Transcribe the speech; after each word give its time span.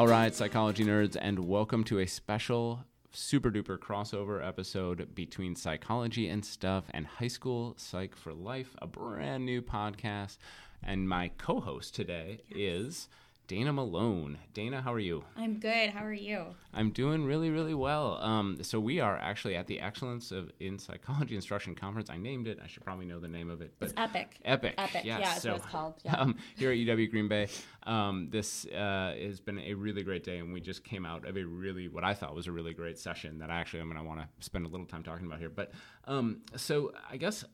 All 0.00 0.08
right, 0.08 0.34
psychology 0.34 0.82
nerds, 0.82 1.14
and 1.20 1.40
welcome 1.40 1.84
to 1.84 1.98
a 1.98 2.06
special 2.06 2.86
super 3.12 3.50
duper 3.50 3.76
crossover 3.76 4.42
episode 4.42 5.14
between 5.14 5.54
psychology 5.54 6.26
and 6.26 6.42
stuff 6.42 6.84
and 6.92 7.06
high 7.06 7.28
school 7.28 7.74
psych 7.76 8.16
for 8.16 8.32
life, 8.32 8.74
a 8.80 8.86
brand 8.86 9.44
new 9.44 9.60
podcast. 9.60 10.38
And 10.82 11.06
my 11.06 11.28
co 11.36 11.60
host 11.60 11.94
today 11.94 12.40
is 12.50 13.08
Dana 13.50 13.72
Malone. 13.72 14.38
Dana, 14.54 14.80
how 14.80 14.92
are 14.92 15.00
you? 15.00 15.24
I'm 15.36 15.58
good. 15.58 15.90
How 15.90 16.04
are 16.04 16.12
you? 16.12 16.54
I'm 16.72 16.92
doing 16.92 17.24
really, 17.24 17.50
really 17.50 17.74
well. 17.74 18.16
Um, 18.22 18.58
so 18.62 18.78
we 18.78 19.00
are 19.00 19.16
actually 19.16 19.56
at 19.56 19.66
the 19.66 19.80
Excellence 19.80 20.30
of 20.30 20.52
in 20.60 20.78
Psychology 20.78 21.34
Instruction 21.34 21.74
Conference. 21.74 22.08
I 22.10 22.16
named 22.16 22.46
it. 22.46 22.60
I 22.62 22.68
should 22.68 22.84
probably 22.84 23.06
know 23.06 23.18
the 23.18 23.26
name 23.26 23.50
of 23.50 23.60
it. 23.60 23.74
But 23.80 23.86
it's 23.88 23.98
Epic. 23.98 24.38
Epic. 24.44 24.74
Epic. 24.78 25.04
Yes. 25.04 25.04
Yeah, 25.04 25.18
that's 25.18 25.42
so, 25.42 25.48
what 25.50 25.56
it's 25.56 25.66
called. 25.66 25.94
Yeah. 26.04 26.14
Um, 26.14 26.36
here 26.56 26.70
at 26.70 26.78
UW 26.78 27.10
Green 27.10 27.26
Bay, 27.26 27.48
um, 27.84 28.28
this 28.30 28.66
uh, 28.66 29.14
has 29.20 29.40
been 29.40 29.58
a 29.58 29.74
really 29.74 30.02
great 30.02 30.24
day, 30.24 30.38
and 30.38 30.52
we 30.52 30.60
just 30.60 30.84
came 30.84 31.06
out 31.06 31.26
of 31.26 31.36
a 31.36 31.44
really, 31.44 31.88
what 31.88 32.04
I 32.04 32.14
thought 32.14 32.34
was 32.34 32.46
a 32.46 32.52
really 32.52 32.74
great 32.74 32.98
session 32.98 33.38
that 33.38 33.50
I 33.50 33.58
actually 33.60 33.80
I'm 33.80 33.88
going 33.90 34.00
to 34.00 34.06
want 34.06 34.20
to 34.20 34.28
spend 34.40 34.66
a 34.66 34.68
little 34.68 34.86
time 34.86 35.02
talking 35.02 35.26
about 35.26 35.38
here. 35.38 35.48
But 35.48 35.72
um, 36.04 36.40
so 36.56 36.92
I 37.10 37.16
guess 37.16 37.44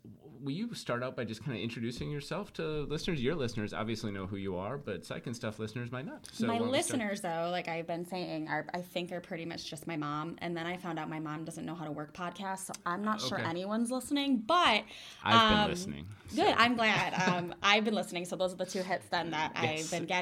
will 0.43 0.53
you 0.53 0.75
start 0.75 1.03
out 1.03 1.17
by 1.17 1.25
just 1.25 1.45
kind 1.45 1.57
of 1.57 1.63
introducing 1.63 2.11
yourself 2.11 2.53
to 2.55 2.63
listeners? 2.63 3.21
Your 3.21 3.35
listeners 3.35 3.73
obviously 3.73 4.11
know 4.11 4.27
who 4.27 4.37
you 4.37 4.57
are, 4.57 4.77
but 4.77 5.05
Psych 5.05 5.27
and 5.27 5.37
Stuff 5.37 5.59
listeners 5.59 5.93
might 5.93 6.07
not. 6.07 6.29
So 6.33 6.47
my 6.47 6.59
listeners, 6.59 7.21
though, 7.21 7.49
like 7.51 7.69
I've 7.69 7.87
been 7.87 8.05
saying, 8.05 8.49
are 8.49 8.67
I 8.75 8.81
think 8.81 9.13
are 9.13 9.21
pretty 9.21 9.45
much 9.45 9.69
just 9.69 9.87
my 9.87 9.97
mom. 9.97 10.37
And 10.39 10.57
then 10.57 10.67
I 10.67 10.77
found 10.77 10.99
out 10.99 11.09
my 11.09 11.21
mom 11.21 11.45
doesn't 11.45 11.65
know 11.65 11.75
how 11.75 11.85
to 11.85 11.93
work 11.93 12.15
podcasts, 12.15 12.67
so 12.67 12.73
I'm 12.85 13.05
not 13.05 13.21
okay. 13.21 13.29
sure 13.29 13.39
anyone's 13.39 13.91
listening. 13.91 14.39
But 14.39 14.83
I've 15.25 15.35
um, 15.35 15.61
been 15.61 15.71
listening. 15.71 16.07
So. 16.29 16.43
Good, 16.43 16.55
I'm 16.59 16.75
glad. 16.75 17.15
Um, 17.27 17.55
I've 17.63 17.85
been 17.85 17.95
listening, 17.95 18.25
so 18.25 18.37
those 18.37 18.53
are 18.53 18.57
the 18.57 18.67
two 18.67 18.83
hits 18.83 19.07
then 19.11 19.31
that 19.31 19.53
yes. 19.55 19.85
I've 19.85 19.91
been 19.91 20.07
getting. 20.07 20.16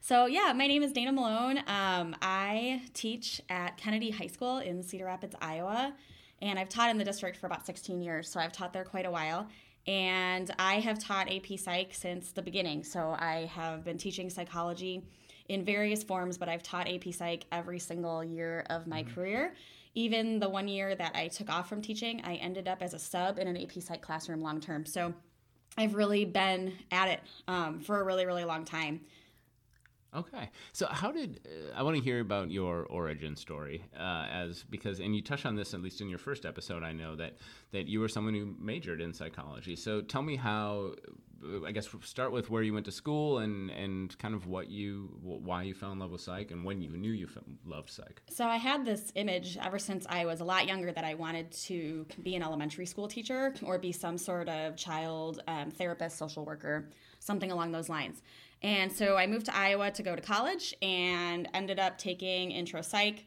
So 0.00 0.26
yeah, 0.26 0.52
my 0.52 0.66
name 0.66 0.82
is 0.82 0.92
Dana 0.92 1.12
Malone. 1.12 1.58
Um, 1.66 2.14
I 2.22 2.82
teach 2.92 3.40
at 3.48 3.76
Kennedy 3.76 4.10
High 4.10 4.26
School 4.26 4.58
in 4.58 4.82
Cedar 4.82 5.06
Rapids, 5.06 5.34
Iowa, 5.40 5.94
and 6.42 6.58
I've 6.58 6.68
taught 6.68 6.90
in 6.90 6.98
the 6.98 7.04
district 7.04 7.38
for 7.38 7.46
about 7.46 7.64
16 7.64 8.02
years. 8.02 8.28
So 8.28 8.40
I've 8.40 8.52
taught 8.52 8.72
there 8.72 8.84
quite 8.84 9.06
a 9.06 9.10
while 9.10 9.48
and 9.86 10.50
I 10.58 10.80
have 10.80 10.98
taught 10.98 11.30
AP 11.30 11.58
Psych 11.58 11.92
since 11.92 12.32
the 12.32 12.42
beginning. 12.42 12.84
So 12.84 13.14
I 13.18 13.50
have 13.54 13.84
been 13.84 13.98
teaching 13.98 14.30
psychology 14.30 15.02
in 15.48 15.64
various 15.64 16.02
forms, 16.02 16.38
but 16.38 16.48
I've 16.48 16.62
taught 16.62 16.88
AP 16.88 17.12
Psych 17.12 17.44
every 17.52 17.78
single 17.78 18.24
year 18.24 18.64
of 18.70 18.86
my 18.86 19.02
mm-hmm. 19.02 19.14
career. 19.14 19.54
Even 19.94 20.40
the 20.40 20.48
one 20.48 20.66
year 20.66 20.94
that 20.94 21.14
I 21.14 21.28
took 21.28 21.50
off 21.50 21.68
from 21.68 21.82
teaching, 21.82 22.20
I 22.24 22.34
ended 22.36 22.66
up 22.66 22.82
as 22.82 22.94
a 22.94 22.98
sub 22.98 23.38
in 23.38 23.46
an 23.46 23.56
AP 23.56 23.72
Psych 23.80 24.00
classroom 24.00 24.40
long 24.40 24.60
term. 24.60 24.86
So 24.86 25.12
I've 25.76 25.94
really 25.94 26.24
been 26.24 26.72
at 26.90 27.08
it 27.08 27.20
um, 27.46 27.80
for 27.80 28.00
a 28.00 28.04
really, 28.04 28.26
really 28.26 28.44
long 28.44 28.64
time. 28.64 29.00
Okay, 30.14 30.50
so 30.72 30.86
how 30.86 31.10
did 31.10 31.40
uh, 31.44 31.76
I 31.76 31.82
want 31.82 31.96
to 31.96 32.02
hear 32.02 32.20
about 32.20 32.50
your 32.50 32.84
origin 32.84 33.34
story? 33.34 33.84
Uh, 33.98 34.26
as 34.30 34.62
because 34.62 35.00
and 35.00 35.14
you 35.14 35.22
touched 35.22 35.44
on 35.44 35.56
this 35.56 35.74
at 35.74 35.82
least 35.82 36.00
in 36.00 36.08
your 36.08 36.18
first 36.18 36.46
episode. 36.46 36.84
I 36.84 36.92
know 36.92 37.16
that 37.16 37.38
that 37.72 37.88
you 37.88 37.98
were 37.98 38.08
someone 38.08 38.34
who 38.34 38.54
majored 38.60 39.00
in 39.00 39.12
psychology. 39.12 39.76
So 39.76 40.00
tell 40.00 40.22
me 40.22 40.36
how. 40.36 40.94
I 41.66 41.72
guess 41.72 41.88
start 42.04 42.32
with 42.32 42.48
where 42.48 42.62
you 42.62 42.72
went 42.72 42.86
to 42.86 42.92
school 42.92 43.38
and 43.38 43.68
and 43.68 44.16
kind 44.16 44.34
of 44.34 44.46
what 44.46 44.70
you 44.70 45.10
why 45.20 45.64
you 45.64 45.74
fell 45.74 45.92
in 45.92 45.98
love 45.98 46.10
with 46.10 46.22
psych 46.22 46.52
and 46.52 46.64
when 46.64 46.80
you 46.80 46.96
knew 46.96 47.12
you 47.12 47.28
loved 47.66 47.90
psych. 47.90 48.22
So 48.30 48.46
I 48.46 48.56
had 48.56 48.86
this 48.86 49.12
image 49.14 49.58
ever 49.62 49.78
since 49.78 50.06
I 50.08 50.24
was 50.24 50.40
a 50.40 50.44
lot 50.44 50.66
younger 50.66 50.90
that 50.92 51.04
I 51.04 51.12
wanted 51.12 51.52
to 51.52 52.06
be 52.22 52.34
an 52.34 52.42
elementary 52.42 52.86
school 52.86 53.08
teacher 53.08 53.52
or 53.62 53.78
be 53.78 53.92
some 53.92 54.16
sort 54.16 54.48
of 54.48 54.76
child 54.76 55.42
um, 55.46 55.70
therapist, 55.70 56.16
social 56.16 56.46
worker, 56.46 56.88
something 57.18 57.52
along 57.52 57.72
those 57.72 57.90
lines. 57.90 58.22
And 58.64 58.90
so 58.90 59.18
I 59.18 59.26
moved 59.26 59.44
to 59.46 59.54
Iowa 59.54 59.90
to 59.90 60.02
go 60.02 60.16
to 60.16 60.22
college 60.22 60.74
and 60.80 61.46
ended 61.52 61.78
up 61.78 61.98
taking 61.98 62.50
intro 62.50 62.80
psych. 62.80 63.26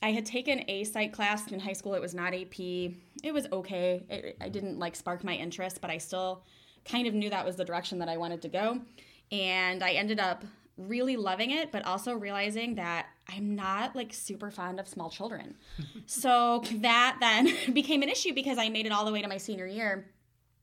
I 0.00 0.12
had 0.12 0.24
taken 0.24 0.64
a 0.68 0.84
psych 0.84 1.12
class 1.12 1.50
in 1.50 1.58
high 1.58 1.72
school. 1.72 1.94
It 1.94 2.00
was 2.00 2.14
not 2.14 2.32
AP. 2.32 2.60
It 2.60 3.32
was 3.34 3.48
okay. 3.50 4.04
It, 4.08 4.36
I 4.40 4.48
didn't 4.48 4.78
like 4.78 4.94
spark 4.94 5.24
my 5.24 5.34
interest, 5.34 5.80
but 5.80 5.90
I 5.90 5.98
still 5.98 6.44
kind 6.84 7.08
of 7.08 7.14
knew 7.14 7.30
that 7.30 7.44
was 7.44 7.56
the 7.56 7.64
direction 7.64 7.98
that 7.98 8.08
I 8.08 8.16
wanted 8.16 8.42
to 8.42 8.48
go. 8.48 8.80
And 9.32 9.82
I 9.82 9.90
ended 9.90 10.20
up 10.20 10.44
really 10.78 11.16
loving 11.16 11.50
it, 11.50 11.72
but 11.72 11.84
also 11.84 12.14
realizing 12.14 12.76
that 12.76 13.06
I'm 13.28 13.56
not 13.56 13.96
like 13.96 14.14
super 14.14 14.52
fond 14.52 14.78
of 14.78 14.86
small 14.86 15.10
children. 15.10 15.56
so 16.06 16.62
that 16.76 17.16
then 17.18 17.52
became 17.74 18.02
an 18.02 18.08
issue 18.08 18.34
because 18.34 18.56
I 18.56 18.68
made 18.68 18.86
it 18.86 18.92
all 18.92 19.04
the 19.04 19.12
way 19.12 19.20
to 19.20 19.28
my 19.28 19.36
senior 19.36 19.66
year. 19.66 20.06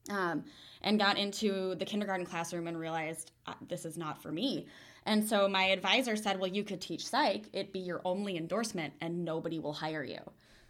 Um, 0.10 0.46
and 0.82 1.00
got 1.00 1.18
into 1.18 1.76
the 1.76 1.86
kindergarten 1.86 2.26
classroom 2.26 2.68
and 2.68 2.80
realized 2.80 3.32
uh, 3.46 3.54
this 3.68 3.84
is 3.84 3.98
not 3.98 4.22
for 4.22 4.32
me. 4.32 4.68
And 5.06 5.28
so 5.28 5.48
my 5.48 5.66
advisor 5.66 6.16
said, 6.16 6.40
Well, 6.40 6.50
you 6.50 6.64
could 6.64 6.82
teach 6.82 7.08
psych, 7.08 7.50
it'd 7.54 7.74
be 7.74 7.80
your 7.80 8.02
only 8.06 8.38
endorsement, 8.38 8.94
and 9.02 9.24
nobody 9.26 9.60
will 9.60 9.74
hire 9.74 10.04
you. 10.04 10.20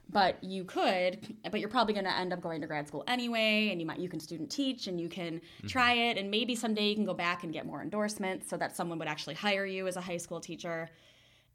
But 0.09 0.41
you 0.41 0.63
could, 0.63 1.35
but 1.51 1.59
you're 1.59 1.69
probably 1.69 1.93
going 1.93 2.05
to 2.05 2.15
end 2.15 2.31
up 2.31 2.39
going 2.39 2.61
to 2.61 2.67
grad 2.67 2.87
school 2.87 3.03
anyway, 3.07 3.69
and 3.71 3.81
you 3.81 3.85
might 3.85 3.99
you 3.99 4.07
can 4.07 4.21
student 4.21 4.49
teach 4.49 4.87
and 4.87 5.01
you 5.01 5.09
can 5.09 5.35
mm-hmm. 5.35 5.67
try 5.67 5.93
it, 5.93 6.17
and 6.17 6.31
maybe 6.31 6.55
someday 6.55 6.87
you 6.87 6.95
can 6.95 7.03
go 7.03 7.13
back 7.13 7.43
and 7.43 7.51
get 7.51 7.65
more 7.65 7.81
endorsements 7.81 8.49
so 8.49 8.55
that 8.57 8.75
someone 8.75 8.99
would 8.99 9.07
actually 9.07 9.35
hire 9.35 9.65
you 9.65 9.87
as 9.87 9.97
a 9.97 10.01
high 10.01 10.17
school 10.17 10.39
teacher. 10.39 10.89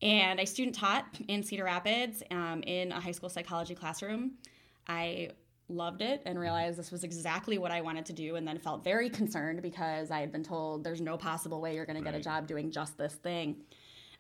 And 0.02 0.40
I 0.40 0.44
student 0.44 0.74
taught 0.74 1.06
in 1.28 1.44
Cedar 1.44 1.64
Rapids 1.64 2.22
um, 2.32 2.62
in 2.66 2.92
a 2.92 3.00
high 3.00 3.12
school 3.12 3.28
psychology 3.28 3.74
classroom. 3.74 4.32
I 4.88 5.30
loved 5.72 6.02
it 6.02 6.22
and 6.26 6.38
realized 6.38 6.78
this 6.78 6.90
was 6.90 7.04
exactly 7.04 7.58
what 7.58 7.70
I 7.70 7.80
wanted 7.80 8.06
to 8.06 8.12
do, 8.12 8.36
and 8.36 8.46
then 8.46 8.58
felt 8.58 8.84
very 8.84 9.10
concerned 9.10 9.62
because 9.62 10.10
I 10.10 10.20
had 10.20 10.32
been 10.32 10.44
told 10.44 10.84
there's 10.84 11.00
no 11.00 11.16
possible 11.16 11.60
way 11.60 11.74
you're 11.74 11.86
going 11.86 11.96
right. 11.96 12.04
to 12.04 12.12
get 12.12 12.20
a 12.20 12.22
job 12.22 12.46
doing 12.46 12.70
just 12.70 12.96
this 12.98 13.14
thing. 13.14 13.56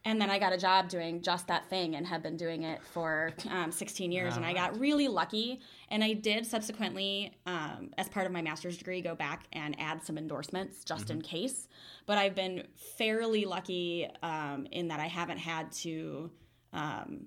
And 0.04 0.20
then 0.20 0.30
I 0.30 0.38
got 0.38 0.52
a 0.52 0.58
job 0.58 0.88
doing 0.88 1.22
just 1.22 1.46
that 1.46 1.68
thing 1.70 1.94
and 1.94 2.04
have 2.06 2.22
been 2.22 2.36
doing 2.36 2.64
it 2.64 2.82
for 2.82 3.32
um, 3.48 3.70
16 3.70 4.10
years. 4.10 4.36
and 4.36 4.44
I 4.44 4.52
got 4.52 4.78
really 4.78 5.06
lucky. 5.06 5.60
And 5.90 6.02
I 6.02 6.12
did 6.12 6.44
subsequently, 6.44 7.32
um, 7.46 7.90
as 7.96 8.08
part 8.08 8.26
of 8.26 8.32
my 8.32 8.42
master's 8.42 8.76
degree, 8.76 9.00
go 9.00 9.14
back 9.14 9.44
and 9.52 9.78
add 9.78 10.04
some 10.04 10.18
endorsements 10.18 10.84
just 10.84 11.04
mm-hmm. 11.04 11.18
in 11.18 11.22
case. 11.22 11.68
But 12.06 12.18
I've 12.18 12.34
been 12.34 12.66
fairly 12.98 13.44
lucky 13.44 14.08
um, 14.22 14.66
in 14.72 14.88
that 14.88 14.98
I 14.98 15.06
haven't 15.06 15.38
had 15.38 15.70
to 15.72 16.30
um, 16.72 17.26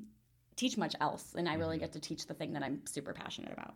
teach 0.57 0.78
much 0.78 0.96
else. 1.00 1.34
And 1.38 1.47
I 1.47 1.53
really 1.53 1.78
mm-hmm. 1.78 1.84
get 1.84 1.94
to 1.94 2.00
teach 2.02 2.28
the 2.28 2.34
thing 2.34 2.52
that 2.53 2.63
I'm 2.63 2.86
super 2.86 3.13
passionate 3.13 3.53
about. 3.53 3.75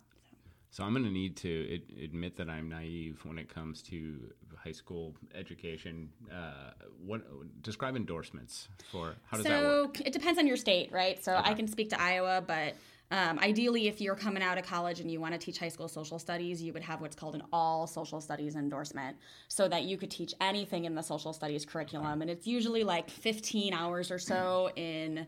So 0.71 0.83
I'm 0.83 0.93
going 0.93 1.05
to 1.05 1.11
need 1.11 1.35
to 1.37 1.75
ad- 1.75 2.03
admit 2.03 2.37
that 2.37 2.49
I'm 2.49 2.69
naive 2.69 3.19
when 3.23 3.37
it 3.37 3.53
comes 3.53 3.81
to 3.83 4.31
high 4.55 4.71
school 4.71 5.15
education. 5.33 6.09
Uh, 6.31 6.71
what 7.03 7.21
describe 7.63 7.95
endorsements 7.95 8.67
for 8.91 9.15
how 9.25 9.37
does 9.37 9.45
so 9.45 9.49
that 9.49 9.63
work? 9.63 9.97
So 9.97 10.03
it 10.05 10.13
depends 10.13 10.37
on 10.37 10.45
your 10.45 10.57
state, 10.57 10.91
right? 10.91 11.23
So 11.23 11.35
okay. 11.35 11.49
I 11.49 11.53
can 11.53 11.67
speak 11.67 11.89
to 11.89 12.01
Iowa, 12.01 12.43
but 12.45 12.75
um, 13.11 13.39
ideally, 13.39 13.87
if 13.87 13.99
you're 13.99 14.15
coming 14.15 14.43
out 14.43 14.59
of 14.59 14.65
college 14.65 14.99
and 14.99 15.09
you 15.09 15.19
want 15.19 15.33
to 15.33 15.39
teach 15.39 15.57
high 15.57 15.69
school 15.69 15.87
social 15.87 16.19
studies, 16.19 16.61
you 16.61 16.71
would 16.73 16.83
have 16.83 17.01
what's 17.01 17.15
called 17.15 17.33
an 17.33 17.41
all 17.51 17.87
social 17.87 18.21
studies 18.21 18.55
endorsement 18.55 19.17
so 19.47 19.67
that 19.67 19.83
you 19.83 19.97
could 19.97 20.11
teach 20.11 20.35
anything 20.39 20.85
in 20.85 20.93
the 20.93 21.01
social 21.01 21.33
studies 21.33 21.65
curriculum. 21.65 22.21
And 22.21 22.29
it's 22.29 22.45
usually 22.45 22.83
like 22.83 23.09
15 23.09 23.73
hours 23.73 24.11
or 24.11 24.19
so 24.19 24.69
in 24.75 25.25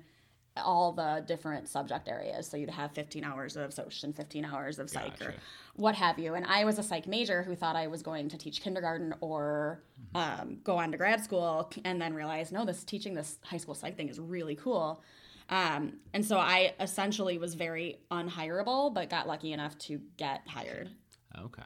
all 0.57 0.91
the 0.91 1.23
different 1.25 1.67
subject 1.67 2.07
areas. 2.07 2.47
So 2.47 2.57
you'd 2.57 2.69
have 2.69 2.91
15 2.91 3.23
hours 3.23 3.55
of 3.55 3.73
social 3.73 4.07
and 4.07 4.15
15 4.15 4.45
hours 4.45 4.79
of 4.79 4.89
psych 4.89 5.17
gotcha. 5.19 5.31
or 5.31 5.33
what 5.75 5.95
have 5.95 6.19
you. 6.19 6.33
And 6.33 6.45
I 6.45 6.65
was 6.65 6.77
a 6.77 6.83
psych 6.83 7.07
major 7.07 7.43
who 7.43 7.55
thought 7.55 7.75
I 7.75 7.87
was 7.87 8.01
going 8.01 8.29
to 8.29 8.37
teach 8.37 8.61
kindergarten 8.61 9.13
or 9.21 9.83
um, 10.13 10.57
go 10.63 10.77
on 10.77 10.91
to 10.91 10.97
grad 10.97 11.23
school 11.23 11.71
and 11.85 12.01
then 12.01 12.13
realized, 12.13 12.51
no, 12.51 12.65
this 12.65 12.83
teaching 12.83 13.13
this 13.13 13.39
high 13.43 13.57
school 13.57 13.75
psych 13.75 13.95
thing 13.95 14.09
is 14.09 14.19
really 14.19 14.55
cool. 14.55 15.01
Um, 15.49 15.93
and 16.13 16.25
so 16.25 16.37
I 16.37 16.73
essentially 16.79 17.37
was 17.37 17.55
very 17.55 17.99
unhireable, 18.11 18.93
but 18.93 19.09
got 19.09 19.27
lucky 19.27 19.53
enough 19.53 19.77
to 19.79 20.01
get 20.17 20.41
hired. 20.47 20.89
Okay. 21.37 21.63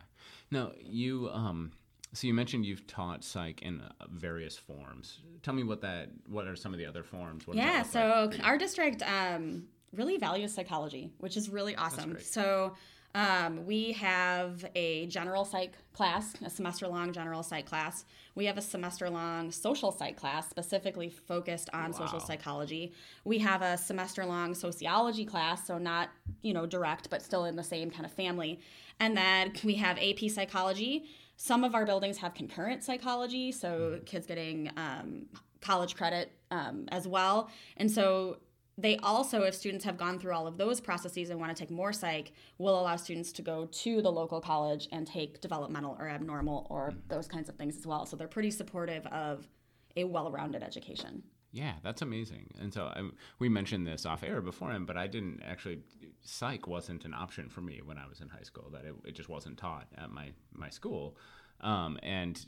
Now, 0.51 0.71
you. 0.79 1.29
Um 1.29 1.71
so 2.15 2.27
you 2.27 2.33
mentioned 2.33 2.65
you've 2.65 2.87
taught 2.87 3.23
psych 3.23 3.61
in 3.61 3.81
uh, 3.81 4.05
various 4.09 4.57
forms. 4.57 5.19
Tell 5.43 5.53
me 5.53 5.63
what 5.63 5.81
that. 5.81 6.09
What 6.27 6.47
are 6.47 6.55
some 6.55 6.73
of 6.73 6.79
the 6.79 6.85
other 6.85 7.03
forms? 7.03 7.45
What 7.45 7.57
yeah. 7.57 7.83
So 7.83 8.29
like? 8.31 8.45
our 8.45 8.57
district 8.57 9.03
um, 9.03 9.65
really 9.93 10.17
values 10.17 10.53
psychology, 10.53 11.11
which 11.19 11.37
is 11.37 11.49
really 11.49 11.75
awesome. 11.75 12.17
So 12.21 12.73
um, 13.15 13.65
we 13.65 13.93
have 13.93 14.65
a 14.75 15.07
general 15.07 15.45
psych 15.45 15.73
class, 15.93 16.33
a 16.43 16.49
semester 16.49 16.85
long 16.87 17.13
general 17.13 17.43
psych 17.43 17.65
class. 17.65 18.03
We 18.35 18.45
have 18.45 18.57
a 18.57 18.61
semester 18.61 19.09
long 19.09 19.51
social 19.51 19.93
psych 19.93 20.17
class 20.17 20.49
specifically 20.49 21.09
focused 21.09 21.69
on 21.71 21.91
wow. 21.91 21.97
social 21.97 22.19
psychology. 22.19 22.91
We 23.23 23.37
have 23.39 23.61
a 23.61 23.77
semester 23.77 24.25
long 24.25 24.53
sociology 24.53 25.23
class, 25.23 25.65
so 25.65 25.77
not, 25.77 26.09
you 26.41 26.53
know, 26.53 26.65
direct, 26.65 27.09
but 27.09 27.21
still 27.21 27.45
in 27.45 27.55
the 27.55 27.63
same 27.63 27.89
kind 27.89 28.05
of 28.05 28.11
family. 28.11 28.59
And 28.99 29.15
then 29.15 29.53
we 29.63 29.75
have 29.75 29.97
AP 29.97 30.29
psychology, 30.29 31.05
some 31.37 31.63
of 31.63 31.75
our 31.75 31.85
buildings 31.85 32.17
have 32.17 32.33
concurrent 32.33 32.83
psychology, 32.83 33.51
so 33.51 33.67
mm-hmm. 33.67 34.03
kids 34.05 34.25
getting 34.25 34.71
um, 34.77 35.25
college 35.61 35.95
credit 35.95 36.31
um, 36.51 36.85
as 36.91 37.07
well. 37.07 37.49
And 37.77 37.89
so 37.91 38.37
they 38.77 38.97
also, 38.97 39.43
if 39.43 39.55
students 39.55 39.85
have 39.85 39.97
gone 39.97 40.19
through 40.19 40.33
all 40.33 40.47
of 40.47 40.57
those 40.57 40.81
processes 40.81 41.29
and 41.29 41.39
want 41.39 41.55
to 41.55 41.59
take 41.59 41.71
more 41.71 41.93
psych, 41.93 42.33
will 42.57 42.79
allow 42.79 42.97
students 42.97 43.31
to 43.33 43.41
go 43.41 43.65
to 43.65 44.01
the 44.01 44.11
local 44.11 44.41
college 44.41 44.87
and 44.91 45.07
take 45.07 45.39
developmental 45.39 45.95
or 45.99 46.09
abnormal 46.09 46.67
or 46.69 46.89
mm-hmm. 46.89 46.99
those 47.07 47.27
kinds 47.27 47.49
of 47.49 47.55
things 47.55 47.77
as 47.77 47.87
well. 47.87 48.05
So 48.05 48.15
they're 48.15 48.27
pretty 48.27 48.51
supportive 48.51 49.05
of 49.07 49.47
a 49.95 50.03
well 50.03 50.29
rounded 50.31 50.61
education. 50.61 51.23
Yeah, 51.55 51.75
that's 51.83 52.01
amazing. 52.01 52.47
And 52.59 52.73
so 52.73 52.83
I, 52.83 53.01
we 53.39 53.47
mentioned 53.47 53.87
this 53.87 54.05
off 54.05 54.23
air 54.23 54.41
beforehand, 54.41 54.87
but 54.87 54.97
I 54.97 55.07
didn't 55.07 55.41
actually. 55.41 55.79
Psych 56.19 56.67
wasn't 56.67 57.05
an 57.05 57.13
option 57.13 57.47
for 57.47 57.61
me 57.61 57.81
when 57.83 57.97
I 57.97 58.07
was 58.07 58.19
in 58.19 58.27
high 58.27 58.43
school. 58.43 58.69
That 58.73 58.83
it, 58.83 58.93
it 59.05 59.15
just 59.15 59.29
wasn't 59.29 59.57
taught 59.57 59.87
at 59.97 60.11
my 60.11 60.31
my 60.53 60.69
school, 60.69 61.15
um, 61.61 61.97
and 62.03 62.45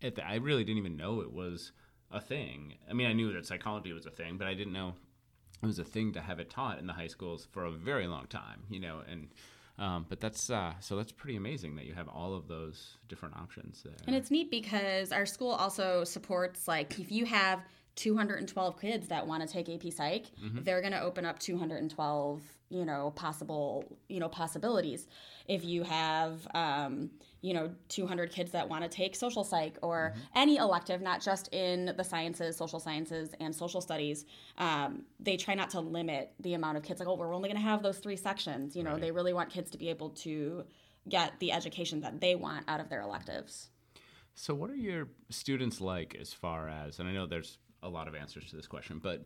the, 0.00 0.24
I 0.24 0.36
really 0.36 0.62
didn't 0.62 0.78
even 0.78 0.96
know 0.96 1.20
it 1.20 1.32
was 1.32 1.72
a 2.12 2.20
thing. 2.20 2.74
I 2.88 2.92
mean, 2.92 3.08
I 3.08 3.12
knew 3.12 3.32
that 3.32 3.44
psychology 3.44 3.92
was 3.92 4.06
a 4.06 4.10
thing, 4.10 4.38
but 4.38 4.46
I 4.46 4.54
didn't 4.54 4.72
know 4.72 4.94
it 5.60 5.66
was 5.66 5.80
a 5.80 5.84
thing 5.84 6.12
to 6.12 6.20
have 6.20 6.38
it 6.38 6.48
taught 6.48 6.78
in 6.78 6.86
the 6.86 6.92
high 6.92 7.08
schools 7.08 7.48
for 7.50 7.64
a 7.64 7.72
very 7.72 8.06
long 8.06 8.28
time. 8.28 8.62
You 8.70 8.78
know, 8.78 9.02
and 9.10 9.30
um, 9.80 10.06
but 10.08 10.20
that's 10.20 10.48
uh, 10.48 10.74
so 10.78 10.94
that's 10.94 11.10
pretty 11.10 11.36
amazing 11.36 11.74
that 11.74 11.86
you 11.86 11.94
have 11.94 12.06
all 12.06 12.34
of 12.34 12.46
those 12.46 12.98
different 13.08 13.34
options 13.36 13.82
there. 13.82 13.94
And 14.06 14.14
it's 14.14 14.30
neat 14.30 14.48
because 14.48 15.10
our 15.10 15.26
school 15.26 15.50
also 15.50 16.04
supports 16.04 16.68
like 16.68 17.00
if 17.00 17.10
you 17.10 17.24
have 17.24 17.60
212 17.96 18.80
kids 18.80 19.08
that 19.08 19.26
want 19.26 19.46
to 19.46 19.52
take 19.52 19.68
AP 19.68 19.92
Psych, 19.92 20.24
mm-hmm. 20.42 20.62
they're 20.62 20.80
going 20.80 20.92
to 20.92 21.00
open 21.00 21.24
up 21.24 21.38
212, 21.38 22.42
you 22.68 22.84
know, 22.84 23.12
possible, 23.14 23.84
you 24.08 24.18
know, 24.18 24.28
possibilities. 24.28 25.06
If 25.46 25.64
you 25.64 25.84
have, 25.84 26.46
um, 26.54 27.10
you 27.40 27.54
know, 27.54 27.70
200 27.88 28.32
kids 28.32 28.50
that 28.52 28.68
want 28.68 28.82
to 28.82 28.88
take 28.88 29.14
social 29.14 29.44
psych 29.44 29.76
or 29.82 30.12
mm-hmm. 30.14 30.38
any 30.38 30.56
elective, 30.56 31.02
not 31.02 31.20
just 31.20 31.48
in 31.52 31.92
the 31.96 32.02
sciences, 32.02 32.56
social 32.56 32.80
sciences, 32.80 33.32
and 33.38 33.54
social 33.54 33.80
studies, 33.80 34.24
um, 34.58 35.04
they 35.20 35.36
try 35.36 35.54
not 35.54 35.70
to 35.70 35.80
limit 35.80 36.32
the 36.40 36.54
amount 36.54 36.76
of 36.76 36.82
kids. 36.82 36.98
Like, 36.98 37.08
oh, 37.08 37.14
we're 37.14 37.34
only 37.34 37.48
going 37.48 37.60
to 37.60 37.68
have 37.68 37.82
those 37.82 37.98
three 37.98 38.16
sections. 38.16 38.74
You 38.74 38.82
know, 38.82 38.92
right. 38.92 39.00
they 39.00 39.10
really 39.12 39.32
want 39.32 39.50
kids 39.50 39.70
to 39.72 39.78
be 39.78 39.90
able 39.90 40.10
to 40.10 40.64
get 41.08 41.38
the 41.38 41.52
education 41.52 42.00
that 42.00 42.20
they 42.20 42.34
want 42.34 42.64
out 42.66 42.80
of 42.80 42.88
their 42.88 43.02
electives. 43.02 43.68
So, 44.34 44.54
what 44.54 44.70
are 44.70 44.76
your 44.76 45.08
students 45.30 45.80
like 45.80 46.16
as 46.20 46.32
far 46.32 46.68
as, 46.68 46.98
and 46.98 47.08
I 47.08 47.12
know 47.12 47.26
there's 47.26 47.58
a 47.84 47.88
lot 47.88 48.08
of 48.08 48.14
answers 48.14 48.50
to 48.50 48.56
this 48.56 48.66
question, 48.66 49.00
but 49.00 49.24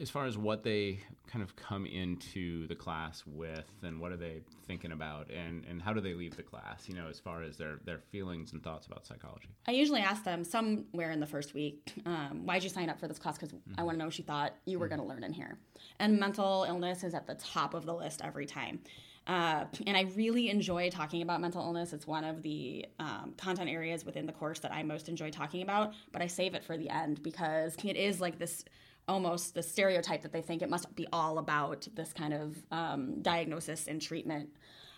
as 0.00 0.10
far 0.10 0.26
as 0.26 0.36
what 0.36 0.62
they 0.62 0.98
kind 1.26 1.42
of 1.42 1.54
come 1.54 1.86
into 1.86 2.66
the 2.66 2.74
class 2.74 3.22
with 3.26 3.70
and 3.82 4.00
what 4.00 4.10
are 4.10 4.16
they 4.16 4.40
thinking 4.66 4.92
about 4.92 5.30
and, 5.30 5.64
and 5.66 5.80
how 5.80 5.92
do 5.92 6.00
they 6.00 6.14
leave 6.14 6.36
the 6.36 6.42
class 6.42 6.88
you 6.88 6.94
know 6.94 7.06
as 7.08 7.20
far 7.20 7.42
as 7.42 7.56
their, 7.56 7.78
their 7.84 7.98
feelings 8.10 8.52
and 8.52 8.62
thoughts 8.62 8.86
about 8.86 9.06
psychology 9.06 9.48
i 9.66 9.70
usually 9.70 10.00
ask 10.00 10.24
them 10.24 10.42
somewhere 10.42 11.10
in 11.10 11.20
the 11.20 11.26
first 11.26 11.54
week 11.54 11.92
um, 12.06 12.44
why'd 12.44 12.62
you 12.62 12.68
sign 12.68 12.90
up 12.90 12.98
for 12.98 13.06
this 13.06 13.18
class 13.18 13.36
because 13.36 13.52
mm-hmm. 13.52 13.78
i 13.78 13.82
want 13.82 13.94
to 13.94 13.98
know 13.98 14.06
what 14.06 14.18
you 14.18 14.24
thought 14.24 14.54
you 14.64 14.78
were 14.78 14.86
mm-hmm. 14.86 14.96
going 14.96 15.08
to 15.08 15.14
learn 15.14 15.22
in 15.22 15.32
here 15.32 15.58
and 16.00 16.18
mental 16.18 16.64
illness 16.68 17.04
is 17.04 17.14
at 17.14 17.26
the 17.26 17.34
top 17.34 17.74
of 17.74 17.86
the 17.86 17.94
list 17.94 18.20
every 18.24 18.46
time 18.46 18.80
uh, 19.28 19.66
and 19.86 19.94
I 19.94 20.06
really 20.16 20.48
enjoy 20.48 20.88
talking 20.88 21.20
about 21.20 21.40
mental 21.42 21.62
illness. 21.62 21.92
It's 21.92 22.06
one 22.06 22.24
of 22.24 22.42
the 22.42 22.86
um, 22.98 23.34
content 23.36 23.68
areas 23.68 24.04
within 24.04 24.24
the 24.24 24.32
course 24.32 24.58
that 24.60 24.72
I 24.72 24.82
most 24.82 25.08
enjoy 25.08 25.30
talking 25.30 25.62
about, 25.62 25.92
but 26.12 26.22
I 26.22 26.26
save 26.26 26.54
it 26.54 26.64
for 26.64 26.78
the 26.78 26.88
end 26.88 27.22
because 27.22 27.76
it 27.84 27.96
is 27.96 28.20
like 28.22 28.38
this 28.38 28.64
almost 29.06 29.54
the 29.54 29.62
stereotype 29.62 30.22
that 30.22 30.32
they 30.32 30.42
think 30.42 30.62
it 30.62 30.70
must 30.70 30.94
be 30.94 31.06
all 31.12 31.38
about 31.38 31.86
this 31.94 32.12
kind 32.12 32.32
of 32.32 32.56
um, 32.70 33.20
diagnosis 33.20 33.86
and 33.86 34.00
treatment. 34.00 34.48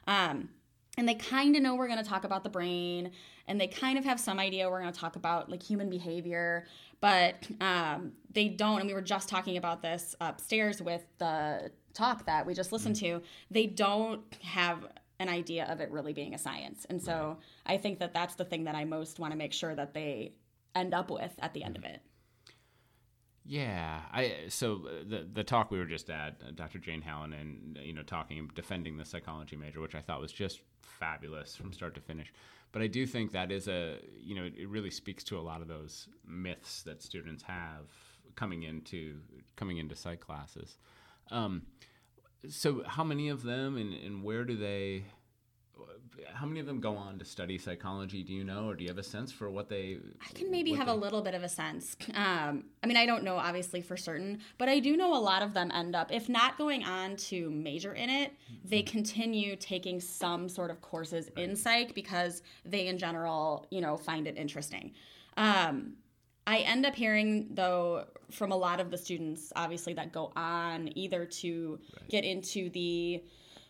Um, 0.06 0.50
and 0.96 1.08
they 1.08 1.14
kind 1.14 1.56
of 1.56 1.62
know 1.62 1.74
we're 1.74 1.88
going 1.88 2.02
to 2.02 2.08
talk 2.08 2.24
about 2.24 2.44
the 2.44 2.50
brain 2.50 3.10
and 3.48 3.60
they 3.60 3.66
kind 3.66 3.98
of 3.98 4.04
have 4.04 4.20
some 4.20 4.38
idea 4.38 4.68
we're 4.68 4.80
going 4.80 4.92
to 4.92 4.98
talk 4.98 5.16
about 5.16 5.48
like 5.48 5.62
human 5.62 5.88
behavior 5.88 6.66
but 7.00 7.36
um, 7.60 8.12
they 8.32 8.48
don't 8.48 8.80
and 8.80 8.88
we 8.88 8.94
were 8.94 9.00
just 9.00 9.28
talking 9.28 9.56
about 9.56 9.82
this 9.82 10.14
upstairs 10.20 10.82
with 10.82 11.02
the 11.18 11.70
talk 11.92 12.26
that 12.26 12.46
we 12.46 12.54
just 12.54 12.72
listened 12.72 12.96
mm-hmm. 12.96 13.18
to, 13.18 13.22
they 13.50 13.66
don't 13.66 14.22
have 14.42 14.86
an 15.18 15.28
idea 15.28 15.66
of 15.66 15.80
it 15.80 15.90
really 15.90 16.12
being 16.12 16.34
a 16.34 16.38
science. 16.38 16.86
And 16.88 17.00
so 17.00 17.38
I 17.66 17.76
think 17.76 17.98
that 17.98 18.14
that's 18.14 18.36
the 18.36 18.44
thing 18.44 18.64
that 18.64 18.74
I 18.74 18.84
most 18.84 19.18
want 19.18 19.32
to 19.32 19.38
make 19.38 19.52
sure 19.52 19.74
that 19.74 19.92
they 19.92 20.32
end 20.74 20.94
up 20.94 21.10
with 21.10 21.32
at 21.40 21.52
the 21.52 21.62
end 21.62 21.76
of 21.76 21.84
it. 21.84 22.00
Yeah, 23.44 24.00
I 24.12 24.34
so 24.48 24.82
uh, 24.86 24.90
the 25.08 25.26
the 25.32 25.42
talk 25.42 25.70
we 25.70 25.78
were 25.78 25.86
just 25.86 26.10
at, 26.10 26.40
uh, 26.46 26.50
Dr. 26.54 26.78
Jane 26.78 27.02
Halonen, 27.02 27.40
and 27.40 27.78
you 27.82 27.92
know 27.92 28.02
talking 28.02 28.50
defending 28.54 28.96
the 28.96 29.04
psychology 29.04 29.56
major, 29.56 29.80
which 29.80 29.94
I 29.94 30.00
thought 30.00 30.20
was 30.20 30.30
just 30.30 30.60
fabulous 30.82 31.56
from 31.56 31.72
start 31.72 31.94
to 31.94 32.00
finish. 32.00 32.32
But 32.72 32.82
I 32.82 32.86
do 32.86 33.06
think 33.06 33.32
that 33.32 33.50
is 33.50 33.66
a 33.66 33.96
you 34.16 34.34
know 34.34 34.44
it 34.44 34.68
really 34.68 34.90
speaks 34.90 35.24
to 35.24 35.38
a 35.38 35.40
lot 35.40 35.62
of 35.62 35.68
those 35.68 36.06
myths 36.26 36.82
that 36.82 37.02
students 37.02 37.42
have 37.42 37.86
coming 38.36 38.62
into 38.62 39.16
coming 39.56 39.78
into 39.78 39.96
psych 39.96 40.20
classes. 40.20 40.76
Um, 41.30 41.62
so, 42.48 42.82
how 42.86 43.04
many 43.04 43.28
of 43.28 43.42
them, 43.42 43.76
and, 43.76 43.92
and 43.92 44.22
where 44.22 44.44
do 44.44 44.56
they? 44.56 45.04
How 46.34 46.46
many 46.46 46.60
of 46.60 46.66
them 46.66 46.80
go 46.80 46.96
on 46.96 47.18
to 47.18 47.24
study 47.24 47.58
psychology? 47.58 48.22
Do 48.22 48.32
you 48.32 48.44
know, 48.44 48.68
or 48.68 48.74
do 48.74 48.84
you 48.84 48.90
have 48.90 48.98
a 48.98 49.02
sense 49.02 49.30
for 49.32 49.50
what 49.50 49.68
they? 49.68 49.98
I 50.26 50.32
can 50.32 50.50
maybe 50.50 50.72
have 50.72 50.86
they... 50.86 50.92
a 50.92 50.96
little 50.96 51.22
bit 51.22 51.34
of 51.34 51.42
a 51.42 51.48
sense. 51.48 51.96
Um, 52.14 52.64
I 52.82 52.86
mean, 52.86 52.96
I 52.96 53.06
don't 53.06 53.24
know 53.24 53.36
obviously 53.36 53.80
for 53.80 53.96
certain, 53.96 54.40
but 54.58 54.68
I 54.68 54.80
do 54.80 54.96
know 54.96 55.14
a 55.14 55.18
lot 55.18 55.42
of 55.42 55.54
them 55.54 55.70
end 55.72 55.94
up, 55.94 56.12
if 56.12 56.28
not 56.28 56.58
going 56.58 56.84
on 56.84 57.16
to 57.16 57.50
major 57.50 57.94
in 57.94 58.10
it, 58.10 58.32
they 58.64 58.82
mm-hmm. 58.82 58.90
continue 58.90 59.56
taking 59.56 60.00
some 60.00 60.48
sort 60.48 60.70
of 60.70 60.80
courses 60.80 61.30
right. 61.36 61.48
in 61.48 61.56
psych 61.56 61.94
because 61.94 62.42
they, 62.64 62.86
in 62.86 62.98
general, 62.98 63.66
you 63.70 63.80
know, 63.80 63.96
find 63.96 64.26
it 64.26 64.36
interesting. 64.36 64.92
Um, 65.36 65.94
I 66.50 66.58
end 66.58 66.84
up 66.84 66.96
hearing 66.96 67.46
though 67.52 68.06
from 68.30 68.50
a 68.50 68.56
lot 68.56 68.80
of 68.80 68.90
the 68.90 68.98
students, 68.98 69.52
obviously, 69.54 69.94
that 69.94 70.12
go 70.12 70.32
on 70.34 70.90
either 70.96 71.24
to 71.24 71.78
right. 71.94 72.08
get 72.08 72.24
into 72.24 72.70
the 72.70 73.22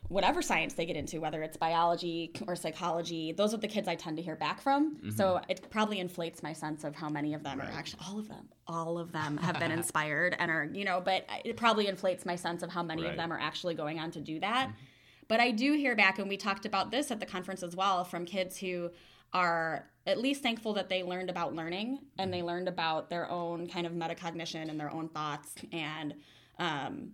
whatever 0.08 0.40
science 0.40 0.72
they 0.72 0.86
get 0.86 0.96
into, 0.96 1.20
whether 1.20 1.42
it's 1.42 1.58
biology 1.58 2.32
or 2.48 2.56
psychology, 2.56 3.32
those 3.32 3.52
are 3.52 3.58
the 3.58 3.68
kids 3.68 3.86
I 3.86 3.96
tend 3.96 4.16
to 4.16 4.22
hear 4.22 4.34
back 4.34 4.62
from. 4.62 4.96
Mm-hmm. 4.96 5.10
So 5.10 5.40
it 5.48 5.70
probably 5.70 6.00
inflates 6.00 6.42
my 6.42 6.54
sense 6.54 6.82
of 6.82 6.96
how 6.96 7.10
many 7.10 7.34
of 7.34 7.42
them 7.42 7.58
right. 7.58 7.68
are 7.68 7.72
actually, 7.72 8.00
all 8.08 8.18
of 8.18 8.28
them, 8.28 8.48
all 8.66 8.98
of 8.98 9.12
them 9.12 9.36
have 9.36 9.58
been 9.58 9.70
inspired 9.80 10.34
and 10.38 10.50
are, 10.50 10.64
you 10.72 10.86
know, 10.86 11.02
but 11.04 11.26
it 11.44 11.58
probably 11.58 11.86
inflates 11.86 12.24
my 12.24 12.34
sense 12.34 12.62
of 12.62 12.70
how 12.70 12.82
many 12.82 13.02
right. 13.02 13.10
of 13.10 13.16
them 13.18 13.30
are 13.30 13.38
actually 13.38 13.74
going 13.74 14.00
on 14.00 14.10
to 14.12 14.20
do 14.20 14.40
that. 14.40 14.68
Mm-hmm. 14.68 14.84
But 15.28 15.38
I 15.38 15.52
do 15.52 15.74
hear 15.74 15.94
back, 15.94 16.18
and 16.18 16.28
we 16.28 16.36
talked 16.36 16.66
about 16.66 16.90
this 16.90 17.12
at 17.12 17.20
the 17.20 17.26
conference 17.26 17.62
as 17.62 17.76
well, 17.76 18.02
from 18.02 18.24
kids 18.24 18.56
who 18.56 18.90
are 19.32 19.88
at 20.06 20.18
least 20.18 20.42
thankful 20.42 20.74
that 20.74 20.88
they 20.88 21.02
learned 21.02 21.30
about 21.30 21.54
learning 21.54 21.98
and 22.18 22.32
they 22.32 22.42
learned 22.42 22.68
about 22.68 23.10
their 23.10 23.30
own 23.30 23.66
kind 23.68 23.86
of 23.86 23.92
metacognition 23.92 24.68
and 24.68 24.78
their 24.78 24.90
own 24.90 25.08
thoughts 25.08 25.54
and 25.72 26.14
um, 26.58 27.12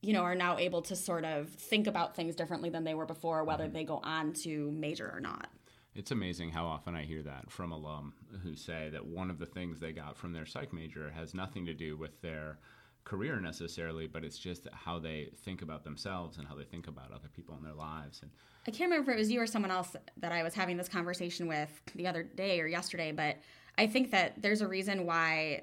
you 0.00 0.12
know 0.12 0.22
are 0.22 0.34
now 0.34 0.56
able 0.58 0.82
to 0.82 0.96
sort 0.96 1.24
of 1.24 1.48
think 1.48 1.86
about 1.86 2.16
things 2.16 2.34
differently 2.34 2.70
than 2.70 2.84
they 2.84 2.94
were 2.94 3.06
before 3.06 3.44
whether 3.44 3.64
mm-hmm. 3.64 3.74
they 3.74 3.84
go 3.84 4.00
on 4.02 4.32
to 4.32 4.70
major 4.70 5.10
or 5.12 5.20
not 5.20 5.48
it's 5.94 6.12
amazing 6.12 6.50
how 6.50 6.66
often 6.66 6.94
I 6.94 7.02
hear 7.02 7.22
that 7.22 7.50
from 7.50 7.72
alum 7.72 8.14
who 8.42 8.54
say 8.54 8.88
that 8.92 9.04
one 9.04 9.28
of 9.28 9.38
the 9.38 9.46
things 9.46 9.80
they 9.80 9.92
got 9.92 10.16
from 10.16 10.32
their 10.32 10.46
psych 10.46 10.72
major 10.72 11.10
has 11.10 11.34
nothing 11.34 11.66
to 11.66 11.74
do 11.74 11.96
with 11.96 12.20
their 12.22 12.58
career 13.04 13.40
necessarily, 13.40 14.06
but 14.06 14.24
it's 14.24 14.38
just 14.38 14.68
how 14.72 14.98
they 14.98 15.30
think 15.44 15.62
about 15.62 15.84
themselves 15.84 16.38
and 16.38 16.46
how 16.46 16.54
they 16.54 16.64
think 16.64 16.86
about 16.86 17.12
other 17.12 17.28
people 17.34 17.56
in 17.56 17.62
their 17.62 17.74
lives. 17.74 18.20
And 18.22 18.30
I 18.66 18.70
can't 18.70 18.90
remember 18.90 19.10
if 19.10 19.16
it 19.16 19.18
was 19.18 19.30
you 19.30 19.40
or 19.40 19.46
someone 19.46 19.70
else 19.70 19.96
that 20.18 20.32
I 20.32 20.42
was 20.42 20.54
having 20.54 20.76
this 20.76 20.88
conversation 20.88 21.48
with 21.48 21.70
the 21.94 22.06
other 22.06 22.22
day 22.22 22.60
or 22.60 22.66
yesterday, 22.66 23.12
but 23.12 23.36
I 23.78 23.86
think 23.86 24.10
that 24.10 24.40
there's 24.42 24.60
a 24.60 24.68
reason 24.68 25.06
why 25.06 25.62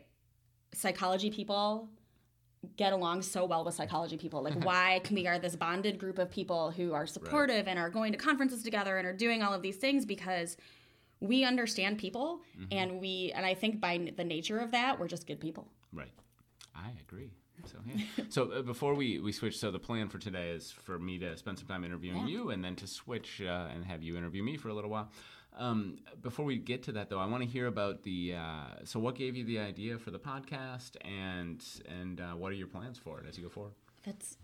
psychology 0.74 1.30
people 1.30 1.90
get 2.76 2.92
along 2.92 3.22
so 3.22 3.46
well 3.46 3.64
with 3.64 3.76
psychology 3.76 4.18
people. 4.18 4.42
Like 4.42 4.64
why 4.66 5.02
can 5.04 5.16
we 5.16 5.28
are 5.28 5.40
this 5.40 5.56
bonded 5.56 6.00
group 6.00 6.20
of 6.20 6.30
people 6.30 6.72
who 6.72 6.94
are 6.94 7.06
supportive 7.06 7.66
right. 7.66 7.68
and 7.68 7.80
are 7.80 7.90
going 7.90 8.12
to 8.12 8.18
conferences 8.18 8.64
together 8.64 8.98
and 8.98 9.08
are 9.08 9.14
doing 9.14 9.44
all 9.44 9.54
of 9.54 9.62
these 9.62 9.78
things 9.78 10.06
because 10.06 10.58
we 11.20 11.44
understand 11.44 11.98
people 11.98 12.42
mm-hmm. 12.60 12.66
and 12.72 13.00
we 13.00 13.32
and 13.36 13.46
I 13.46 13.54
think 13.54 13.80
by 13.80 14.12
the 14.16 14.24
nature 14.24 14.60
of 14.60 14.72
that, 14.72 15.00
we're 15.00 15.08
just 15.08 15.28
good 15.28 15.40
people. 15.40 15.68
Right. 15.94 16.12
I 16.78 16.92
agree. 17.02 17.32
So 17.66 17.78
yeah. 17.86 18.04
so 18.30 18.52
uh, 18.52 18.62
before 18.62 18.94
we, 18.94 19.20
we 19.20 19.32
switch, 19.32 19.58
so 19.58 19.72
the 19.72 19.80
plan 19.80 20.10
for 20.10 20.20
today 20.20 20.50
is 20.52 20.72
for 20.72 21.00
me 21.00 21.18
to 21.20 21.36
spend 21.38 21.58
some 21.58 21.68
time 21.68 21.84
interviewing 21.84 22.28
yeah. 22.28 22.28
you, 22.28 22.50
and 22.52 22.64
then 22.64 22.76
to 22.78 22.88
switch 22.88 23.42
uh, 23.42 23.68
and 23.74 23.84
have 23.86 24.04
you 24.04 24.18
interview 24.18 24.44
me 24.44 24.58
for 24.58 24.70
a 24.70 24.74
little 24.74 24.90
while. 24.90 25.10
Um, 25.58 25.98
before 26.22 26.46
we 26.46 26.58
get 26.58 26.84
to 26.84 26.92
that, 26.94 27.10
though, 27.10 27.20
I 27.20 27.26
want 27.26 27.44
to 27.44 27.50
hear 27.50 27.68
about 27.68 28.04
the. 28.04 28.36
Uh, 28.38 28.86
so, 28.86 29.00
what 29.00 29.16
gave 29.16 29.36
you 29.36 29.44
the 29.44 29.60
idea 29.60 29.98
for 29.98 30.12
the 30.12 30.20
podcast, 30.20 30.98
and 31.04 31.64
and 32.00 32.22
uh, 32.22 32.34
what 32.34 32.52
are 32.52 32.56
your 32.56 32.68
plans 32.68 32.98
for 32.98 33.20
it 33.20 33.26
as 33.28 33.38
you 33.38 33.44
go 33.44 33.50
forward? 33.50 33.74
That's. 34.06 34.38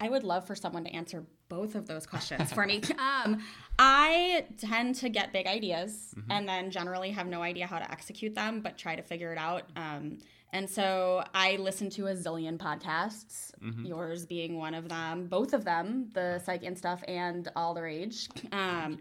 I 0.00 0.08
would 0.08 0.22
love 0.22 0.46
for 0.46 0.54
someone 0.54 0.84
to 0.84 0.90
answer 0.90 1.24
both 1.48 1.74
of 1.74 1.86
those 1.86 2.06
questions 2.06 2.52
for 2.52 2.66
me. 2.66 2.82
Um, 2.98 3.42
I 3.78 4.44
tend 4.58 4.96
to 4.96 5.08
get 5.08 5.32
big 5.32 5.46
ideas 5.46 6.14
mm-hmm. 6.16 6.30
and 6.30 6.48
then 6.48 6.70
generally 6.70 7.10
have 7.10 7.26
no 7.26 7.42
idea 7.42 7.66
how 7.66 7.78
to 7.78 7.90
execute 7.90 8.34
them, 8.34 8.60
but 8.60 8.76
try 8.76 8.96
to 8.96 9.02
figure 9.02 9.32
it 9.32 9.38
out. 9.38 9.64
Um, 9.76 10.18
and 10.52 10.68
so 10.68 11.22
I 11.34 11.56
listen 11.56 11.90
to 11.90 12.08
a 12.08 12.14
zillion 12.14 12.58
podcasts, 12.58 13.52
mm-hmm. 13.62 13.84
yours 13.84 14.26
being 14.26 14.58
one 14.58 14.74
of 14.74 14.88
them, 14.88 15.26
both 15.26 15.52
of 15.52 15.64
them, 15.64 16.08
the 16.12 16.40
Psych 16.44 16.64
and 16.64 16.76
stuff 16.76 17.02
and 17.06 17.48
All 17.56 17.74
the 17.74 17.82
Rage. 17.82 18.28
Um, 18.52 18.98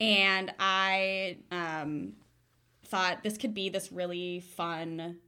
and 0.00 0.52
I 0.58 1.38
um, 1.50 2.14
thought 2.86 3.22
this 3.22 3.36
could 3.36 3.54
be 3.54 3.68
this 3.68 3.92
really 3.92 4.40
fun 4.40 5.18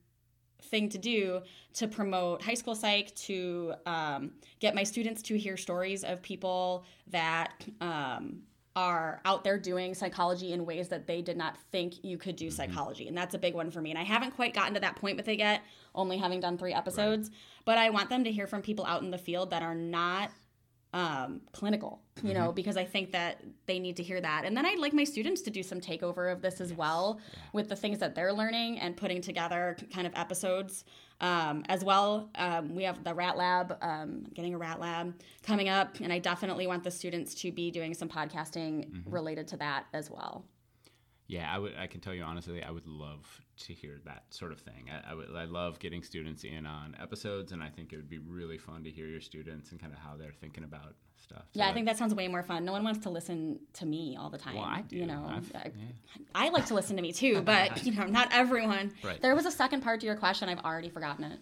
thing 0.62 0.88
to 0.88 0.98
do 0.98 1.42
to 1.74 1.88
promote 1.88 2.42
high 2.42 2.54
school 2.54 2.74
psych, 2.74 3.14
to 3.14 3.74
um, 3.86 4.32
get 4.60 4.74
my 4.74 4.82
students 4.82 5.22
to 5.22 5.38
hear 5.38 5.56
stories 5.56 6.04
of 6.04 6.22
people 6.22 6.84
that 7.08 7.52
um, 7.80 8.42
are 8.74 9.20
out 9.24 9.44
there 9.44 9.58
doing 9.58 9.94
psychology 9.94 10.52
in 10.52 10.64
ways 10.64 10.88
that 10.88 11.06
they 11.06 11.20
did 11.20 11.36
not 11.36 11.56
think 11.70 12.02
you 12.04 12.16
could 12.18 12.36
do 12.36 12.46
Mm-hmm. 12.46 12.54
psychology. 12.56 13.08
And 13.08 13.16
that's 13.16 13.34
a 13.34 13.38
big 13.38 13.54
one 13.54 13.70
for 13.70 13.80
me. 13.82 13.90
And 13.90 13.98
I 13.98 14.02
haven't 14.04 14.32
quite 14.34 14.54
gotten 14.54 14.74
to 14.74 14.80
that 14.80 14.96
point 14.96 15.16
with 15.16 15.28
it 15.28 15.38
yet, 15.38 15.62
only 15.94 16.16
having 16.16 16.40
done 16.40 16.56
three 16.56 16.72
episodes. 16.72 17.30
But 17.64 17.76
I 17.78 17.90
want 17.90 18.08
them 18.08 18.24
to 18.24 18.32
hear 18.32 18.46
from 18.46 18.62
people 18.62 18.84
out 18.86 19.02
in 19.02 19.10
the 19.10 19.18
field 19.18 19.50
that 19.50 19.62
are 19.62 19.74
not 19.74 20.30
um, 20.94 21.40
clinical, 21.52 22.02
you 22.22 22.30
Mm-hmm. 22.30 22.38
know, 22.42 22.52
because 22.52 22.76
I 22.76 22.84
think 22.84 23.12
that 23.12 23.42
they 23.66 23.78
need 23.78 23.96
to 23.96 24.02
hear 24.02 24.20
that. 24.20 24.44
And 24.44 24.54
then 24.56 24.66
I'd 24.66 24.78
like 24.78 24.92
my 24.92 25.04
students 25.04 25.40
to 25.42 25.50
do 25.50 25.62
some 25.62 25.80
takeover 25.80 26.30
of 26.30 26.42
this 26.42 26.60
as 26.60 26.72
well 26.74 27.18
with 27.54 27.68
the 27.70 27.76
things 27.76 27.98
that 28.00 28.14
they're 28.14 28.32
learning 28.32 28.78
and 28.78 28.94
putting 28.96 29.22
together 29.22 29.76
kind 29.94 30.06
of 30.06 30.12
episodes 30.14 30.84
um, 31.22 31.62
as 31.68 31.82
well. 31.84 32.28
Um, 32.34 32.74
we 32.74 32.82
have 32.82 33.02
the 33.04 33.14
Rat 33.14 33.38
Lab, 33.38 33.78
um, 33.80 34.24
getting 34.34 34.54
a 34.54 34.58
Rat 34.58 34.80
Lab 34.80 35.14
coming 35.42 35.68
up, 35.68 36.00
and 36.00 36.12
I 36.12 36.18
definitely 36.18 36.66
want 36.66 36.82
the 36.84 36.90
students 36.90 37.34
to 37.36 37.50
be 37.52 37.70
doing 37.70 37.94
some 37.94 38.08
podcasting 38.08 38.72
Mm-hmm. 38.90 39.10
related 39.10 39.46
to 39.48 39.56
that 39.58 39.86
as 39.92 40.10
well. 40.10 40.44
Yeah, 41.28 41.50
I 41.52 41.58
would. 41.58 41.74
I 41.78 41.86
can 41.86 42.00
tell 42.00 42.12
you 42.12 42.22
honestly, 42.22 42.62
I 42.62 42.70
would 42.70 42.86
love 42.86 43.40
to 43.64 43.72
hear 43.72 44.00
that 44.04 44.24
sort 44.30 44.52
of 44.52 44.60
thing. 44.60 44.90
I, 44.90 45.12
I 45.12 45.14
would. 45.14 45.28
I 45.34 45.44
love 45.44 45.78
getting 45.78 46.02
students 46.02 46.44
in 46.44 46.66
on 46.66 46.96
episodes, 47.00 47.52
and 47.52 47.62
I 47.62 47.68
think 47.68 47.92
it 47.92 47.96
would 47.96 48.10
be 48.10 48.18
really 48.18 48.58
fun 48.58 48.84
to 48.84 48.90
hear 48.90 49.06
your 49.06 49.20
students 49.20 49.70
and 49.70 49.80
kind 49.80 49.92
of 49.92 49.98
how 49.98 50.16
they're 50.16 50.34
thinking 50.40 50.64
about 50.64 50.94
stuff. 51.22 51.44
Yeah, 51.54 51.68
I 51.68 51.72
think 51.72 51.86
that 51.86 51.96
sounds 51.96 52.14
way 52.14 52.28
more 52.28 52.42
fun. 52.42 52.64
No 52.64 52.72
one 52.72 52.84
wants 52.84 53.00
to 53.00 53.10
listen 53.10 53.60
to 53.74 53.86
me 53.86 54.16
all 54.20 54.30
the 54.30 54.38
time. 54.38 54.56
Well, 54.56 54.64
I 54.64 54.82
do. 54.82 54.96
You 54.96 55.06
know, 55.06 55.24
I've- 55.28 55.50
yeah. 55.54 55.68
I 56.34 56.48
like 56.50 56.66
to 56.66 56.74
listen 56.74 56.96
to 56.96 57.02
me 57.02 57.12
too, 57.12 57.40
but 57.44 57.84
you 57.84 57.92
know, 57.92 58.04
not 58.04 58.28
everyone. 58.32 58.92
Right. 59.02 59.20
There 59.20 59.34
was 59.34 59.46
a 59.46 59.50
second 59.50 59.82
part 59.82 60.00
to 60.00 60.06
your 60.06 60.16
question. 60.16 60.48
I've 60.48 60.64
already 60.64 60.90
forgotten 60.90 61.24
it. 61.24 61.38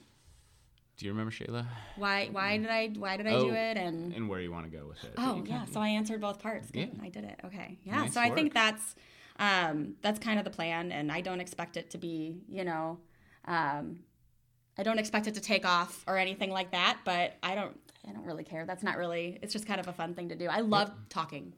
Do 0.99 1.06
you 1.06 1.12
remember 1.12 1.32
Shayla? 1.32 1.66
Why? 1.96 2.28
Why 2.30 2.58
mm. 2.58 2.62
did 2.62 2.70
I? 2.70 2.88
Why 2.96 3.16
did 3.16 3.26
I 3.26 3.32
Oh, 3.32 3.44
do 3.44 3.54
it? 3.54 3.78
And 3.78 4.12
And 4.12 4.28
where 4.28 4.40
you 4.40 4.52
want 4.52 4.70
to 4.70 4.76
go 4.76 4.87
with 4.87 5.02
it? 5.02 5.14
oh 5.16 5.42
yeah, 5.46 5.64
so 5.64 5.80
I 5.80 5.88
answered 5.88 6.20
both 6.20 6.40
parts. 6.40 6.70
Good. 6.70 6.90
Yeah. 6.94 7.02
I 7.02 7.08
did 7.08 7.25
it. 7.25 7.40
Okay. 7.46 7.78
Yeah. 7.82 8.02
Nice 8.02 8.14
so 8.14 8.20
I 8.20 8.30
think 8.30 8.52
that's 8.52 8.94
um, 9.40 9.94
that's 10.02 10.18
kind 10.20 10.38
of 10.38 10.44
the 10.44 10.50
plan, 10.50 10.92
and 10.92 11.11
I 11.11 11.23
don't 11.23 11.40
expect 11.40 11.76
it 11.76 11.90
to 11.90 11.99
be, 11.99 12.42
you 12.47 12.62
know, 12.62 12.99
um, 13.47 14.00
I 14.78 14.82
don't 14.82 14.99
expect 14.99 15.26
it 15.26 15.35
to 15.35 15.40
take 15.40 15.66
off 15.66 16.04
or 16.06 16.16
anything 16.18 16.50
like 16.50 16.70
that. 16.73 16.99
But 17.04 17.37
I 17.42 17.54
don't. 17.56 17.76
I 18.09 18.12
don't 18.12 18.25
really 18.25 18.44
care. 18.44 18.64
That's 18.64 18.82
not 18.82 18.97
really. 18.97 19.38
It's 19.42 19.52
just 19.52 19.66
kind 19.66 19.78
of 19.78 19.87
a 19.87 19.92
fun 19.92 20.14
thing 20.14 20.30
to 20.30 20.35
do. 20.35 20.47
I 20.47 20.61
love 20.61 20.90
talking. 21.11 21.52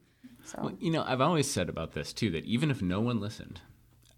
So 0.44 0.58
Well, 0.60 0.72
you 0.80 0.90
know, 0.90 1.04
I've 1.06 1.20
always 1.20 1.48
said 1.48 1.68
about 1.68 1.92
this 1.92 2.12
too 2.12 2.30
that 2.32 2.44
even 2.44 2.68
if 2.68 2.82
no 2.82 3.00
one 3.00 3.20
listened, 3.20 3.60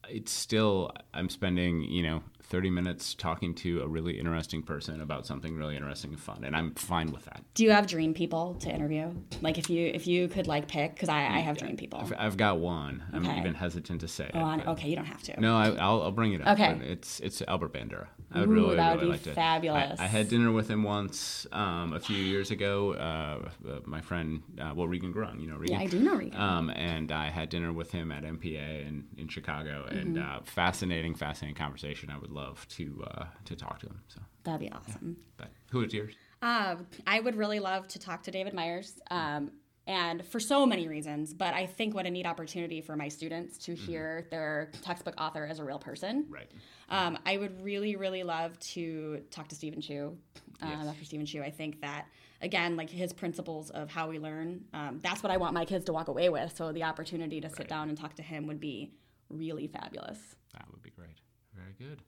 it's 0.08 0.32
still 0.32 0.90
I'm 1.12 1.28
spending 1.28 1.82
you 1.82 2.02
know 2.02 2.22
30 2.46 2.68
minutes 2.70 3.14
talking 3.14 3.54
to 3.54 3.80
a 3.80 3.88
really 3.88 4.18
interesting 4.18 4.62
person 4.62 5.00
about 5.00 5.26
something 5.26 5.56
really 5.56 5.76
interesting 5.76 6.10
and 6.10 6.20
fun, 6.20 6.44
and 6.44 6.54
I'm 6.54 6.74
fine 6.74 7.10
with 7.10 7.24
that. 7.24 7.42
Do 7.54 7.64
you 7.64 7.70
have 7.70 7.86
dream 7.86 8.12
people 8.12 8.54
to 8.56 8.68
interview? 8.70 9.12
Like 9.40 9.56
if 9.58 9.70
you 9.70 9.86
if 9.86 10.06
you 10.06 10.28
could 10.28 10.46
like 10.46 10.68
pick 10.68 10.94
because 10.94 11.08
I, 11.08 11.20
I 11.20 11.38
have 11.38 11.56
dream 11.56 11.76
people. 11.76 12.00
I've, 12.00 12.12
I've 12.18 12.36
got 12.36 12.58
one. 12.58 13.02
Okay. 13.14 13.28
I'm 13.28 13.38
even 13.38 13.54
hesitant 13.54 14.02
to 14.02 14.08
say 14.08 14.30
Oh, 14.34 14.38
it. 14.38 14.42
on, 14.42 14.68
okay, 14.68 14.88
you 14.88 14.94
don't 14.96 15.06
have 15.06 15.22
to. 15.24 15.40
No, 15.40 15.56
I, 15.56 15.70
I'll, 15.70 16.02
I'll 16.02 16.10
bring 16.12 16.34
it 16.34 16.42
up. 16.42 16.48
Okay. 16.58 16.78
It's 16.84 17.18
it's 17.20 17.42
Albert 17.48 17.72
Bandura. 17.72 18.06
I 18.32 18.40
would 18.40 18.48
Ooh, 18.48 18.52
really, 18.52 18.76
that 18.76 18.90
would 18.96 19.00
really 19.02 19.06
be 19.06 19.12
like 19.12 19.22
to. 19.22 19.32
fabulous. 19.34 19.98
I, 20.00 20.04
I 20.04 20.06
had 20.08 20.28
dinner 20.28 20.50
with 20.52 20.68
him 20.68 20.82
once 20.82 21.46
um, 21.52 21.92
a 21.94 22.00
few 22.00 22.16
years 22.16 22.50
ago. 22.50 22.92
Uh, 22.94 23.48
uh, 23.68 23.80
my 23.86 24.00
friend, 24.00 24.42
uh, 24.60 24.72
well, 24.74 24.88
Regan 24.88 25.14
Gurung, 25.14 25.40
you 25.40 25.46
know 25.48 25.56
Regan. 25.56 25.76
Yeah, 25.76 25.82
I 25.82 25.86
do 25.86 26.00
know 26.00 26.14
Regan. 26.16 26.38
Um, 26.40 26.68
and 26.70 27.10
I 27.12 27.30
had 27.30 27.48
dinner 27.48 27.72
with 27.72 27.92
him 27.92 28.10
at 28.12 28.24
MPA 28.24 28.86
in, 28.88 29.04
in 29.16 29.28
Chicago, 29.28 29.86
and 29.96 30.16
Mm-hmm. 30.16 30.36
uh, 30.38 30.40
fascinating, 30.44 31.14
fascinating 31.14 31.56
conversation. 31.56 32.10
I 32.10 32.18
would 32.18 32.30
love 32.30 32.66
to 32.70 33.04
uh, 33.06 33.24
to 33.46 33.56
talk 33.56 33.80
to 33.80 33.86
him. 33.86 34.00
So, 34.08 34.20
That'd 34.44 34.60
be 34.60 34.70
awesome. 34.72 35.16
but 35.36 35.50
who 35.70 35.82
is 35.82 35.92
yours? 35.94 36.14
Um, 36.42 36.86
I 37.06 37.20
would 37.20 37.36
really 37.36 37.60
love 37.60 37.88
to 37.88 37.98
talk 37.98 38.22
to 38.24 38.30
David 38.30 38.52
Myers, 38.54 39.00
um, 39.10 39.50
and 39.86 40.24
for 40.26 40.38
so 40.40 40.66
many 40.66 40.88
reasons. 40.88 41.32
But 41.32 41.54
I 41.54 41.66
think 41.66 41.94
what 41.94 42.06
a 42.06 42.10
neat 42.10 42.26
opportunity 42.26 42.80
for 42.82 42.96
my 42.96 43.08
students 43.08 43.56
to 43.66 43.74
hear 43.74 44.26
their 44.30 44.70
textbook 44.82 45.14
author 45.20 45.46
as 45.46 45.58
a 45.58 45.64
real 45.64 45.78
person. 45.78 46.26
Right. 46.28 46.50
Um, 46.90 47.18
I 47.24 47.38
would 47.38 47.62
really, 47.64 47.96
really 47.96 48.22
love 48.24 48.58
to 48.74 49.22
talk 49.30 49.48
to 49.48 49.54
Stephen 49.54 49.80
Chew, 49.80 50.16
uh, 50.62 50.66
Yes. 50.68 50.84
Dr. 50.86 51.04
Stephen 51.04 51.24
Chew. 51.26 51.42
I 51.42 51.50
think 51.50 51.80
that 51.80 52.06
again, 52.42 52.76
like 52.76 52.90
his 52.90 53.12
principles 53.14 53.70
of 53.70 53.88
how 53.90 54.10
we 54.10 54.18
learn, 54.18 54.64
um, 54.74 55.00
that's 55.02 55.22
what 55.22 55.32
I 55.32 55.38
want 55.38 55.54
my 55.54 55.64
kids 55.64 55.86
to 55.86 55.94
walk 55.94 56.08
away 56.08 56.28
with. 56.28 56.54
So 56.54 56.72
the 56.72 56.82
opportunity 56.82 57.40
to 57.40 57.48
sit 57.48 57.60
Right. 57.60 57.68
down 57.68 57.88
and 57.88 57.96
talk 57.96 58.16
to 58.16 58.22
him 58.22 58.46
would 58.48 58.60
be 58.60 58.92
really 59.36 59.66
fabulous. 59.66 60.18
That 60.52 60.64
would 60.70 60.82
be 60.82 60.90
great. 60.90 61.20
Very 61.54 61.74
good. 61.78 62.00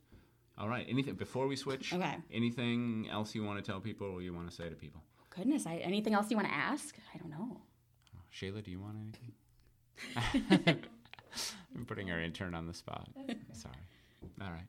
All 0.59 0.68
right. 0.68 0.87
Anything 0.88 1.14
before 1.14 1.47
we 1.47 1.56
switch? 1.56 1.92
Okay. 1.92 2.16
Anything 2.33 3.09
else 3.11 3.35
you 3.35 3.45
want 3.45 3.62
to 3.62 3.71
tell 3.71 3.80
people 3.80 4.09
or 4.09 4.23
you 4.23 4.33
want 4.33 4.49
to 4.49 4.54
say 4.54 4.68
to 4.68 4.75
people? 4.75 5.02
Goodness, 5.30 5.66
I, 5.66 5.76
anything 5.76 6.14
else 6.14 6.30
you 6.30 6.37
want 6.37 6.49
to 6.49 6.54
ask? 6.54 6.97
I 7.14 7.18
don't 7.18 7.30
know. 7.30 7.61
Shayla, 8.33 8.64
do 8.64 8.71
you 8.71 8.80
want 8.80 8.97
anything? 8.97 10.83
I'm 11.76 11.85
putting 11.85 12.11
our 12.11 12.21
intern 12.21 12.54
on 12.54 12.66
the 12.66 12.75
spot. 12.75 13.09
Sorry. 13.52 13.75
All 14.40 14.50
right. 14.50 14.66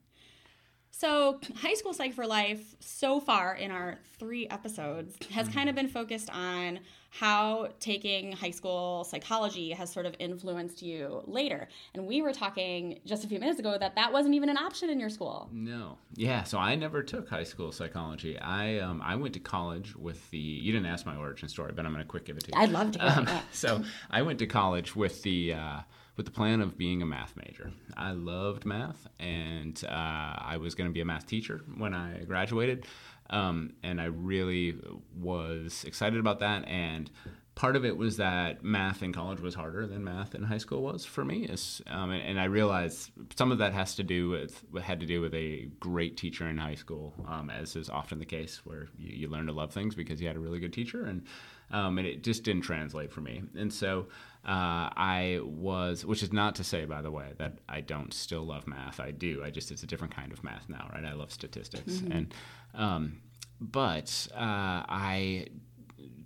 So, 0.98 1.38
High 1.54 1.74
School 1.74 1.94
Psych 1.94 2.12
for 2.12 2.26
Life, 2.26 2.74
so 2.80 3.20
far 3.20 3.54
in 3.54 3.70
our 3.70 3.98
three 4.18 4.48
episodes, 4.48 5.16
has 5.30 5.48
kind 5.48 5.68
of 5.68 5.76
been 5.76 5.86
focused 5.86 6.28
on 6.30 6.80
how 7.10 7.68
taking 7.78 8.32
high 8.32 8.50
school 8.50 9.04
psychology 9.04 9.70
has 9.70 9.92
sort 9.92 10.06
of 10.06 10.16
influenced 10.18 10.82
you 10.82 11.22
later. 11.26 11.68
And 11.94 12.04
we 12.08 12.20
were 12.20 12.32
talking 12.32 12.98
just 13.06 13.22
a 13.22 13.28
few 13.28 13.38
minutes 13.38 13.60
ago 13.60 13.78
that 13.78 13.94
that 13.94 14.12
wasn't 14.12 14.34
even 14.34 14.48
an 14.48 14.56
option 14.56 14.90
in 14.90 14.98
your 14.98 15.08
school. 15.08 15.48
No. 15.52 15.98
Yeah. 16.16 16.42
So 16.42 16.58
I 16.58 16.74
never 16.74 17.04
took 17.04 17.28
high 17.28 17.44
school 17.44 17.70
psychology. 17.70 18.36
I 18.36 18.80
um, 18.80 19.00
I 19.00 19.14
went 19.14 19.34
to 19.34 19.40
college 19.40 19.94
with 19.94 20.28
the. 20.32 20.38
You 20.38 20.72
didn't 20.72 20.86
ask 20.86 21.06
my 21.06 21.14
origin 21.14 21.48
story, 21.48 21.70
but 21.76 21.86
I'm 21.86 21.92
going 21.92 22.04
to 22.04 22.08
quick 22.08 22.24
give 22.24 22.36
it 22.36 22.42
to 22.46 22.50
you. 22.52 22.60
I'd 22.60 22.70
love 22.70 22.90
to 22.92 23.18
Um, 23.18 23.28
so 23.52 23.84
I 24.10 24.22
went 24.22 24.40
to 24.40 24.48
college 24.48 24.96
with 24.96 25.22
the 25.22 25.54
uh, 25.54 25.80
with 26.18 26.26
the 26.26 26.32
plan 26.32 26.60
of 26.60 26.76
being 26.76 27.00
a 27.00 27.06
math 27.06 27.34
major. 27.36 27.70
I 27.96 28.10
loved 28.10 28.66
math, 28.66 29.06
and 29.20 29.80
uh, 29.88 29.92
I 29.92 30.58
was 30.60 30.74
going 30.74 30.90
to 30.90 30.92
be 30.92 31.00
a 31.00 31.04
math 31.04 31.26
teacher 31.26 31.62
when 31.78 31.94
I 31.94 32.24
graduated. 32.24 32.84
Um, 33.30 33.74
and 33.82 34.00
I 34.00 34.06
really 34.06 34.76
was 35.16 35.84
excited 35.86 36.18
about 36.18 36.40
that. 36.40 36.66
And 36.66 37.10
part 37.58 37.74
of 37.74 37.84
it 37.84 37.96
was 37.96 38.18
that 38.18 38.62
math 38.62 39.02
in 39.02 39.12
college 39.12 39.40
was 39.40 39.52
harder 39.52 39.84
than 39.84 40.04
math 40.04 40.32
in 40.36 40.44
high 40.44 40.58
school 40.58 40.80
was 40.80 41.04
for 41.04 41.24
me. 41.24 41.44
Is, 41.44 41.82
um, 41.88 42.12
and, 42.12 42.22
and 42.22 42.40
I 42.40 42.44
realized 42.44 43.10
some 43.36 43.50
of 43.50 43.58
that 43.58 43.72
has 43.72 43.96
to 43.96 44.04
do 44.04 44.28
with 44.28 44.64
had 44.80 45.00
to 45.00 45.06
do 45.06 45.20
with 45.20 45.34
a 45.34 45.68
great 45.80 46.16
teacher 46.16 46.46
in 46.46 46.56
high 46.56 46.76
school, 46.76 47.12
um, 47.26 47.50
as 47.50 47.74
is 47.74 47.90
often 47.90 48.20
the 48.20 48.24
case, 48.24 48.64
where 48.64 48.86
you, 48.96 49.22
you 49.22 49.28
learn 49.28 49.46
to 49.46 49.52
love 49.52 49.72
things 49.72 49.96
because 49.96 50.20
you 50.20 50.28
had 50.28 50.36
a 50.36 50.38
really 50.38 50.60
good 50.60 50.72
teacher, 50.72 51.04
and 51.04 51.24
um, 51.72 51.98
and 51.98 52.06
it 52.06 52.22
just 52.22 52.44
didn't 52.44 52.62
translate 52.62 53.10
for 53.10 53.22
me. 53.22 53.42
And 53.56 53.74
so 53.74 54.06
uh, 54.46 54.94
I 54.96 55.40
was, 55.42 56.06
which 56.06 56.22
is 56.22 56.32
not 56.32 56.54
to 56.54 56.64
say, 56.64 56.84
by 56.84 57.02
the 57.02 57.10
way, 57.10 57.32
that 57.38 57.58
I 57.68 57.80
don't 57.80 58.14
still 58.14 58.44
love 58.46 58.68
math. 58.68 59.00
I 59.00 59.10
do. 59.10 59.42
I 59.44 59.50
just 59.50 59.72
it's 59.72 59.82
a 59.82 59.86
different 59.86 60.14
kind 60.14 60.30
of 60.30 60.44
math 60.44 60.68
now, 60.68 60.88
right? 60.94 61.04
I 61.04 61.14
love 61.14 61.32
statistics, 61.32 62.02
and 62.08 62.32
um, 62.72 63.20
but 63.60 64.28
uh, 64.32 64.86
I 64.88 65.48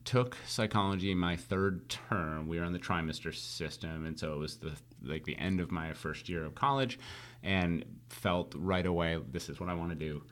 took 0.05 0.37
psychology 0.47 1.15
my 1.15 1.37
third 1.37 1.89
term. 1.89 2.49
We 2.49 2.59
were 2.59 2.65
on 2.65 2.73
the 2.73 2.79
trimester 2.79 3.35
system, 3.35 4.07
and 4.07 4.19
so 4.19 4.35
it 4.35 4.39
was 4.39 4.57
the 4.57 4.73
like 5.03 5.25
the 5.25 5.37
end 5.37 5.61
of 5.61 5.71
my 5.71 5.93
first 5.93 6.29
year 6.29 6.45
of 6.45 6.55
college, 6.55 6.99
and 7.43 7.85
felt 8.09 8.55
right 8.57 8.87
away 8.87 9.19
this 9.31 9.49
is 9.49 9.61
what 9.61 9.69
I 9.69 9.75
want 9.75 9.91
to 9.91 9.97
do. 9.97 10.23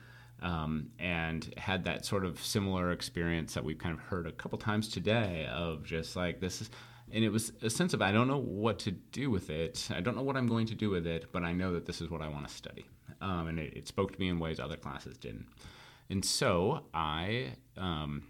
Um, 0.42 0.88
and 0.98 1.52
had 1.58 1.84
that 1.84 2.06
sort 2.06 2.24
of 2.24 2.42
similar 2.42 2.92
experience 2.92 3.52
that 3.52 3.62
we've 3.62 3.76
kind 3.76 3.94
of 3.94 4.00
heard 4.00 4.26
a 4.26 4.32
couple 4.32 4.56
times 4.56 4.88
today 4.88 5.46
of 5.52 5.84
just 5.84 6.16
like 6.16 6.40
this 6.40 6.62
is 6.62 6.70
and 7.12 7.24
it 7.24 7.30
was 7.30 7.52
a 7.62 7.70
sense 7.70 7.92
of 7.94 8.02
I 8.02 8.12
don't 8.12 8.28
know 8.28 8.40
what 8.40 8.78
to 8.80 8.92
do 8.92 9.30
with 9.30 9.50
it. 9.50 9.88
I 9.90 10.00
don't 10.00 10.16
know 10.16 10.22
what 10.22 10.36
I'm 10.36 10.46
going 10.46 10.66
to 10.66 10.74
do 10.74 10.90
with 10.90 11.06
it, 11.06 11.26
but 11.32 11.42
I 11.42 11.52
know 11.52 11.72
that 11.72 11.86
this 11.86 12.00
is 12.00 12.10
what 12.10 12.22
I 12.22 12.28
want 12.28 12.48
to 12.48 12.54
study. 12.54 12.86
Um, 13.20 13.48
and 13.48 13.58
it, 13.58 13.76
it 13.76 13.88
spoke 13.88 14.12
to 14.12 14.20
me 14.20 14.28
in 14.28 14.38
ways 14.38 14.60
other 14.60 14.76
classes 14.76 15.18
didn't. 15.18 15.46
And 16.08 16.24
so 16.24 16.84
I 16.94 17.52
um, 17.76 18.22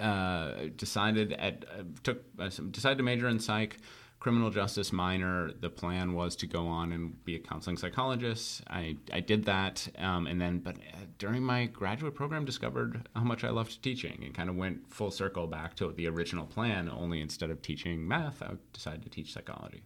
uh, 0.00 0.52
decided 0.76 1.32
at 1.32 1.64
uh, 1.64 1.82
took 2.02 2.22
uh, 2.38 2.50
decided 2.70 2.98
to 2.98 3.04
major 3.04 3.28
in 3.28 3.38
psych, 3.38 3.78
criminal 4.20 4.50
justice 4.50 4.92
minor. 4.92 5.50
The 5.52 5.70
plan 5.70 6.14
was 6.14 6.36
to 6.36 6.46
go 6.46 6.66
on 6.66 6.92
and 6.92 7.24
be 7.24 7.36
a 7.36 7.38
counseling 7.38 7.76
psychologist. 7.76 8.62
I, 8.68 8.96
I 9.12 9.20
did 9.20 9.44
that, 9.44 9.88
um, 9.98 10.26
and 10.26 10.40
then 10.40 10.58
but 10.58 10.76
uh, 10.76 11.06
during 11.18 11.42
my 11.42 11.66
graduate 11.66 12.14
program, 12.14 12.44
discovered 12.44 13.08
how 13.14 13.24
much 13.24 13.44
I 13.44 13.50
loved 13.50 13.82
teaching, 13.82 14.22
and 14.24 14.34
kind 14.34 14.50
of 14.50 14.56
went 14.56 14.92
full 14.92 15.10
circle 15.10 15.46
back 15.46 15.74
to 15.76 15.92
the 15.92 16.08
original 16.08 16.46
plan. 16.46 16.90
Only 16.90 17.20
instead 17.20 17.50
of 17.50 17.62
teaching 17.62 18.06
math, 18.06 18.42
I 18.42 18.54
decided 18.72 19.02
to 19.02 19.10
teach 19.10 19.32
psychology. 19.32 19.82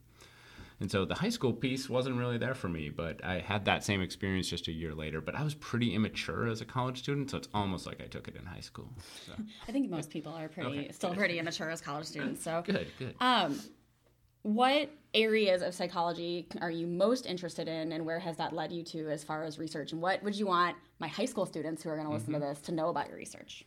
And 0.83 0.91
so 0.91 1.05
the 1.05 1.15
high 1.15 1.29
school 1.29 1.53
piece 1.53 1.89
wasn't 1.89 2.17
really 2.17 2.39
there 2.39 2.55
for 2.55 2.69
me, 2.69 2.89
but 2.91 3.25
I 3.25 3.39
had 3.39 3.67
that 3.67 3.85
same 3.85 4.03
experience 4.03 4.49
just 4.49 4.67
a 4.67 4.73
year 4.73 4.97
later. 4.97 5.21
But 5.21 5.37
I 5.37 5.45
was 5.45 5.55
pretty 5.55 5.95
immature 5.95 6.49
as 6.49 6.61
a 6.61 6.65
college 6.65 6.99
student, 6.99 7.31
so 7.31 7.37
it's 7.39 7.49
almost 7.55 7.87
like 7.87 8.01
I 8.03 8.07
took 8.07 8.27
it 8.27 8.35
in 8.35 8.45
high 8.45 8.59
school. 8.59 8.89
So 9.25 9.33
I 9.69 9.71
think 9.71 9.89
most 9.91 10.11
people 10.11 10.33
are 10.33 10.49
pretty, 10.49 10.69
Okay, 10.81 10.91
still 10.91 11.15
pretty 11.15 11.39
immature 11.39 11.71
as 11.71 11.81
college 11.81 12.07
students. 12.07 12.43
So, 12.43 12.65
good, 12.67 12.89
good. 12.99 13.15
um, 13.21 13.61
what 14.43 14.91
areas 15.15 15.63
of 15.63 15.73
psychology 15.73 16.49
are 16.61 16.71
you 16.73 16.89
most 16.89 17.27
interested 17.27 17.69
in, 17.69 17.93
and 17.93 18.05
where 18.05 18.19
has 18.19 18.37
that 18.39 18.53
led 18.53 18.73
you 18.73 18.83
to 18.83 19.09
as 19.09 19.23
far 19.23 19.45
as 19.45 19.61
research? 19.61 19.93
And 19.93 20.03
what 20.03 20.21
would 20.25 20.35
you 20.37 20.49
want 20.49 20.77
my 20.99 21.07
high 21.07 21.27
school 21.27 21.47
students 21.47 21.85
who 21.85 21.91
are 21.91 21.95
going 21.97 22.09
to 22.09 22.13
listen 22.13 22.33
to 22.33 22.41
Mm-hmm. 22.41 22.49
this 22.49 22.61
to 22.63 22.73
know 22.73 22.89
about 22.89 23.07
your 23.09 23.19
research? 23.19 23.65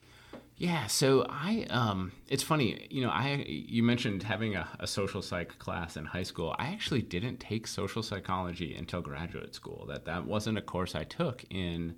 Yeah, 0.58 0.88
so 0.88 1.26
I 1.30 1.66
um 1.70 2.14
it's 2.30 2.44
funny, 2.44 2.88
you 2.90 3.02
know, 3.02 3.10
I 3.10 3.44
you 3.46 3.84
mentioned 3.84 4.24
having 4.24 4.56
a, 4.56 4.68
a, 4.80 4.88
social 4.88 5.22
psych 5.22 5.60
class 5.60 5.98
in 5.98 6.06
high 6.06 6.24
school. 6.24 6.56
I 6.58 6.68
actually 6.68 7.02
didn't 7.02 7.42
take 7.42 7.68
social 7.68 8.02
psychology 8.02 8.74
until 8.76 9.02
graduate 9.02 9.54
school. 9.54 9.86
That 9.90 10.06
that 10.06 10.26
wasn't 10.26 10.58
a 10.58 10.62
course 10.62 10.96
I 10.96 11.04
took 11.04 11.44
in 11.50 11.96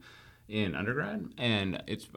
in 0.48 0.74
undergrad, 0.74 1.30
and 1.38 1.84
it's 1.86 2.08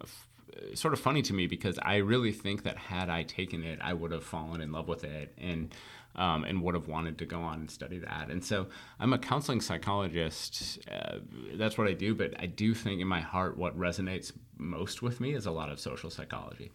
sort 0.75 0.95
of 0.95 1.01
funny 1.01 1.23
to 1.23 1.35
me 1.35 1.47
because 1.47 1.79
I 1.83 1.97
really 1.97 2.33
think 2.33 2.63
that 2.63 2.77
had 2.77 3.09
I 3.11 3.23
taken 3.25 3.63
it, 3.63 3.79
I 3.83 3.93
would 3.93 4.13
have 4.13 4.25
fallen 4.25 4.61
in 4.61 4.73
love 4.73 4.89
with 4.89 5.05
it 5.05 5.33
and 5.39 5.75
um, 6.17 6.45
and 6.45 6.63
would 6.63 6.75
have 6.75 6.89
wanted 6.89 7.19
to 7.19 7.27
go 7.27 7.41
on 7.41 7.61
and 7.61 7.71
study 7.71 7.99
that. 7.99 8.29
And 8.31 8.45
so 8.45 8.67
I'm 8.99 9.13
a 9.13 9.19
counseling 9.19 9.61
psychologist. 9.61 10.79
Uh, 10.91 11.19
that's 11.55 11.79
what 11.79 11.89
I 11.89 11.93
do. 11.93 12.15
But 12.15 12.35
I 12.39 12.47
do 12.47 12.75
think 12.75 13.01
in 13.01 13.09
my 13.09 13.21
heart, 13.21 13.57
what 13.57 13.79
resonates 13.79 14.33
most 14.59 15.03
with 15.03 15.21
me 15.21 15.35
is 15.35 15.47
a 15.47 15.51
lot 15.51 15.71
of 15.71 15.81
social 15.81 16.11
psychology. 16.11 16.71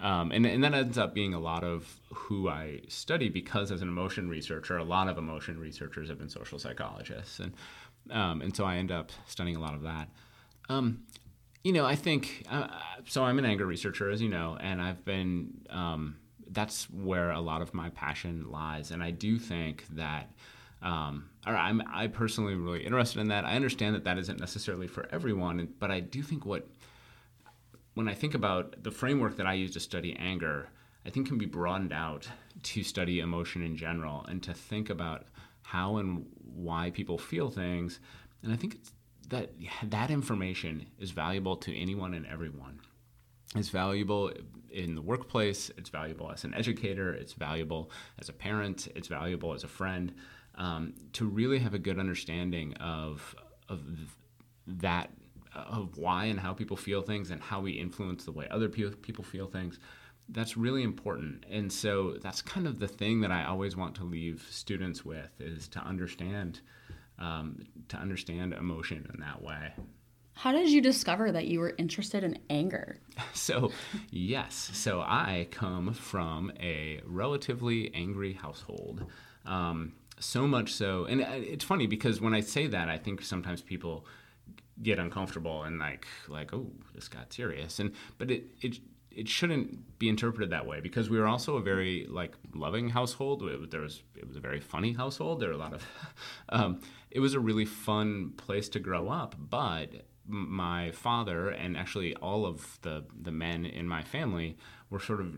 Um, 0.00 0.30
and, 0.30 0.46
and 0.46 0.62
that 0.62 0.74
ends 0.74 0.96
up 0.96 1.12
being 1.12 1.34
a 1.34 1.40
lot 1.40 1.64
of 1.64 2.00
who 2.14 2.48
I 2.48 2.82
study 2.88 3.28
because, 3.28 3.72
as 3.72 3.82
an 3.82 3.88
emotion 3.88 4.28
researcher, 4.28 4.76
a 4.76 4.84
lot 4.84 5.08
of 5.08 5.18
emotion 5.18 5.58
researchers 5.58 6.08
have 6.08 6.18
been 6.18 6.28
social 6.28 6.58
psychologists. 6.58 7.40
And, 7.40 7.52
um, 8.10 8.40
and 8.40 8.54
so 8.54 8.64
I 8.64 8.76
end 8.76 8.92
up 8.92 9.10
studying 9.26 9.56
a 9.56 9.60
lot 9.60 9.74
of 9.74 9.82
that. 9.82 10.08
Um, 10.68 11.02
you 11.64 11.72
know, 11.72 11.84
I 11.84 11.96
think 11.96 12.44
uh, 12.48 12.68
so. 13.06 13.24
I'm 13.24 13.38
an 13.38 13.44
anger 13.44 13.66
researcher, 13.66 14.10
as 14.10 14.22
you 14.22 14.28
know, 14.28 14.56
and 14.60 14.80
I've 14.80 15.04
been 15.04 15.60
um, 15.68 16.16
that's 16.50 16.84
where 16.90 17.30
a 17.30 17.40
lot 17.40 17.62
of 17.62 17.74
my 17.74 17.90
passion 17.90 18.50
lies. 18.50 18.90
And 18.90 19.02
I 19.02 19.10
do 19.10 19.38
think 19.38 19.84
that, 19.90 20.30
um, 20.82 21.28
I'm 21.44 21.82
I 21.92 22.06
personally 22.06 22.54
really 22.54 22.84
interested 22.84 23.20
in 23.20 23.28
that. 23.28 23.44
I 23.44 23.56
understand 23.56 23.94
that 23.94 24.04
that 24.04 24.18
isn't 24.18 24.38
necessarily 24.38 24.86
for 24.86 25.08
everyone, 25.10 25.68
but 25.78 25.90
I 25.90 26.00
do 26.00 26.22
think 26.22 26.46
what 26.46 26.68
when 27.94 28.08
I 28.08 28.14
think 28.14 28.34
about 28.34 28.84
the 28.84 28.92
framework 28.92 29.36
that 29.38 29.46
I 29.46 29.54
use 29.54 29.72
to 29.72 29.80
study 29.80 30.14
anger, 30.16 30.68
I 31.04 31.10
think 31.10 31.26
can 31.26 31.36
be 31.36 31.46
broadened 31.46 31.92
out 31.92 32.28
to 32.62 32.84
study 32.84 33.18
emotion 33.18 33.60
in 33.62 33.76
general 33.76 34.24
and 34.28 34.40
to 34.44 34.54
think 34.54 34.88
about 34.88 35.26
how 35.62 35.96
and 35.96 36.24
why 36.54 36.90
people 36.90 37.18
feel 37.18 37.50
things. 37.50 37.98
And 38.44 38.52
I 38.52 38.56
think 38.56 38.78
that 39.30 39.50
that 39.82 40.10
information 40.10 40.86
is 40.98 41.10
valuable 41.10 41.56
to 41.56 41.76
anyone 41.76 42.14
and 42.14 42.24
everyone. 42.26 42.80
It's 43.56 43.70
valuable 43.70 44.32
in 44.70 44.94
the 44.94 45.02
workplace, 45.02 45.70
it's 45.78 45.88
valuable 45.88 46.30
as 46.30 46.44
an 46.44 46.54
educator, 46.54 47.12
it's 47.12 47.32
valuable 47.32 47.90
as 48.18 48.28
a 48.28 48.32
parent, 48.32 48.88
it's 48.94 49.08
valuable 49.08 49.54
as 49.54 49.64
a 49.64 49.68
friend. 49.68 50.12
Um, 50.56 50.94
to 51.12 51.24
really 51.24 51.58
have 51.60 51.72
a 51.72 51.78
good 51.78 51.98
understanding 51.98 52.74
of, 52.74 53.34
of 53.68 53.80
that, 54.66 55.10
of 55.54 55.96
why 55.96 56.24
and 56.26 56.38
how 56.38 56.52
people 56.52 56.76
feel 56.76 57.00
things 57.00 57.30
and 57.30 57.40
how 57.40 57.60
we 57.60 57.72
influence 57.72 58.24
the 58.24 58.32
way 58.32 58.48
other 58.50 58.68
people 58.68 59.24
feel 59.24 59.46
things, 59.46 59.78
that's 60.30 60.56
really 60.56 60.82
important. 60.82 61.44
And 61.48 61.72
so 61.72 62.16
that's 62.20 62.42
kind 62.42 62.66
of 62.66 62.80
the 62.80 62.88
thing 62.88 63.20
that 63.22 63.30
I 63.30 63.44
always 63.44 63.76
want 63.76 63.94
to 63.96 64.04
leave 64.04 64.46
students 64.50 65.04
with 65.04 65.30
is 65.40 65.68
to 65.68 65.80
understand 65.80 66.60
um, 67.18 67.66
to 67.88 67.96
understand 67.96 68.52
emotion 68.52 69.10
in 69.12 69.20
that 69.20 69.42
way. 69.42 69.72
How 70.38 70.52
did 70.52 70.70
you 70.70 70.80
discover 70.80 71.32
that 71.32 71.48
you 71.48 71.58
were 71.58 71.74
interested 71.78 72.22
in 72.22 72.38
anger? 72.48 72.98
So, 73.34 73.72
yes. 74.10 74.70
So, 74.72 75.00
I 75.00 75.48
come 75.50 75.92
from 75.92 76.52
a 76.60 77.00
relatively 77.04 77.92
angry 77.94 78.34
household. 78.34 79.04
Um, 79.44 79.94
so 80.20 80.46
much 80.46 80.72
so, 80.72 81.04
and 81.06 81.20
it's 81.20 81.64
funny 81.64 81.86
because 81.86 82.20
when 82.20 82.34
I 82.34 82.40
say 82.40 82.66
that, 82.68 82.88
I 82.88 82.98
think 82.98 83.22
sometimes 83.22 83.62
people 83.62 84.06
get 84.82 84.98
uncomfortable 84.98 85.64
and 85.64 85.78
like, 85.78 86.06
like, 86.28 86.52
oh, 86.52 86.70
this 86.94 87.08
got 87.08 87.32
serious. 87.32 87.78
And 87.80 87.92
but 88.18 88.30
it 88.30 88.44
it 88.60 88.78
it 89.10 89.28
shouldn't 89.28 89.98
be 89.98 90.08
interpreted 90.08 90.50
that 90.50 90.66
way 90.66 90.80
because 90.80 91.10
we 91.10 91.18
were 91.18 91.26
also 91.26 91.56
a 91.56 91.62
very 91.62 92.06
like 92.08 92.34
loving 92.54 92.90
household. 92.90 93.42
It, 93.42 93.70
there 93.70 93.80
was 93.80 94.02
it 94.14 94.26
was 94.26 94.36
a 94.36 94.40
very 94.40 94.60
funny 94.60 94.92
household. 94.92 95.40
There 95.40 95.48
were 95.48 95.54
a 95.54 95.58
lot 95.58 95.74
of, 95.74 95.86
um, 96.50 96.80
it 97.10 97.20
was 97.20 97.34
a 97.34 97.40
really 97.40 97.64
fun 97.64 98.32
place 98.36 98.68
to 98.70 98.78
grow 98.78 99.08
up. 99.08 99.34
But 99.38 100.04
my 100.28 100.90
father 100.92 101.48
and 101.48 101.76
actually 101.76 102.14
all 102.16 102.44
of 102.46 102.78
the 102.82 103.04
the 103.22 103.32
men 103.32 103.64
in 103.64 103.88
my 103.88 104.02
family 104.02 104.56
were 104.90 105.00
sort 105.00 105.20
of 105.20 105.34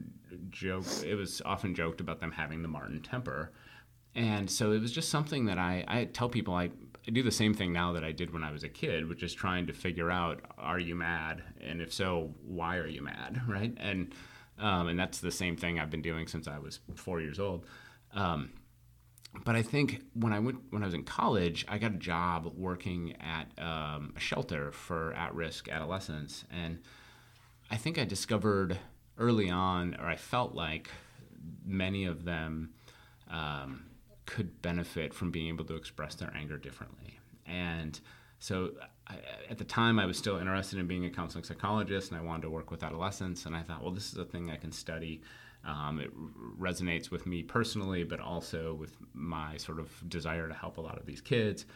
joke. 0.50 0.84
It 1.04 1.14
was 1.14 1.40
often 1.44 1.74
joked 1.74 2.00
about 2.00 2.20
them 2.20 2.32
having 2.32 2.62
the 2.62 2.68
Martin 2.68 3.00
temper, 3.00 3.52
and 4.14 4.50
so 4.50 4.72
it 4.72 4.80
was 4.80 4.92
just 4.92 5.08
something 5.08 5.46
that 5.46 5.58
I 5.58 5.84
I 5.88 6.04
tell 6.06 6.28
people 6.28 6.54
I. 6.54 6.70
I 7.08 7.12
do 7.12 7.22
the 7.22 7.30
same 7.30 7.54
thing 7.54 7.72
now 7.72 7.94
that 7.94 8.04
I 8.04 8.12
did 8.12 8.30
when 8.30 8.44
I 8.44 8.52
was 8.52 8.62
a 8.62 8.68
kid, 8.68 9.08
which 9.08 9.22
is 9.22 9.32
trying 9.32 9.66
to 9.68 9.72
figure 9.72 10.10
out: 10.10 10.42
Are 10.58 10.78
you 10.78 10.94
mad? 10.94 11.42
And 11.58 11.80
if 11.80 11.94
so, 11.94 12.34
why 12.44 12.76
are 12.76 12.86
you 12.86 13.00
mad? 13.02 13.40
Right? 13.48 13.72
And 13.78 14.14
um, 14.58 14.88
and 14.88 15.00
that's 15.00 15.18
the 15.18 15.30
same 15.30 15.56
thing 15.56 15.80
I've 15.80 15.90
been 15.90 16.02
doing 16.02 16.26
since 16.26 16.46
I 16.46 16.58
was 16.58 16.80
four 16.94 17.22
years 17.22 17.40
old. 17.40 17.64
Um, 18.12 18.50
but 19.44 19.54
I 19.54 19.62
think 19.62 20.02
when 20.14 20.32
I 20.32 20.38
went 20.40 20.58
when 20.70 20.82
I 20.82 20.86
was 20.86 20.94
in 20.94 21.04
college, 21.04 21.64
I 21.68 21.78
got 21.78 21.92
a 21.92 21.98
job 21.98 22.52
working 22.56 23.16
at 23.20 23.46
um, 23.58 24.12
a 24.16 24.20
shelter 24.20 24.72
for 24.72 25.12
at-risk 25.14 25.68
adolescents, 25.68 26.44
and 26.50 26.80
I 27.70 27.76
think 27.76 27.98
I 27.98 28.04
discovered 28.04 28.78
early 29.18 29.50
on, 29.50 29.94
or 30.00 30.06
I 30.06 30.16
felt 30.16 30.54
like 30.54 30.90
many 31.64 32.04
of 32.04 32.24
them 32.24 32.70
um, 33.30 33.84
could 34.26 34.60
benefit 34.62 35.14
from 35.14 35.30
being 35.30 35.48
able 35.48 35.64
to 35.66 35.76
express 35.76 36.14
their 36.14 36.32
anger 36.36 36.56
differently. 36.58 37.18
And 37.46 37.98
so 38.38 38.72
At 39.48 39.58
the 39.58 39.64
time, 39.64 39.98
I 39.98 40.06
was 40.06 40.16
still 40.16 40.38
interested 40.38 40.78
in 40.78 40.86
being 40.86 41.04
a 41.04 41.10
counseling 41.10 41.44
psychologist, 41.44 42.10
and 42.10 42.20
I 42.20 42.22
wanted 42.22 42.42
to 42.42 42.50
work 42.50 42.70
with 42.70 42.82
adolescents. 42.82 43.46
And 43.46 43.56
I 43.56 43.62
thought, 43.62 43.82
well, 43.82 43.92
this 43.92 44.12
is 44.12 44.18
a 44.18 44.24
thing 44.24 44.50
I 44.50 44.56
can 44.56 44.72
study. 44.72 45.22
Um, 45.64 46.00
it 46.00 46.10
resonates 46.58 47.10
with 47.10 47.26
me 47.26 47.42
personally, 47.42 48.04
but 48.04 48.20
also 48.20 48.74
with 48.74 48.96
my 49.12 49.56
sort 49.56 49.78
of 49.78 49.88
desire 50.08 50.48
to 50.48 50.54
help 50.54 50.78
a 50.78 50.80
lot 50.80 50.98
of 50.98 51.06
these 51.06 51.20
kids. 51.20 51.66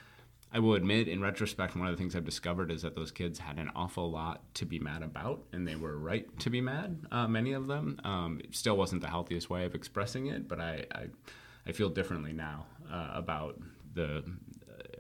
I 0.53 0.61
will 0.61 0.75
admit, 0.75 1.09
in 1.09 1.21
retrospect, 1.21 1.75
one 1.75 1.89
of 1.89 1.93
the 1.93 1.99
things 1.99 2.15
I've 2.15 2.25
discovered 2.25 2.71
is 2.71 2.83
that 2.83 2.95
those 2.95 3.11
kids 3.11 3.41
had 3.41 3.59
an 3.59 3.71
awful 3.75 4.09
lot 4.09 4.43
to 4.55 4.65
be 4.65 4.79
mad 4.79 5.03
about, 5.03 5.43
and 5.53 5.67
they 5.67 5.75
were 5.75 5.99
right 5.99 6.27
to 6.39 6.49
be 6.49 6.61
mad. 6.61 7.05
Uh, 7.11 7.27
many 7.27 7.53
of 7.53 7.67
them. 7.67 8.01
Um, 8.05 8.41
it 8.43 8.55
still 8.55 8.77
wasn't 8.77 9.03
the 9.03 9.09
healthiest 9.09 9.51
way 9.51 9.65
of 9.65 9.75
expressing 9.75 10.29
it, 10.29 10.47
but 10.47 10.61
I, 10.61 10.87
I, 10.93 11.07
I 11.67 11.73
feel 11.73 11.89
differently 11.89 12.33
now 12.33 12.67
uh, 12.91 13.11
about 13.15 13.61
the 13.95 14.23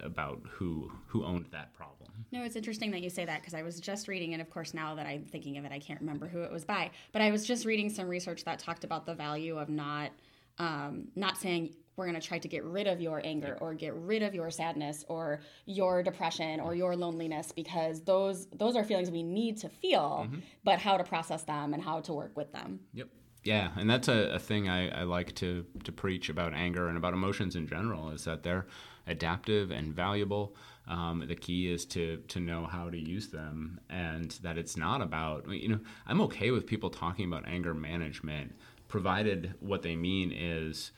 about 0.03 0.41
who 0.51 0.93
who 1.07 1.25
owned 1.25 1.47
that 1.53 1.73
problem. 1.73 1.94
No, 2.33 2.43
it's 2.43 2.57
interesting 2.57 2.91
that 2.93 3.03
you 3.03 3.11
say 3.11 3.25
that 3.25 3.41
because 3.41 3.55
I 3.55 3.63
was 3.63 3.81
just 3.81 4.09
reading, 4.09 4.33
and 4.33 4.43
of 4.43 4.51
course, 4.51 4.75
now 4.75 4.95
that 4.95 5.07
I'm 5.07 5.25
thinking 5.25 5.57
of 5.59 5.65
it, 5.65 5.73
I 5.73 5.79
can't 5.79 6.01
remember 6.01 6.27
who 6.27 6.43
it 6.43 6.51
was 6.51 6.65
by. 6.65 6.91
But 7.13 7.23
I 7.23 7.31
was 7.31 7.47
just 7.47 7.65
reading 7.65 7.91
some 7.91 8.09
research 8.09 8.45
that 8.45 8.59
talked 8.59 8.85
about 8.85 9.07
the 9.07 9.15
value 9.15 9.59
of 9.59 9.69
not 9.69 10.11
um, 10.59 11.09
not 11.17 11.37
saying 11.37 11.75
we're 11.97 12.07
going 12.07 12.21
to 12.21 12.27
try 12.27 12.39
to 12.39 12.49
get 12.49 12.65
rid 12.65 12.87
of 12.87 13.01
your 13.01 13.21
anger 13.25 13.57
or 13.61 13.75
get 13.75 13.95
rid 13.95 14.23
of 14.23 14.35
your 14.35 14.51
sadness 14.51 15.05
or 15.09 15.41
your 15.67 16.03
depression 16.03 16.61
or 16.61 16.75
your 16.75 16.97
loneliness 16.97 17.53
because 17.53 18.03
those 18.03 18.47
those 18.47 18.77
are 18.77 18.85
feelings 18.85 19.11
we 19.11 19.23
need 19.23 19.59
to 19.59 19.69
feel, 19.69 20.27
mm-hmm. 20.27 20.41
but 20.65 20.79
how 20.79 20.97
to 20.97 21.05
process 21.05 21.43
them 21.45 21.75
and 21.75 21.83
how 21.83 22.01
to 22.01 22.13
work 22.13 22.37
with 22.37 22.53
them. 22.53 22.81
Yep. 22.95 23.09
Yeah, 23.45 23.73
and 23.77 23.91
that's 23.91 24.09
a, 24.09 24.35
a 24.35 24.39
thing 24.39 24.69
I, 24.69 24.89
I 24.89 25.03
like 25.03 25.35
to 25.37 25.67
to 25.85 25.93
preach 25.93 26.29
about 26.31 26.55
anger 26.55 26.89
and 26.89 26.97
about 26.97 27.13
emotions 27.13 27.57
in 27.57 27.67
general 27.67 28.11
is 28.11 28.25
that 28.25 28.43
they're 28.43 28.67
adaptive 29.07 29.71
and 29.71 29.95
valuable. 29.95 30.57
Um, 30.87 31.25
the 31.27 31.35
key 31.35 31.73
is 31.73 31.87
to 31.87 32.19
to 32.29 32.41
know 32.41 32.67
how 32.67 32.91
to 32.91 32.99
use 32.99 33.29
them, 33.29 33.81
and 33.89 34.31
that 34.43 34.59
it's 34.59 34.77
not 34.77 35.01
about 35.01 35.49
you 35.49 35.69
know 35.69 35.81
I'm 36.07 36.21
okay 36.23 36.51
with 36.51 36.67
people 36.67 36.91
talking 36.91 37.27
about 37.27 37.49
anger 37.49 37.75
management, 37.75 38.55
provided 38.89 39.55
what 39.61 39.83
they 39.83 39.97
mean 39.97 40.33
is 40.33 40.93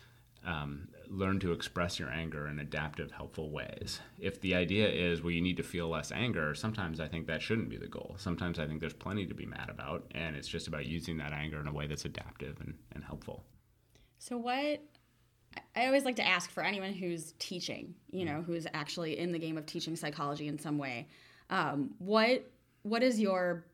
um, 0.45 0.89
learn 1.09 1.39
to 1.41 1.53
express 1.53 1.99
your 1.99 2.09
anger 2.11 2.47
in 2.49 2.59
adaptive, 2.59 3.11
helpful 3.11 3.51
ways. 3.51 4.01
If 4.19 4.41
the 4.41 4.55
idea 4.55 4.89
is, 4.89 5.23
well, 5.23 5.33
you 5.33 5.41
need 5.41 5.57
to 5.57 5.63
feel 5.63 5.89
less 5.89 6.13
anger, 6.13 6.55
sometimes 6.55 7.01
I 7.01 7.09
think 7.09 7.27
that 7.27 7.43
shouldn't 7.43 7.69
be 7.69 7.77
the 7.77 7.89
goal. 7.89 8.15
Sometimes 8.19 8.59
I 8.59 8.67
think 8.67 8.81
there's 8.81 8.93
plenty 8.93 9.27
to 9.27 9.35
be 9.35 9.47
mad 9.47 9.69
about, 9.69 10.05
and 10.15 10.37
it's 10.37 10.49
just 10.49 10.69
about 10.69 10.87
using 10.87 11.17
that 11.19 11.33
anger 11.33 11.61
in 11.61 11.67
a 11.67 11.73
way 11.73 11.87
that's 11.87 12.05
adaptive 12.05 12.61
and, 12.61 12.75
and 12.93 13.05
helpful. 13.05 13.45
So, 14.19 14.37
what 14.37 14.83
I 15.75 15.87
always 15.87 16.05
like 16.05 16.17
to 16.17 16.27
ask 16.27 16.51
for 16.51 16.63
anyone 16.63 16.93
who's 16.93 17.35
teaching, 17.39 17.95
you 18.11 18.25
know, 18.25 18.43
who's 18.43 18.67
actually 18.73 19.19
in 19.19 19.33
the 19.33 19.39
game 19.39 19.59
of 19.59 19.67
teaching 19.67 19.97
psychology 19.97 20.49
in 20.49 20.59
some 20.59 20.79
way, 20.79 21.09
um, 21.51 21.91
what 21.99 22.51
what 22.83 23.03
is 23.03 23.21
your 23.21 23.65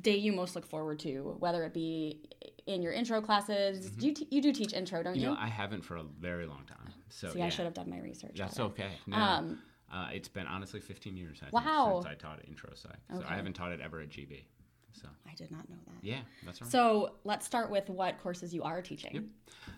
day 0.00 0.16
you 0.16 0.32
most 0.32 0.54
look 0.54 0.66
forward 0.66 0.98
to, 1.00 1.36
whether 1.40 1.64
it 1.64 1.74
be 1.74 2.20
in 2.66 2.82
your 2.82 2.92
intro 2.92 3.20
classes? 3.20 3.86
Mm-hmm. 3.86 4.00
Do 4.00 4.06
you, 4.06 4.14
t- 4.14 4.28
you 4.30 4.42
do 4.42 4.52
teach 4.52 4.72
intro, 4.72 5.02
don't 5.02 5.16
you? 5.16 5.22
You 5.22 5.28
know, 5.28 5.36
I 5.38 5.48
haven't 5.48 5.84
for 5.84 5.96
a 5.96 6.04
very 6.20 6.46
long 6.46 6.64
time. 6.66 6.94
So 7.08 7.30
See, 7.32 7.40
yeah. 7.40 7.46
I 7.46 7.48
should 7.48 7.64
have 7.64 7.74
done 7.74 7.90
my 7.90 7.98
research. 7.98 8.36
That's 8.36 8.60
okay. 8.60 8.92
No, 9.06 9.16
um, 9.16 9.58
uh, 9.92 10.08
it's 10.12 10.28
been 10.28 10.46
honestly 10.46 10.80
15 10.80 11.16
years 11.16 11.40
I 11.42 11.48
wow. 11.50 11.90
think, 11.92 12.04
since 12.04 12.16
I 12.22 12.28
taught 12.28 12.40
intro 12.46 12.70
psych. 12.74 12.92
So 13.10 13.18
okay. 13.18 13.26
I 13.28 13.34
haven't 13.34 13.54
taught 13.54 13.72
it 13.72 13.80
ever 13.80 14.00
at 14.00 14.10
GB. 14.10 14.44
So 14.92 15.08
I 15.28 15.34
did 15.34 15.50
not 15.50 15.68
know 15.68 15.76
that. 15.86 16.02
Yeah, 16.02 16.20
that's 16.44 16.60
right. 16.60 16.70
So 16.70 17.14
let's 17.24 17.46
start 17.46 17.70
with 17.70 17.88
what 17.88 18.18
courses 18.22 18.54
you 18.54 18.62
are 18.62 18.82
teaching. 18.82 19.14
Yep. 19.14 19.24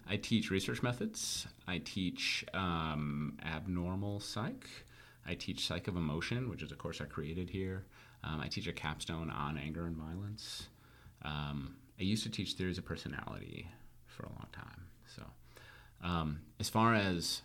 I 0.08 0.16
teach 0.16 0.50
research 0.50 0.82
methods. 0.82 1.46
I 1.66 1.78
teach 1.78 2.44
um, 2.54 3.38
abnormal 3.44 4.20
psych. 4.20 4.66
I 5.26 5.34
teach 5.34 5.66
psych 5.66 5.88
of 5.88 5.96
emotion, 5.96 6.48
which 6.48 6.62
is 6.62 6.72
a 6.72 6.74
course 6.74 7.00
I 7.00 7.04
created 7.04 7.50
here. 7.50 7.84
Um, 8.24 8.40
I 8.40 8.48
teach 8.48 8.66
a 8.66 8.72
capstone 8.72 9.30
on 9.30 9.58
anger 9.58 9.86
and 9.86 9.96
violence. 9.96 10.68
Um, 11.22 11.76
I 11.98 12.02
used 12.02 12.22
to 12.24 12.30
teach 12.30 12.54
theories 12.54 12.78
of 12.78 12.84
personality 12.84 13.68
for 14.06 14.24
a 14.24 14.30
long 14.30 14.46
time. 14.52 14.86
So, 15.14 15.22
um, 16.02 16.40
as 16.58 16.68
far 16.68 16.94
as 16.94 17.42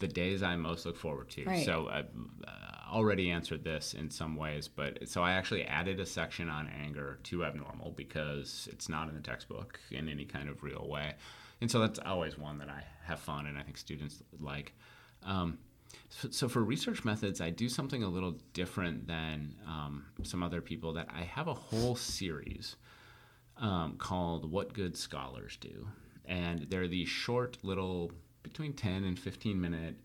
the 0.00 0.08
days 0.08 0.42
I 0.42 0.56
most 0.56 0.84
look 0.84 0.96
forward 0.96 1.30
to, 1.30 1.44
Right. 1.44 1.64
so 1.64 1.88
I 1.88 2.00
uh, 2.00 2.92
already 2.92 3.30
answered 3.30 3.62
this 3.62 3.94
in 3.94 4.10
some 4.10 4.34
ways, 4.34 4.66
but 4.68 5.08
so 5.08 5.22
I 5.22 5.32
actually 5.32 5.64
added 5.64 6.00
a 6.00 6.06
section 6.06 6.48
on 6.48 6.68
anger 6.68 7.20
to 7.24 7.44
abnormal 7.44 7.92
because 7.92 8.68
it's 8.72 8.88
not 8.88 9.08
in 9.08 9.14
the 9.14 9.20
textbook 9.20 9.78
in 9.92 10.08
any 10.08 10.24
kind 10.24 10.48
of 10.48 10.62
real 10.64 10.88
way, 10.88 11.14
and 11.60 11.70
so 11.70 11.78
that's 11.78 12.00
always 12.04 12.36
one 12.36 12.58
that 12.58 12.68
I 12.68 12.82
have 13.04 13.20
fun 13.20 13.46
and 13.46 13.56
I 13.56 13.62
think 13.62 13.76
students 13.78 14.22
like. 14.40 14.72
Um, 15.22 15.58
so, 16.08 16.30
so 16.30 16.48
for 16.48 16.62
research 16.62 17.04
methods, 17.04 17.40
I 17.40 17.50
do 17.50 17.68
something 17.68 18.02
a 18.02 18.08
little 18.08 18.36
different 18.52 19.06
than 19.06 19.54
um, 19.66 20.06
some 20.22 20.42
other 20.42 20.60
people. 20.60 20.92
That 20.94 21.08
I 21.14 21.22
have 21.22 21.46
a 21.48 21.54
whole 21.54 21.94
series 21.96 22.76
um, 23.56 23.96
called 23.98 24.50
"What 24.50 24.72
Good 24.72 24.96
Scholars 24.96 25.56
Do," 25.60 25.88
and 26.24 26.66
they're 26.70 26.88
these 26.88 27.08
short 27.08 27.58
little, 27.62 28.12
between 28.42 28.72
ten 28.72 29.04
and 29.04 29.18
fifteen 29.18 29.60
minute, 29.60 29.96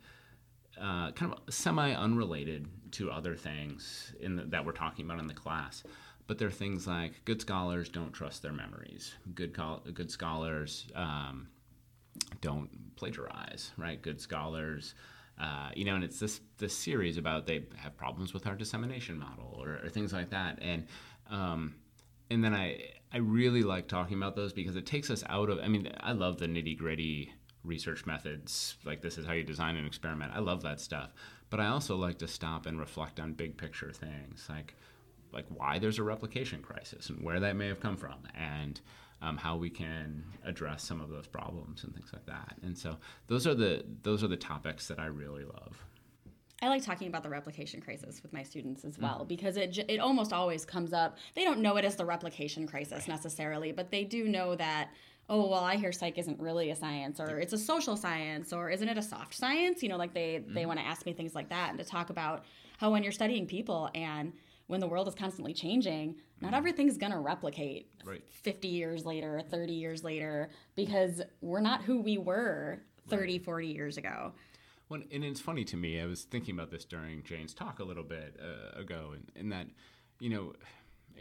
uh, 0.79 1.11
kind 1.11 1.33
of 1.33 1.53
semi 1.53 1.93
unrelated 1.93 2.67
to 2.91 3.11
other 3.11 3.35
things 3.35 4.13
in 4.19 4.35
the, 4.35 4.43
that 4.43 4.65
we're 4.65 4.71
talking 4.71 5.05
about 5.05 5.19
in 5.19 5.27
the 5.27 5.33
class. 5.33 5.83
But 6.27 6.39
they're 6.39 6.49
things 6.49 6.87
like 6.87 7.23
good 7.25 7.39
scholars 7.39 7.89
don't 7.89 8.11
trust 8.11 8.41
their 8.41 8.53
memories. 8.53 9.13
Good 9.35 9.53
col- 9.53 9.83
good 9.93 10.09
scholars 10.09 10.87
um, 10.95 11.47
don't 12.41 12.95
plagiarize, 12.95 13.71
right? 13.77 14.01
Good 14.01 14.19
scholars, 14.19 14.95
uh, 15.39 15.69
you 15.75 15.85
know, 15.85 15.95
and 15.95 16.03
it's 16.03 16.19
this 16.19 16.41
this 16.57 16.75
series 16.75 17.17
about 17.17 17.45
they 17.45 17.65
have 17.75 17.95
problems 17.95 18.33
with 18.33 18.47
our 18.47 18.55
dissemination 18.55 19.19
model 19.19 19.55
or, 19.59 19.79
or 19.83 19.89
things 19.89 20.13
like 20.13 20.31
that, 20.31 20.59
and 20.61 20.87
um, 21.29 21.75
and 22.31 22.43
then 22.43 22.53
I 22.53 22.79
I 23.13 23.17
really 23.17 23.61
like 23.61 23.87
talking 23.87 24.17
about 24.17 24.35
those 24.35 24.51
because 24.51 24.75
it 24.75 24.85
takes 24.85 25.09
us 25.09 25.23
out 25.29 25.49
of. 25.49 25.59
I 25.59 25.67
mean, 25.67 25.91
I 25.99 26.13
love 26.13 26.37
the 26.37 26.47
nitty 26.47 26.77
gritty 26.77 27.31
research 27.65 28.05
methods, 28.05 28.77
like 28.85 29.01
this 29.01 29.17
is 29.17 29.25
how 29.25 29.33
you 29.33 29.43
design 29.43 29.75
an 29.75 29.85
experiment. 29.85 30.31
I 30.33 30.39
love 30.39 30.61
that 30.63 30.79
stuff, 30.79 31.11
but 31.49 31.59
I 31.59 31.67
also 31.67 31.95
like 31.95 32.17
to 32.19 32.27
stop 32.27 32.65
and 32.65 32.79
reflect 32.79 33.19
on 33.19 33.33
big 33.33 33.57
picture 33.57 33.91
things, 33.91 34.45
like 34.49 34.75
like 35.31 35.45
why 35.49 35.79
there's 35.79 35.99
a 35.99 36.03
replication 36.03 36.61
crisis 36.61 37.09
and 37.09 37.21
where 37.21 37.41
that 37.41 37.55
may 37.55 37.67
have 37.67 37.79
come 37.81 37.97
from, 37.97 38.19
and 38.35 38.79
um, 39.21 39.37
how 39.37 39.57
we 39.57 39.69
can 39.69 40.23
address 40.43 40.83
some 40.83 41.01
of 41.01 41.09
those 41.09 41.27
problems 41.27 41.83
and 41.83 41.93
things 41.93 42.11
like 42.13 42.25
that. 42.25 42.55
And 42.63 42.77
so 42.77 42.97
those 43.27 43.47
are 43.47 43.55
the 43.55 43.83
those 44.03 44.23
are 44.23 44.27
the 44.27 44.37
topics 44.37 44.87
that 44.87 44.99
I 44.99 45.07
really 45.07 45.43
love. 45.43 45.83
I 46.61 46.69
like 46.69 46.83
talking 46.83 47.09
about 47.09 47.21
the 47.21 47.29
replication 47.29 47.81
crisis 47.81 48.23
with 48.23 48.31
my 48.31 48.41
students 48.41 48.85
as 48.85 48.97
well 48.97 49.25
because 49.27 49.57
it 49.57 49.77
it 49.89 49.99
almost 49.99 50.31
always 50.31 50.65
comes 50.65 50.93
up. 50.93 51.17
They 51.35 51.43
don't 51.43 51.59
know 51.59 51.75
it 51.77 51.85
as 51.85 51.95
the 51.95 52.05
replication 52.05 52.65
crisis 52.65 53.07
necessarily, 53.07 53.71
but 53.71 53.91
they 53.91 54.03
do 54.03 54.27
know 54.27 54.55
that 54.55 54.89
oh 55.29 55.47
well 55.47 55.63
I 55.63 55.75
hear 55.77 55.91
psych 55.91 56.17
isn't 56.17 56.39
really 56.39 56.69
a 56.71 56.75
science 56.75 57.19
or 57.19 57.39
it's 57.39 57.53
a 57.53 57.57
social 57.57 57.97
science 57.97 58.53
or 58.53 58.69
isn't 58.69 58.87
it 58.87 58.97
a 58.97 59.01
soft 59.01 59.33
science? 59.35 59.81
You 59.83 59.89
know, 59.89 59.97
like 59.97 60.13
they 60.13 60.43
they 60.47 60.65
want 60.65 60.79
to 60.79 60.85
ask 60.85 61.05
me 61.05 61.13
things 61.13 61.33
like 61.35 61.49
that 61.49 61.69
and 61.69 61.79
to 61.79 61.85
talk 61.85 62.09
about 62.09 62.45
how 62.77 62.91
when 62.91 63.03
you're 63.03 63.11
studying 63.11 63.45
people 63.47 63.89
and 63.95 64.33
when 64.67 64.79
the 64.79 64.87
world 64.87 65.07
is 65.07 65.13
constantly 65.15 65.53
changing, 65.53 66.15
not 66.41 66.53
everything's 66.53 66.97
going 66.97 67.11
to 67.11 67.19
replicate 67.19 67.89
Right. 68.03 68.21
50 68.29 68.67
years 68.67 69.05
later, 69.05 69.41
30 69.49 69.73
years 69.73 70.03
later 70.03 70.49
because 70.75 71.21
we're 71.41 71.61
not 71.61 71.83
who 71.83 72.01
we 72.01 72.17
were 72.17 72.81
30, 73.09 73.39
40 73.39 73.67
years 73.67 73.97
ago. 73.97 74.33
Well, 74.89 75.01
and 75.11 75.23
it's 75.23 75.39
funny 75.39 75.63
to 75.65 75.77
me. 75.77 75.99
I 75.99 76.05
was 76.05 76.23
thinking 76.23 76.53
about 76.55 76.69
this 76.69 76.85
during 76.85 77.23
Jane's 77.23 77.53
talk 77.55 77.79
a 77.79 77.83
little 77.83 78.03
bit 78.03 78.39
uh, 78.39 78.79
ago, 78.79 79.13
and, 79.15 79.31
and 79.35 79.51
that, 79.51 79.65
you 80.19 80.29
know, 80.29 80.53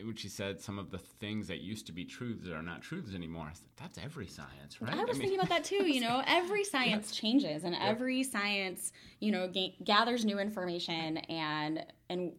when 0.02 0.16
she 0.16 0.28
said 0.28 0.60
some 0.60 0.78
of 0.78 0.90
the 0.90 0.98
things 0.98 1.46
that 1.48 1.60
used 1.60 1.86
to 1.86 1.92
be 1.92 2.04
truths 2.04 2.48
are 2.48 2.62
not 2.62 2.82
truths 2.82 3.14
anymore. 3.14 3.46
I 3.50 3.54
said, 3.54 3.68
That's 3.76 3.98
every 3.98 4.26
science, 4.26 4.80
right? 4.80 4.92
I 4.92 5.04
was 5.04 5.12
mean, 5.18 5.28
thinking 5.28 5.38
about 5.38 5.50
that 5.50 5.64
too. 5.64 5.86
You 5.86 6.00
know, 6.00 6.22
every 6.26 6.64
science 6.64 7.12
changes, 7.14 7.64
and 7.64 7.74
every 7.80 8.22
science, 8.22 8.92
you 9.20 9.30
know, 9.32 9.48
ga- 9.48 9.76
gathers 9.84 10.24
new 10.24 10.38
information, 10.38 11.18
and 11.18 11.84
and 12.10 12.32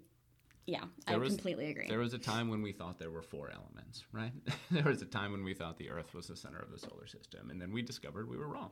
yeah, 0.68 0.84
I 1.08 1.15
was- 1.18 1.30
completely 1.30 1.70
agree. 1.70 1.88
There 1.88 2.00
was 2.00 2.13
a 2.13 2.18
time 2.20 2.50
when 2.50 2.62
we 2.62 2.72
thought 2.72 2.98
there 3.00 3.12
were 3.12 3.22
four 3.22 3.52
elements, 3.52 4.04
right? 4.12 4.32
there 4.72 4.84
was 4.84 5.02
a 5.02 5.06
time 5.06 5.32
when 5.32 5.44
we 5.44 5.54
thought 5.54 5.78
the 5.78 5.89
Earth 5.89 6.13
was 6.13 6.28
the 6.28 6.36
center 6.36 6.60
of 6.60 6.72
the 6.72 6.80
solar 6.80 7.08
system, 7.08 7.50
and 7.52 7.62
then 7.62 7.72
we 7.72 7.82
discovered 7.82 8.28
we 8.30 8.38
were 8.38 8.48
wrong. 8.48 8.72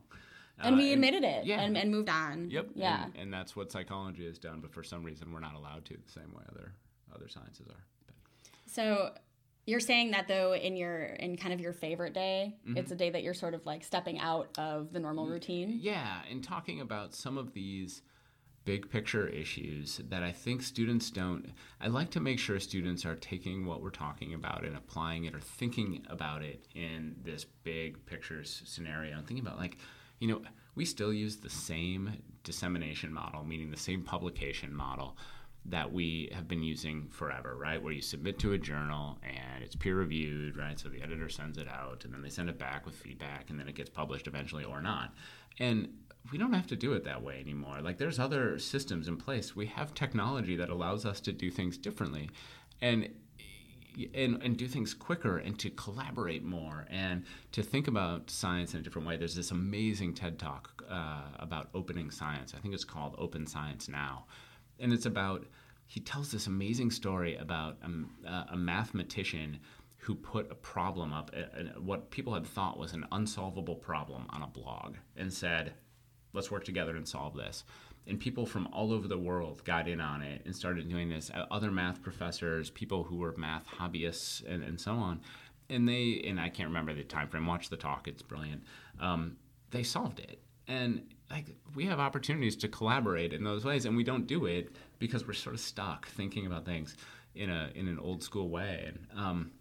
and 0.60 0.76
Uh, 0.76 0.78
we 0.78 0.92
admitted 0.94 1.24
it, 1.24 1.46
yeah. 1.46 1.62
and, 1.62 1.78
and 1.78 1.92
moved 1.92 2.10
on. 2.10 2.50
Yep. 2.50 2.70
Yeah. 2.76 3.06
And, 3.06 3.16
and 3.18 3.34
that's 3.34 3.56
what 3.56 3.72
psychology 3.72 4.26
has 4.26 4.40
done, 4.40 4.60
but 4.60 4.74
for 4.74 4.84
some 4.84 5.04
reason 5.04 5.32
we're 5.32 5.40
not 5.40 5.54
allowed 5.56 5.86
to 5.86 5.94
the 5.94 6.12
same 6.12 6.34
way 6.34 6.44
other 6.50 6.74
other 7.16 7.28
sciences 7.28 7.68
are. 7.68 7.84
So 8.74 9.14
you're 9.66 9.80
saying 9.80 10.12
that 10.12 10.28
though 10.28 10.54
in 10.56 10.76
your 10.76 11.04
in 11.04 11.38
kind 11.38 11.54
of 11.54 11.60
your 11.62 11.74
favorite 11.74 12.14
day, 12.14 12.56
Mm-hmm. 12.68 12.78
it's 12.78 12.92
a 12.92 12.96
day 12.96 13.10
that 13.12 13.24
you're 13.24 13.34
sort 13.34 13.54
of 13.54 13.66
like 13.66 13.84
stepping 13.84 14.20
out 14.20 14.50
of 14.58 14.92
the 14.94 15.00
normal 15.00 15.28
routine. 15.28 15.80
Yeah, 15.82 16.22
and 16.30 16.44
talking 16.44 16.82
about 16.82 17.14
some 17.14 17.38
of 17.38 17.54
these 17.54 18.02
big 18.66 18.90
picture 18.90 19.28
issues 19.28 20.00
that 20.10 20.24
I 20.24 20.32
think 20.32 20.62
students 20.64 21.12
don't. 21.12 21.52
I 21.82 21.88
like 21.88 22.10
to 22.12 22.20
make 22.22 22.40
sure 22.40 22.60
students 22.60 23.06
are 23.06 23.16
taking 23.16 23.66
what 23.66 23.82
we're 23.82 23.90
talking 23.90 24.34
about 24.34 24.64
and 24.64 24.76
applying 24.78 25.26
it 25.26 25.36
or 25.36 25.40
thinking 25.42 26.06
about 26.10 26.42
it 26.44 26.66
in 26.74 27.16
this 27.24 27.46
big 27.64 28.06
picture 28.06 28.44
scenario 28.46 29.18
and 29.18 29.28
thinking 29.28 29.46
about 29.46 29.60
like, 29.60 29.78
you 30.20 30.30
know, 30.30 30.42
we 30.76 30.86
still 30.86 31.12
use 31.14 31.36
the 31.38 31.50
same 31.50 32.12
dissemination 32.44 33.12
model, 33.14 33.44
meaning 33.44 33.70
the 33.70 33.78
same 33.78 34.02
publication 34.02 34.74
model 34.74 35.18
that 35.66 35.92
we 35.92 36.30
have 36.34 36.48
been 36.48 36.62
using 36.62 37.08
forever, 37.10 37.56
right? 37.56 37.82
Where 37.82 37.94
you 37.94 38.02
submit 38.02 38.38
to 38.40 38.54
a 38.54 38.58
journal 38.58 39.18
and 39.24 39.64
it's 39.64 39.76
peer 39.76 39.96
reviewed, 39.96 40.58
right? 40.58 40.78
So 40.78 40.90
the 40.90 41.02
editor 41.02 41.30
sends 41.30 41.58
it 41.58 41.68
out 41.70 42.04
and 42.04 42.14
then 42.14 42.22
they 42.22 42.30
send 42.30 42.50
it 42.50 42.60
back 42.60 42.86
with 42.86 42.96
feedback 42.96 43.50
and 43.50 43.60
then 43.60 43.70
it 43.70 43.76
gets 43.76 43.90
published 43.90 44.28
eventually 44.28 44.66
or 44.66 44.82
not. 44.82 45.14
And 45.60 45.90
we 46.32 46.38
don't 46.38 46.54
have 46.54 46.68
to 46.68 46.76
do 46.76 46.94
it 46.94 47.06
that 47.06 47.22
way 47.22 47.40
anymore. 47.40 47.80
Like 47.82 47.98
there's 47.98 48.20
other 48.20 48.60
systems 48.60 49.08
in 49.08 49.18
place. 49.18 49.56
We 49.56 49.68
have 49.68 49.94
technology 49.94 50.56
that 50.58 50.70
allows 50.70 51.06
us 51.06 51.20
to 51.22 51.32
do 51.32 51.50
things 51.50 51.78
differently. 51.78 52.30
And 52.82 53.10
and, 54.14 54.42
and 54.42 54.58
do 54.58 54.68
things 54.68 54.94
quicker 54.94 55.38
and 55.38 55.58
to 55.60 55.70
collaborate 55.70 56.44
more 56.44 56.88
and 56.90 57.24
to 57.52 57.62
think 57.62 57.88
about 57.88 58.30
science 58.30 58.74
in 58.74 58.80
a 58.80 58.84
different 58.84 59.08
way. 59.08 59.18
There's 59.18 59.36
this 59.36 59.52
amazing 59.52 60.16
TED 60.16 60.40
talk 60.40 60.84
uh, 60.90 61.22
about 61.38 61.70
opening 61.74 62.10
science. 62.10 62.54
I 62.58 62.60
think 62.60 62.74
it's 62.74 62.84
called 62.84 63.16
Open 63.18 63.46
Science 63.46 63.88
Now. 63.88 64.26
And 64.84 64.92
it's 64.92 65.06
about, 65.06 65.46
he 65.88 66.02
tells 66.02 66.30
this 66.30 66.48
amazing 66.48 66.92
story 66.92 67.38
about 67.38 67.78
a, 68.28 68.46
a 68.52 68.58
mathematician 68.58 69.60
who 69.96 70.14
put 70.14 70.52
a 70.52 70.56
problem 70.56 71.14
up, 71.14 71.32
what 71.80 72.12
people 72.12 72.34
had 72.34 72.46
thought 72.46 72.78
was 72.78 72.92
an 72.92 73.06
unsolvable 73.14 73.76
problem 73.76 74.26
on 74.30 74.42
a 74.42 74.48
blog 74.48 74.96
and 75.16 75.32
said, 75.32 75.74
let's 76.34 76.52
work 76.52 76.66
together 76.66 76.98
and 76.98 77.08
solve 77.08 77.34
this. 77.34 77.64
And 78.08 78.20
people 78.20 78.46
from 78.46 78.68
all 78.74 78.92
over 78.92 79.08
the 79.08 79.18
world 79.18 79.64
got 79.64 79.88
in 79.88 80.02
on 80.02 80.22
it 80.22 80.42
and 80.44 80.54
started 80.54 80.90
doing 80.90 81.08
this. 81.08 81.32
Uh, 81.34 81.46
Other 81.50 81.72
math 81.72 82.02
professors, 82.02 82.70
people 82.70 83.06
who 83.06 83.16
were 83.16 83.34
math 83.38 83.66
hobbyists, 83.66 84.44
and, 84.46 84.62
and 84.62 84.82
so 84.82 84.92
on. 84.92 85.22
And 85.70 85.88
they, 85.88 86.22
and 86.28 86.38
I 86.38 86.50
can't 86.50 86.68
remember 86.68 86.94
the 86.94 87.06
time 87.06 87.30
frame. 87.30 87.48
Watch 87.48 87.70
the 87.70 87.78
talk; 87.78 88.10
it's 88.10 88.22
brilliant. 88.22 88.64
Um, 89.00 89.38
they 89.72 89.84
solved 89.84 90.20
it, 90.20 90.42
and 90.68 91.13
like 91.32 91.48
we 91.76 91.86
have 91.86 92.00
opportunities 92.00 92.56
to 92.58 92.68
collaborate 92.68 93.34
in 93.34 93.44
those 93.44 93.66
ways, 93.66 93.86
and 93.86 93.96
we 93.96 94.04
don't 94.04 94.28
do 94.28 94.46
it 94.46 94.76
because 95.00 95.26
we're 95.28 95.34
sort 95.34 95.56
of 95.56 95.62
stuck 95.62 96.08
thinking 96.08 96.46
about 96.46 96.66
things 96.66 96.96
in 97.36 97.50
a 97.50 97.70
in 97.76 97.88
an 97.88 98.00
old 98.00 98.24
school 98.24 98.50
way. 98.50 98.86
And 98.88 99.20
um, 99.20 99.52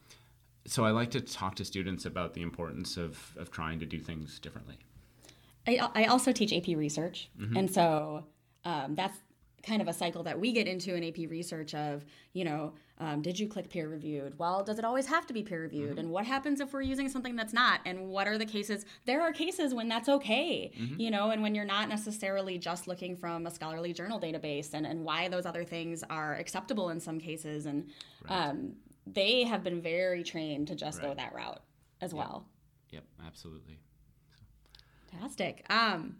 so 0.66 0.84
I 0.84 0.90
like 0.90 1.10
to 1.12 1.20
talk 1.20 1.54
to 1.56 1.64
students 1.64 2.04
about 2.04 2.34
the 2.34 2.42
importance 2.42 2.96
of 2.96 3.18
of 3.36 3.50
trying 3.50 3.78
to 3.80 3.86
do 3.86 3.98
things 3.98 4.38
differently. 4.38 4.78
I, 5.66 5.88
I 5.94 6.04
also 6.06 6.32
teach 6.32 6.52
AP 6.52 6.76
research, 6.76 7.30
Mm-hmm. 7.40 7.56
and 7.56 7.70
so 7.70 8.24
um, 8.64 8.94
that's 8.94 9.16
kind 9.64 9.80
of 9.80 9.86
a 9.86 9.92
cycle 9.92 10.24
that 10.24 10.38
we 10.40 10.52
get 10.52 10.66
into 10.66 10.94
in 10.96 11.04
AP 11.04 11.30
research 11.30 11.72
of, 11.72 12.04
you 12.32 12.44
know, 12.44 12.72
um, 13.02 13.20
did 13.20 13.36
you 13.36 13.48
click 13.48 13.68
peer 13.68 13.88
reviewed? 13.88 14.38
Well, 14.38 14.62
does 14.62 14.78
it 14.78 14.84
always 14.84 15.06
have 15.06 15.26
to 15.26 15.32
be 15.34 15.42
peer 15.42 15.62
reviewed? 15.62 15.90
Mm-hmm. 15.90 15.98
And 15.98 16.10
what 16.10 16.24
happens 16.24 16.60
if 16.60 16.72
we're 16.72 16.82
using 16.82 17.08
something 17.08 17.34
that's 17.34 17.52
not? 17.52 17.80
And 17.84 18.06
what 18.08 18.28
are 18.28 18.38
the 18.38 18.46
cases? 18.46 18.86
There 19.06 19.20
are 19.20 19.32
cases 19.32 19.74
when 19.74 19.88
that's 19.88 20.08
okay, 20.08 20.70
Mm-hmm. 20.78 21.00
you 21.00 21.10
know, 21.10 21.30
and 21.30 21.42
when 21.42 21.56
you're 21.56 21.64
not 21.64 21.88
necessarily 21.88 22.58
just 22.58 22.86
looking 22.86 23.16
from 23.16 23.44
a 23.44 23.50
scholarly 23.50 23.92
journal 23.92 24.20
database 24.20 24.72
and, 24.72 24.86
and 24.86 25.04
why 25.04 25.26
those 25.26 25.46
other 25.46 25.64
things 25.64 26.04
are 26.10 26.36
acceptable 26.36 26.90
in 26.90 27.00
some 27.00 27.18
cases. 27.18 27.66
And 27.66 27.90
um, 28.28 28.74
they 29.04 29.42
have 29.42 29.64
been 29.64 29.82
very 29.82 30.22
trained 30.22 30.68
to 30.68 30.76
just 30.76 31.02
go 31.02 31.12
that 31.12 31.34
route 31.34 31.60
as 32.00 32.14
well. 32.14 32.46
Yep, 32.90 33.04
absolutely. 33.26 33.80
Fantastic. 35.10 35.66
Um, 35.68 36.18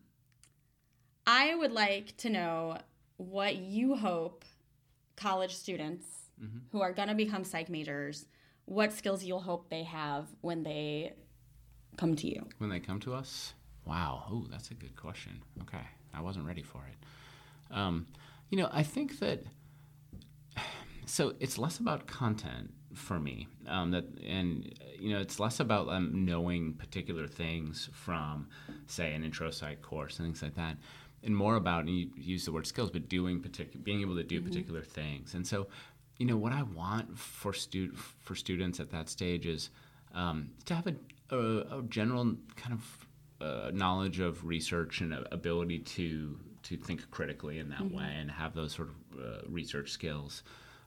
I 1.29 1.55
would 1.55 1.71
like 1.71 2.16
to 2.18 2.29
know 2.29 2.79
what 3.18 3.55
you 3.55 3.95
hope 3.95 4.45
college 5.14 5.55
students 5.55 6.22
who 6.70 6.81
are 6.81 6.92
going 6.92 7.09
to 7.09 7.14
become 7.14 7.44
psych 7.44 7.68
majors, 7.68 8.26
what 8.64 8.92
skills 8.92 9.24
you'll 9.24 9.40
hope 9.40 9.68
they 9.68 9.85
have 9.85 10.26
when 10.40 10.62
they 10.62 11.12
come 11.96 12.16
to 12.16 12.26
you. 12.26 12.46
When 12.59 12.70
they 12.70 12.81
come 12.81 13.00
to 13.00 13.14
us, 13.14 13.55
wow, 13.85 14.24
oh, 14.31 14.46
that's 14.50 14.70
a 14.70 14.74
good 14.74 14.96
question. 14.96 15.42
Okay, 15.62 15.85
I 16.14 16.20
wasn't 16.20 16.46
ready 16.46 16.62
for 16.62 16.83
it. 16.87 17.76
Um, 17.76 18.07
you 18.50 18.59
know, 18.59 18.68
I 18.72 18.83
think 18.83 19.18
that 19.20 19.44
so 21.07 21.35
it's 21.40 21.59
less 21.59 21.78
about 21.78 22.07
content 22.07 22.72
for 22.94 23.18
me. 23.18 23.48
Um, 23.66 23.90
that 23.92 24.05
and 24.26 24.72
you 24.98 25.12
know, 25.12 25.20
it's 25.20 25.40
less 25.40 25.61
about 25.61 25.88
um, 25.88 26.24
knowing 26.24 26.74
particular 26.74 27.26
things 27.26 27.88
from, 27.92 28.48
say, 28.87 29.14
an 29.14 29.24
intro 29.24 29.50
psych 29.50 29.83
course 29.83 30.18
and 30.18 30.26
things 30.26 30.42
like 30.42 30.55
that, 30.57 30.76
and 31.24 31.37
more 31.37 31.57
about 31.57 31.81
and 31.81 31.90
you 31.90 32.11
use 32.16 32.44
the 32.44 32.52
word 32.52 32.66
skills, 32.66 32.90
but 32.90 33.09
doing 33.09 33.40
particular, 33.40 33.83
being 33.83 34.00
able 34.00 34.16
to 34.16 34.22
do 34.22 34.38
mm-hmm. 34.40 34.48
particular 34.48 34.83
things. 34.83 35.35
And 35.35 35.46
so, 35.46 35.66
you 36.18 36.27
know, 36.27 36.37
what 36.37 36.53
I 36.53 36.62
want 36.62 37.18
for 37.18 37.53
stu- 37.53 37.94
for 37.94 38.35
students 38.35 38.81
at 38.81 38.90
that 38.90 39.09
stage 39.09 39.46
is 39.46 39.70
um, 40.14 40.51
to 40.66 40.75
have 40.75 40.87
a, 40.87 40.94
a, 41.35 41.79
a, 41.79 41.83
general 41.88 42.37
kind 42.57 42.75
of 42.75 43.07
uh, 43.40 43.70
knowledge 43.72 44.20
of 44.20 44.44
research 44.44 45.01
and 45.01 45.14
ability 45.33 45.81
to 45.81 46.38
to 46.64 46.77
think 46.77 47.11
critically 47.11 47.59
in 47.59 47.68
that 47.70 47.81
mm-hmm. 47.81 47.96
way 47.96 48.14
and 48.16 48.31
have 48.31 48.55
those 48.55 48.72
sort 48.72 48.88
of 48.88 49.20
uh, 49.20 49.38
research 49.48 49.90
skills. 49.90 50.42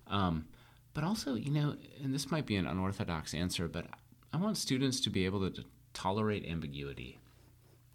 Um, 0.08 0.46
but 0.94 1.04
also, 1.04 1.36
you 1.36 1.52
know, 1.52 1.76
and 2.02 2.14
this 2.14 2.32
might 2.32 2.46
be 2.46 2.56
an 2.56 2.66
unorthodox 2.66 3.34
answer, 3.34 3.68
but 3.68 3.86
I 4.32 4.38
want 4.38 4.58
students 4.58 5.02
to 5.02 5.10
be 5.10 5.26
able 5.26 5.50
to 5.50 5.64
tolerate 5.94 6.46
ambiguity. 6.46 7.20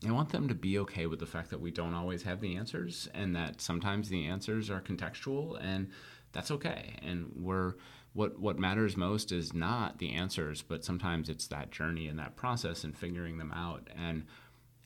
I 0.07 0.13
want 0.13 0.31
them 0.31 0.49
to 0.49 0.55
be 0.55 0.79
okay 0.81 1.07
with 1.07 1.19
the 1.19 1.27
fact 1.27 1.51
that 1.51 1.61
we 1.61 1.71
don't 1.71 1.95
always 1.95 2.23
have 2.23 2.41
the 2.41 2.57
answers 2.57 3.09
and 3.15 3.37
that 3.37 3.61
sometimes 3.61 4.09
the 4.09 4.27
answers 4.27 4.71
are 4.71 4.81
contextual 4.81 5.59
and 5.63 5.89
that's 6.33 6.51
okay. 6.51 6.97
And 7.03 7.33
we're 7.37 7.75
what 8.13 8.39
what 8.39 8.59
matters 8.59 8.97
most 8.97 9.33
is 9.33 9.55
not 9.55 9.99
the 9.99 10.13
answers, 10.13 10.63
but 10.63 10.85
sometimes 10.85 11.29
it's 11.29 11.47
that 11.49 11.71
journey 11.71 12.09
and 12.09 12.19
that 12.19 12.37
process 12.37 12.85
and 12.85 12.97
figuring 12.97 13.39
them 13.39 13.53
out. 13.53 13.89
And 13.97 14.25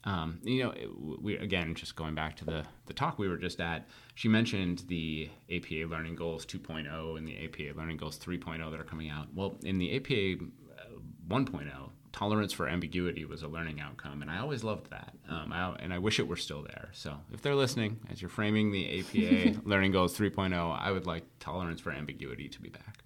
um, 0.04 0.40
you 0.42 0.62
know, 0.62 0.74
we 1.20 1.38
again 1.38 1.74
just 1.74 1.96
going 1.96 2.14
back 2.14 2.36
to 2.36 2.44
the 2.44 2.64
the 2.86 2.92
talk 2.92 3.18
we 3.18 3.28
were 3.28 3.38
just 3.38 3.60
at. 3.60 3.88
She 4.14 4.28
mentioned 4.28 4.84
the 4.88 5.30
APA 5.50 5.86
Learning 5.88 6.14
Goals 6.14 6.44
2.0 6.44 7.16
and 7.16 7.26
the 7.26 7.44
APA 7.44 7.78
Learning 7.78 7.96
Goals 7.96 8.18
3.0 8.18 8.70
that 8.70 8.80
are 8.80 8.84
coming 8.84 9.08
out. 9.08 9.28
Well, 9.34 9.58
in 9.62 9.78
the 9.78 9.96
APA 9.96 10.44
uh, 10.78 10.98
1.0, 11.28 11.90
tolerance 12.14 12.52
for 12.52 12.68
ambiguity 12.68 13.24
was 13.24 13.42
a 13.42 13.48
learning 13.48 13.80
outcome, 13.80 14.22
and 14.22 14.30
I 14.30 14.38
always 14.38 14.62
loved 14.62 14.88
that. 14.90 15.14
Um, 15.28 15.52
I, 15.52 15.74
and 15.80 15.92
I 15.92 15.98
wish 15.98 16.20
it 16.20 16.28
were 16.28 16.36
still 16.36 16.62
there. 16.62 16.90
So 16.92 17.16
if 17.32 17.42
they're 17.42 17.56
listening, 17.56 17.98
as 18.08 18.22
you're 18.22 18.28
framing 18.28 18.70
the 18.70 19.00
APA 19.00 19.60
Learning 19.68 19.90
Goals 19.90 20.16
3.0, 20.16 20.78
I 20.80 20.92
would 20.92 21.06
like 21.06 21.24
tolerance 21.40 21.80
for 21.80 21.90
ambiguity 21.90 22.48
to 22.48 22.60
be 22.60 22.68
back. 22.68 22.98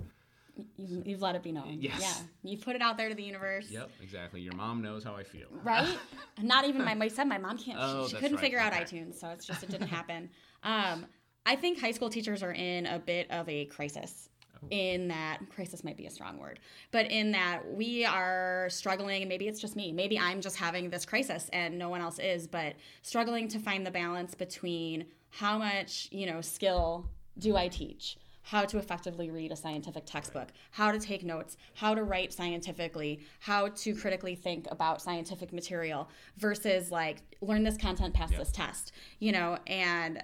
You've, 0.76 1.06
you've, 1.06 1.22
let 1.22 1.36
it 1.36 1.42
be 1.42 1.52
known. 1.52 1.78
Yes. 1.80 2.00
Yeah. 2.02 2.50
You've 2.50 2.60
put 2.60 2.76
it 2.76 2.82
out 2.82 2.98
there 2.98 3.08
to 3.08 3.14
the 3.14 3.22
universe. 3.22 3.70
Yep, 3.70 3.90
exactly. 4.02 4.42
Your 4.42 4.54
mom 4.54 4.82
knows 4.82 5.04
how 5.04 5.14
I 5.16 5.22
feel. 5.22 5.46
Right? 5.62 5.88
Not 6.42 6.66
even 6.66 6.84
my, 6.84 6.94
my 6.94 7.08
son, 7.08 7.30
my 7.30 7.38
mom 7.38 7.56
can't, 7.56 7.78
oh, 7.80 8.04
she, 8.04 8.10
she 8.10 8.16
couldn't 8.16 8.36
right. 8.36 8.40
figure 8.42 8.58
okay. 8.58 8.66
out 8.66 8.72
iTunes. 8.74 9.18
So 9.18 9.30
it's 9.30 9.46
just, 9.46 9.62
it 9.62 9.70
didn't 9.70 9.88
happen. 9.98 10.28
Um, 10.62 11.06
I 11.46 11.56
think 11.56 11.80
high 11.80 11.92
school 11.92 12.10
teachers 12.10 12.42
are 12.42 12.52
in 12.52 12.84
a 12.84 12.98
bit 12.98 13.30
of 13.30 13.48
a 13.48 13.64
crisis. 13.66 14.28
In 14.70 15.08
that, 15.08 15.38
crisis 15.54 15.84
might 15.84 15.96
be 15.96 16.06
a 16.06 16.10
strong 16.10 16.38
word, 16.38 16.60
but 16.90 17.10
in 17.10 17.32
that 17.32 17.62
we 17.66 18.04
are 18.04 18.68
struggling, 18.70 19.22
and 19.22 19.28
maybe 19.28 19.48
it's 19.48 19.60
just 19.60 19.76
me. 19.76 19.92
Maybe 19.92 20.18
I'm 20.18 20.40
just 20.40 20.56
having 20.56 20.90
this 20.90 21.04
crisis 21.04 21.48
and 21.52 21.78
no 21.78 21.88
one 21.88 22.00
else 22.00 22.18
is, 22.18 22.46
but 22.46 22.74
struggling 23.02 23.48
to 23.48 23.58
find 23.58 23.86
the 23.86 23.90
balance 23.90 24.34
between 24.34 25.06
how 25.30 25.58
much, 25.58 26.08
you 26.10 26.26
know, 26.26 26.40
skill 26.40 27.08
do 27.38 27.56
I 27.56 27.68
teach? 27.68 28.16
how 28.48 28.64
to 28.64 28.78
effectively 28.78 29.30
read 29.30 29.52
a 29.52 29.56
scientific 29.56 30.06
textbook, 30.06 30.48
how 30.70 30.90
to 30.90 30.98
take 30.98 31.22
notes, 31.22 31.58
how 31.74 31.94
to 31.94 32.02
write 32.02 32.32
scientifically, 32.32 33.20
how 33.40 33.68
to 33.68 33.94
critically 33.94 34.34
think 34.34 34.66
about 34.70 35.02
scientific 35.02 35.52
material 35.52 36.08
versus 36.38 36.90
like 36.90 37.18
learn 37.42 37.62
this 37.62 37.76
content, 37.76 38.14
pass 38.14 38.30
yep. 38.30 38.40
this 38.40 38.50
test, 38.50 38.92
you 39.18 39.32
know, 39.32 39.58
and 39.66 40.22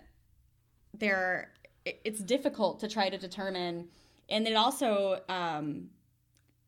there 0.99 1.51
it's 1.85 2.21
difficult 2.21 2.81
to 2.81 2.89
try 2.89 3.11
to 3.11 3.19
determine 3.19 3.89
and 4.29 4.47
it 4.47 4.55
also 4.55 5.21
um, 5.29 5.89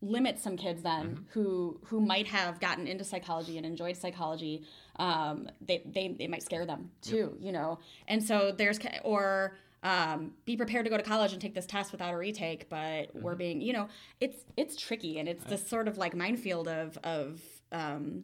limits 0.01 0.43
some 0.43 0.57
kids 0.57 0.83
then 0.83 1.05
mm-hmm. 1.05 1.23
who 1.29 1.79
who 1.85 1.99
might 1.99 2.27
have 2.27 2.59
gotten 2.59 2.87
into 2.87 3.03
psychology 3.03 3.57
and 3.57 3.65
enjoyed 3.65 3.95
psychology 3.95 4.63
um, 4.97 5.49
they, 5.61 5.81
they 5.85 6.15
they 6.17 6.27
might 6.27 6.43
scare 6.43 6.65
them 6.65 6.91
too 7.01 7.17
yep. 7.17 7.31
you 7.39 7.51
know 7.51 7.79
and 8.07 8.23
so 8.23 8.51
there's 8.55 8.79
or 9.03 9.57
um, 9.83 10.33
be 10.45 10.57
prepared 10.57 10.85
to 10.85 10.89
go 10.89 10.97
to 10.97 11.03
college 11.03 11.33
and 11.33 11.41
take 11.41 11.53
this 11.53 11.65
test 11.65 11.91
without 11.91 12.13
a 12.13 12.17
retake, 12.17 12.67
but 12.69 12.77
mm-hmm. 12.77 13.21
we're 13.21 13.35
being, 13.35 13.61
you 13.61 13.73
know, 13.73 13.87
it's 14.19 14.43
it's 14.57 14.75
tricky 14.75 15.19
and 15.19 15.29
it's 15.29 15.43
this 15.45 15.65
sort 15.65 15.87
of 15.87 15.97
like 15.97 16.15
minefield 16.15 16.67
of 16.67 16.97
of 17.03 17.41
um, 17.71 18.23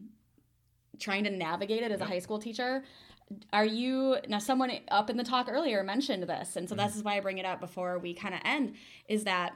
trying 0.99 1.23
to 1.23 1.29
navigate 1.29 1.83
it 1.83 1.91
as 1.91 1.99
yep. 1.99 2.09
a 2.09 2.11
high 2.11 2.19
school 2.19 2.39
teacher. 2.39 2.83
Are 3.51 3.65
you 3.65 4.17
now? 4.27 4.39
Someone 4.39 4.71
up 4.89 5.09
in 5.09 5.17
the 5.17 5.23
talk 5.23 5.47
earlier 5.49 5.83
mentioned 5.83 6.23
this, 6.23 6.55
and 6.55 6.67
so 6.67 6.75
mm-hmm. 6.75 6.85
this 6.85 6.95
is 6.95 7.03
why 7.03 7.17
I 7.17 7.19
bring 7.19 7.37
it 7.37 7.45
up 7.45 7.59
before 7.59 7.99
we 7.99 8.13
kind 8.13 8.33
of 8.33 8.41
end. 8.45 8.75
Is 9.07 9.23
that 9.23 9.53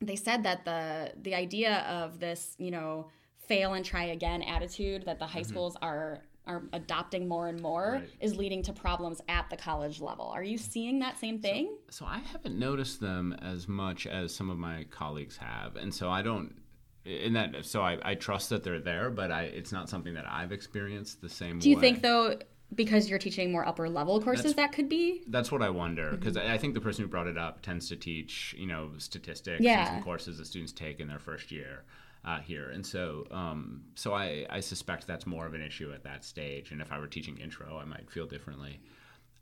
they 0.00 0.16
said 0.16 0.42
that 0.44 0.64
the 0.64 1.12
the 1.20 1.34
idea 1.34 1.78
of 1.88 2.20
this, 2.20 2.54
you 2.58 2.70
know, 2.70 3.08
fail 3.46 3.74
and 3.74 3.84
try 3.84 4.04
again 4.04 4.42
attitude 4.42 5.04
that 5.06 5.18
the 5.18 5.26
high 5.26 5.40
mm-hmm. 5.40 5.50
schools 5.50 5.76
are 5.82 6.22
are 6.46 6.62
adopting 6.72 7.28
more 7.28 7.46
and 7.48 7.60
more 7.60 8.00
right. 8.00 8.10
is 8.20 8.36
leading 8.36 8.62
to 8.64 8.72
problems 8.72 9.20
at 9.28 9.48
the 9.48 9.56
college 9.56 10.00
level. 10.00 10.26
Are 10.26 10.42
you 10.42 10.58
seeing 10.58 10.98
that 10.98 11.18
same 11.18 11.38
thing? 11.38 11.76
So, 11.88 12.04
so, 12.04 12.06
I 12.06 12.18
haven't 12.18 12.58
noticed 12.58 13.00
them 13.00 13.36
as 13.40 13.68
much 13.68 14.08
as 14.08 14.34
some 14.34 14.50
of 14.50 14.58
my 14.58 14.84
colleagues 14.90 15.36
have, 15.36 15.76
and 15.76 15.94
so 15.94 16.10
I 16.10 16.22
don't. 16.22 16.56
In 17.04 17.32
that, 17.32 17.64
so 17.64 17.82
I, 17.82 17.98
I 18.04 18.14
trust 18.14 18.50
that 18.50 18.62
they're 18.62 18.80
there, 18.80 19.10
but 19.10 19.32
I, 19.32 19.42
it's 19.42 19.72
not 19.72 19.88
something 19.88 20.14
that 20.14 20.24
I've 20.28 20.52
experienced 20.52 21.20
the 21.20 21.28
same. 21.28 21.54
Way. 21.54 21.60
Do 21.60 21.70
you 21.70 21.76
way. 21.76 21.80
think 21.80 22.02
though? 22.02 22.36
Because 22.74 23.08
you're 23.08 23.18
teaching 23.18 23.52
more 23.52 23.66
upper 23.66 23.88
level 23.88 24.20
courses, 24.20 24.44
that's, 24.44 24.56
that 24.56 24.72
could 24.72 24.88
be. 24.88 25.22
That's 25.26 25.52
what 25.52 25.62
I 25.62 25.70
wonder. 25.70 26.12
Because 26.12 26.36
mm-hmm. 26.36 26.50
I, 26.50 26.54
I 26.54 26.58
think 26.58 26.74
the 26.74 26.80
person 26.80 27.04
who 27.04 27.08
brought 27.08 27.26
it 27.26 27.36
up 27.36 27.62
tends 27.62 27.88
to 27.88 27.96
teach, 27.96 28.54
you 28.58 28.66
know, 28.66 28.90
statistics 28.98 29.60
yeah. 29.60 29.80
and 29.80 29.88
some 29.88 30.02
courses 30.02 30.38
that 30.38 30.46
students 30.46 30.72
take 30.72 31.00
in 31.00 31.08
their 31.08 31.18
first 31.18 31.52
year 31.52 31.84
uh, 32.24 32.38
here. 32.40 32.70
And 32.70 32.84
so, 32.84 33.26
um, 33.30 33.82
so 33.94 34.14
I, 34.14 34.46
I 34.48 34.60
suspect 34.60 35.06
that's 35.06 35.26
more 35.26 35.46
of 35.46 35.54
an 35.54 35.62
issue 35.62 35.92
at 35.92 36.04
that 36.04 36.24
stage. 36.24 36.70
And 36.70 36.80
if 36.80 36.92
I 36.92 36.98
were 36.98 37.06
teaching 37.06 37.36
intro, 37.38 37.78
I 37.78 37.84
might 37.84 38.10
feel 38.10 38.26
differently. 38.26 38.80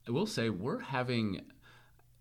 I 0.08 0.12
will 0.12 0.26
say 0.26 0.50
we're 0.50 0.80
having 0.80 1.42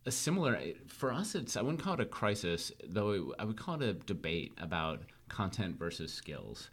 a 0.05 0.11
similar 0.11 0.59
for 0.87 1.13
us. 1.13 1.35
It's 1.35 1.55
I 1.55 1.61
wouldn't 1.61 1.81
call 1.81 1.93
it 1.93 2.01
a 2.01 2.05
crisis, 2.05 2.71
though. 2.87 3.33
I 3.39 3.45
would 3.45 3.57
call 3.57 3.81
it 3.81 3.81
a 3.81 3.93
debate 3.93 4.53
about 4.59 5.01
content 5.29 5.77
versus 5.77 6.13
skills. 6.13 6.69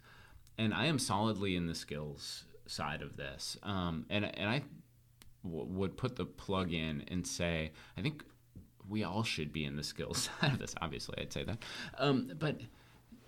And 0.57 0.73
I 0.73 0.87
am 0.87 0.99
solidly 0.99 1.55
in 1.55 1.67
the 1.67 1.75
skills 1.75 2.45
side 2.67 3.01
of 3.01 3.17
this. 3.17 3.57
Um, 3.63 4.05
and 4.09 4.25
and 4.25 4.49
I 4.49 4.63
w- 5.43 5.65
would 5.65 5.97
put 5.97 6.15
the 6.15 6.25
plug 6.25 6.73
in 6.73 7.03
and 7.07 7.25
say 7.25 7.71
I 7.97 8.01
think 8.01 8.23
we 8.89 9.03
all 9.03 9.23
should 9.23 9.51
be 9.51 9.65
in 9.65 9.75
the 9.75 9.83
skills 9.83 10.29
side 10.41 10.53
of 10.53 10.59
this. 10.59 10.75
Obviously, 10.81 11.15
I'd 11.19 11.33
say 11.33 11.43
that. 11.43 11.63
Um, 11.97 12.31
but 12.37 12.61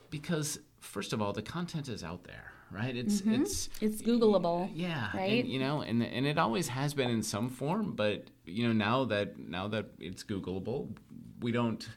because 0.09 0.59
first 0.79 1.13
of 1.13 1.21
all, 1.21 1.33
the 1.33 1.41
content 1.41 1.87
is 1.87 2.03
out 2.03 2.23
there, 2.23 2.51
right? 2.71 2.95
It's 2.95 3.21
mm-hmm. 3.21 3.41
it's 3.41 3.69
it's 3.81 4.01
Googleable. 4.01 4.69
Yeah, 4.73 5.09
right. 5.13 5.43
And, 5.43 5.49
you 5.49 5.59
know, 5.59 5.81
and 5.81 6.03
and 6.03 6.25
it 6.25 6.37
always 6.37 6.67
has 6.69 6.93
been 6.93 7.09
in 7.09 7.23
some 7.23 7.49
form, 7.49 7.93
but 7.95 8.25
you 8.45 8.67
know, 8.67 8.73
now 8.73 9.05
that 9.05 9.37
now 9.39 9.67
that 9.69 9.87
it's 9.99 10.23
Googleable, 10.23 10.95
we 11.41 11.51
don't 11.51 11.87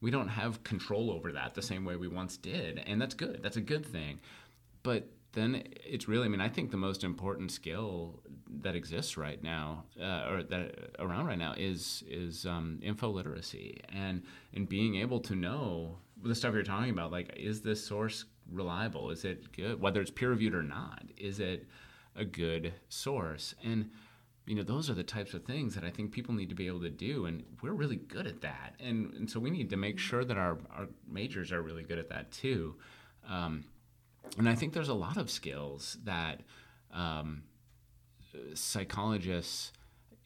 we 0.00 0.10
don't 0.10 0.28
have 0.28 0.62
control 0.62 1.10
over 1.10 1.32
that 1.32 1.54
the 1.54 1.62
same 1.62 1.84
way 1.84 1.96
we 1.96 2.08
once 2.08 2.36
did, 2.36 2.82
and 2.86 3.00
that's 3.00 3.14
good. 3.14 3.40
That's 3.42 3.56
a 3.56 3.62
good 3.62 3.84
thing. 3.84 4.20
But 4.82 5.08
then 5.32 5.62
it's 5.84 6.08
really, 6.08 6.24
I 6.24 6.28
mean, 6.28 6.40
I 6.40 6.48
think 6.48 6.70
the 6.70 6.76
most 6.76 7.04
important 7.04 7.52
skill 7.52 8.20
that 8.60 8.74
exists 8.74 9.16
right 9.16 9.42
now, 9.42 9.84
uh, 10.00 10.26
or 10.30 10.42
that 10.44 10.92
around 10.98 11.26
right 11.26 11.38
now, 11.38 11.54
is 11.56 12.02
is 12.08 12.46
um, 12.46 12.78
info 12.82 13.10
literacy 13.10 13.80
and 13.94 14.22
and 14.54 14.68
being 14.68 14.96
able 14.96 15.20
to 15.20 15.34
know 15.34 15.98
the 16.22 16.34
stuff 16.34 16.54
you're 16.54 16.62
talking 16.62 16.90
about. 16.90 17.12
Like, 17.12 17.34
is 17.36 17.60
this 17.60 17.84
source 17.84 18.24
reliable? 18.50 19.10
Is 19.10 19.24
it 19.24 19.52
good? 19.52 19.80
Whether 19.80 20.00
it's 20.00 20.10
peer 20.10 20.30
reviewed 20.30 20.54
or 20.54 20.62
not, 20.62 21.04
is 21.16 21.40
it 21.40 21.66
a 22.16 22.24
good 22.24 22.72
source? 22.88 23.54
And 23.62 23.90
you 24.46 24.54
know, 24.54 24.62
those 24.62 24.88
are 24.88 24.94
the 24.94 25.02
types 25.02 25.34
of 25.34 25.44
things 25.44 25.74
that 25.74 25.84
I 25.84 25.90
think 25.90 26.10
people 26.10 26.34
need 26.34 26.48
to 26.48 26.54
be 26.54 26.68
able 26.68 26.80
to 26.80 26.90
do, 26.90 27.26
and 27.26 27.44
we're 27.60 27.72
really 27.72 27.96
good 27.96 28.26
at 28.26 28.40
that. 28.40 28.76
And 28.80 29.12
and 29.12 29.30
so 29.30 29.38
we 29.38 29.50
need 29.50 29.68
to 29.70 29.76
make 29.76 29.98
sure 29.98 30.24
that 30.24 30.38
our 30.38 30.58
our 30.74 30.88
majors 31.06 31.52
are 31.52 31.60
really 31.60 31.82
good 31.82 31.98
at 31.98 32.08
that 32.08 32.32
too. 32.32 32.76
Um, 33.28 33.64
and 34.36 34.48
I 34.48 34.54
think 34.54 34.72
there's 34.72 34.88
a 34.88 34.94
lot 34.94 35.16
of 35.16 35.30
skills 35.30 35.98
that 36.04 36.42
um, 36.92 37.42
psychologists. 38.54 39.72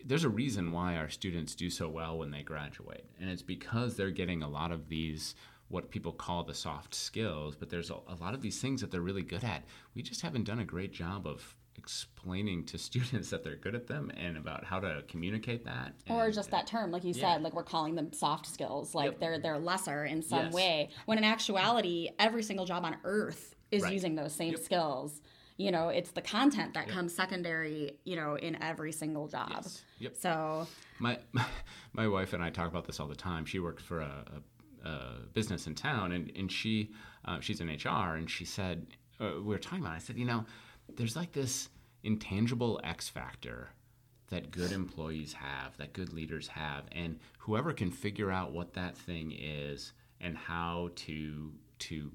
There's 0.05 0.25
a 0.25 0.29
reason 0.29 0.73
why 0.73 0.97
our 0.97 1.09
students 1.09 1.55
do 1.55 1.71
so 1.71 1.89
well 1.89 2.19
when 2.19 2.33
they 2.33 2.43
graduate, 2.43 3.05
and 3.21 3.31
it's 3.31 3.43
because 3.43 3.97
they're 3.97 4.11
getting 4.11 4.43
a 4.43 4.49
lot 4.49 4.73
of 4.73 4.89
these 4.89 5.35
what 5.69 5.91
people 5.91 6.13
call 6.13 6.45
the 6.45 6.53
soft 6.53 6.95
skills, 6.95 7.57
but 7.57 7.71
there's 7.71 7.91
a, 7.91 7.95
a, 7.95 8.15
lot 8.21 8.35
of 8.35 8.43
these 8.43 8.61
things 8.61 8.83
that 8.83 8.91
they're 8.91 9.01
really 9.01 9.23
good 9.23 9.43
at. 9.43 9.65
We 9.95 10.03
just 10.03 10.21
haven't 10.21 10.45
done 10.45 10.59
a 10.59 10.67
great 10.67 10.93
job 10.93 11.27
of 11.27 11.57
explaining 11.79 12.65
to 12.67 12.79
students 12.79 13.31
that 13.31 13.43
they're 13.43 13.57
good 13.57 13.75
at 13.75 13.87
them 13.87 14.11
and 14.17 14.37
about 14.37 14.65
how 14.65 14.81
to 14.81 15.03
communicate 15.09 15.65
that. 15.65 15.95
And, 16.07 16.19
or 16.19 16.31
just 16.31 16.51
that 16.51 16.67
term, 16.67 16.91
like 16.91 17.05
you 17.05 17.15
yeah. 17.15 17.35
said, 17.35 17.43
like 17.43 17.55
we're 17.55 17.63
calling 17.63 17.95
them 17.95 18.13
soft 18.13 18.47
skills, 18.47 18.95
like 18.95 19.13
yep. 19.13 19.21
they're 19.21 19.39
they're 19.39 19.59
lesser 19.59 20.05
in 20.05 20.21
some 20.21 20.47
yes. 20.47 20.53
way. 20.53 20.91
When 21.07 21.17
in 21.17 21.25
actuality, 21.25 22.11
every 22.19 22.43
single 22.43 22.67
job 22.67 22.85
on 22.85 22.97
earth 23.05 23.55
is 23.73 23.83
right. 23.83 23.93
using 23.93 24.15
those 24.15 24.33
same 24.33 24.53
yep. 24.53 24.61
skills. 24.61 25.21
You 25.57 25.71
know, 25.71 25.89
it's 25.89 26.13
the 26.13 26.23
content 26.23 26.75
that 26.75 26.87
yep. 26.87 26.95
comes 26.95 27.15
secondary, 27.15 27.93
you 28.05 28.17
know, 28.17 28.37
in 28.37 28.63
every 28.63 28.93
single 28.93 29.29
job. 29.29 29.51
Yes. 29.51 29.83
Yep. 29.99 30.17
So 30.17 30.67
my, 30.99 31.19
my, 31.33 31.45
my 31.93 32.09
wife 32.09 32.33
and 32.33 32.43
I 32.43 32.51
talk 32.51 32.69
about 32.69 32.87
this 32.87 33.01
all 33.01 33.09
the 33.09 33.15
time. 33.15 33.45
She 33.45 33.59
worked 33.59 33.83
for 33.83 34.01
a, 34.01 34.25
a 34.85 34.89
uh, 34.89 35.15
business 35.33 35.67
in 35.67 35.75
town, 35.75 36.13
and 36.13 36.33
and 36.37 36.51
she 36.51 36.91
uh, 37.25 37.41
she's 37.41 37.61
in 37.61 37.69
HR, 37.69 38.17
and 38.17 38.29
she 38.29 38.45
said 38.45 38.87
uh, 39.21 39.33
we 39.37 39.43
were 39.43 39.59
talking 39.59 39.81
about. 39.81 39.93
It, 39.93 39.97
I 39.97 39.99
said, 40.01 40.17
you 40.17 40.25
know, 40.25 40.45
there's 40.97 41.17
like 41.17 41.33
this 41.33 41.69
intangible 42.03 42.81
X 42.83 43.09
factor 43.09 43.71
that 44.29 44.51
good 44.51 44.73
employees 44.73 45.35
have, 45.35 45.77
that 45.77 45.93
good 45.93 46.13
leaders 46.13 46.49
have, 46.49 46.85
and 46.91 47.21
whoever 47.39 47.73
can 47.73 47.91
figure 47.91 48.31
out 48.31 48.53
what 48.53 48.73
that 48.75 48.97
thing 48.97 49.31
is 49.31 49.93
and 50.21 50.37
how 50.37 50.91
to 50.97 51.53
to 51.79 52.11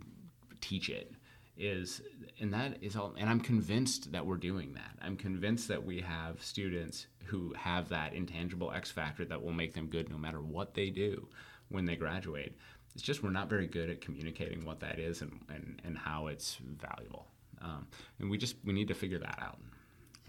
teach 0.60 0.90
it 0.90 1.14
is 1.58 2.02
and 2.40 2.54
that 2.54 2.78
is 2.82 2.96
all 2.96 3.14
and 3.18 3.30
i'm 3.30 3.40
convinced 3.40 4.12
that 4.12 4.26
we're 4.26 4.38
doing 4.38 4.74
that 4.74 4.92
i'm 5.02 5.16
convinced 5.16 5.68
that 5.68 5.84
we 5.84 6.00
have 6.02 6.42
students 6.42 7.08
who 7.26 7.54
have 7.54 7.90
that 7.90 8.14
intangible 8.14 8.72
x 8.72 8.92
factor 8.92 9.26
that 9.26 9.42
will 9.42 9.54
make 9.54 9.74
them 9.74 9.88
good 9.88 10.10
no 10.10 10.18
matter 10.18 10.42
what 10.42 10.74
they 10.74 10.90
do 10.90 11.28
when 11.70 11.86
they 11.86 11.96
graduate 11.96 12.56
it's 12.94 13.04
just 13.04 13.24
we're 13.24 13.30
not 13.30 13.50
very 13.50 13.68
good 13.68 13.90
at 13.90 14.02
communicating 14.02 14.66
what 14.66 14.80
that 14.80 14.98
is 14.98 15.22
and, 15.22 15.40
and, 15.54 15.82
and 15.84 15.98
how 15.98 16.28
it's 16.28 16.58
valuable 16.80 17.28
um, 17.62 17.88
and 18.20 18.30
we 18.30 18.38
just 18.38 18.56
we 18.64 18.74
need 18.74 18.88
to 18.88 18.94
figure 18.94 19.20
that 19.20 19.38
out 19.42 19.58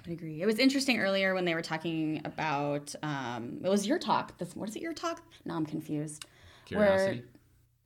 I 0.07 0.13
agree. 0.13 0.41
It 0.41 0.47
was 0.47 0.59
interesting 0.59 1.01
earlier 1.01 1.35
when 1.35 1.45
they 1.45 1.55
were 1.55 1.61
talking 1.61 2.23
about 2.25 2.95
um, 3.03 3.59
it 3.63 3.69
was 3.69 3.87
your 3.87 3.99
talk. 3.99 4.39
This 4.39 4.55
what 4.55 4.69
is 4.69 4.77
it? 4.77 4.81
Your 4.81 4.95
talk? 4.95 5.21
Now 5.45 5.57
I'm 5.57 5.67
confused. 5.67 6.25
curiosity 6.65 7.17
where 7.19 7.25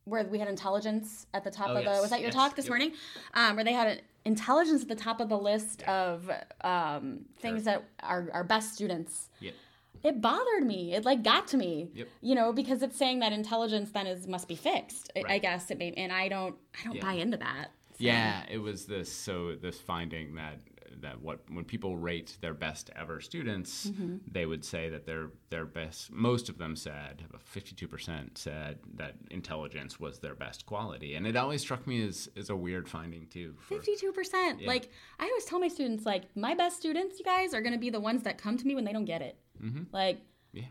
we 0.06 0.38
had 0.38 0.48
intelligence 0.48 1.26
at 1.32 1.44
the 1.44 1.50
top 1.50 1.68
Oh, 1.68 1.76
of 1.76 1.84
the 1.84 1.90
yes, 1.90 2.00
was 2.00 2.10
that 2.10 2.20
your 2.20 2.28
yes, 2.28 2.34
talk 2.34 2.56
this 2.56 2.64
yep. 2.66 2.70
morning? 2.70 2.92
Um, 3.34 3.54
where 3.56 3.64
they 3.64 3.72
had 3.72 3.86
an 3.88 3.98
intelligence 4.24 4.82
at 4.82 4.88
the 4.88 4.96
top 4.96 5.20
of 5.20 5.28
the 5.28 5.38
list 5.38 5.82
of 5.84 6.30
um, 6.62 7.20
things 7.40 7.64
that 7.64 7.84
are 8.02 8.28
our 8.32 8.44
best 8.44 8.74
students. 8.74 9.28
Yep. 9.40 9.54
it 10.02 10.20
bothered 10.20 10.64
me. 10.66 10.94
It 10.94 11.04
like 11.04 11.22
got 11.22 11.46
to 11.48 11.56
me. 11.56 11.90
Yep. 11.94 12.08
you 12.20 12.34
know 12.34 12.52
because 12.52 12.82
it's 12.82 12.96
saying 12.96 13.20
that 13.20 13.32
intelligence 13.32 13.90
then 13.92 14.06
is 14.06 14.26
must 14.26 14.48
be 14.48 14.56
fixed 14.56 15.10
I- 15.16 15.34
i 15.34 15.38
guess. 15.38 15.70
It 15.70 15.78
may 15.78 15.92
and 15.92 16.12
i 16.12 16.28
don't 16.28 16.56
i 16.80 16.84
don't 16.84 16.96
Yeah. 16.96 17.02
buy 17.02 17.12
into 17.14 17.36
that. 17.36 17.66
So- 17.92 17.96
Yeah, 17.98 18.42
it 18.50 18.58
was 18.58 18.86
this 18.86 19.12
so 19.12 19.54
this 19.54 19.78
finding 19.78 20.34
that 20.34 20.58
that 21.02 21.20
what 21.20 21.40
when 21.52 21.64
people 21.64 21.96
rate 21.96 22.36
their 22.40 22.54
best 22.54 22.90
ever 22.96 23.20
students, 23.20 23.88
Mm-hmm. 23.90 24.16
they 24.30 24.46
would 24.46 24.64
say 24.64 24.88
that 24.88 25.04
their 25.06 25.30
their 25.50 25.64
best 25.66 26.10
most 26.10 26.48
of 26.48 26.56
them 26.58 26.74
said, 26.76 27.24
52% 27.54 28.38
said 28.38 28.78
that 28.94 29.14
intelligence 29.30 30.00
was 30.00 30.18
their 30.18 30.34
best 30.34 30.64
quality. 30.66 31.14
And 31.14 31.26
it 31.26 31.36
always 31.36 31.60
struck 31.60 31.86
me 31.86 32.06
as 32.06 32.28
as 32.36 32.50
a 32.50 32.56
weird 32.56 32.88
finding 32.88 33.26
too. 33.26 33.54
for- 33.58 33.78
52% 33.78 34.60
Yeah. 34.60 34.66
like 34.66 34.90
i 35.18 35.24
always 35.24 35.44
tell 35.44 35.58
my 35.60 35.68
students 35.68 36.04
like 36.06 36.24
my 36.36 36.54
best 36.54 36.76
students 36.78 37.18
you 37.18 37.24
guys 37.24 37.52
are 37.54 37.60
going 37.60 37.72
to 37.74 37.78
be 37.78 37.90
the 37.90 38.00
ones 38.00 38.22
that 38.24 38.38
come 38.38 38.56
to 38.56 38.66
me 38.66 38.74
when 38.74 38.84
they 38.84 38.92
don't 38.92 39.04
get 39.04 39.22
it 39.22 39.36
Mm-hmm. 39.62 39.84
like 39.92 40.20
yeah. 40.52 40.64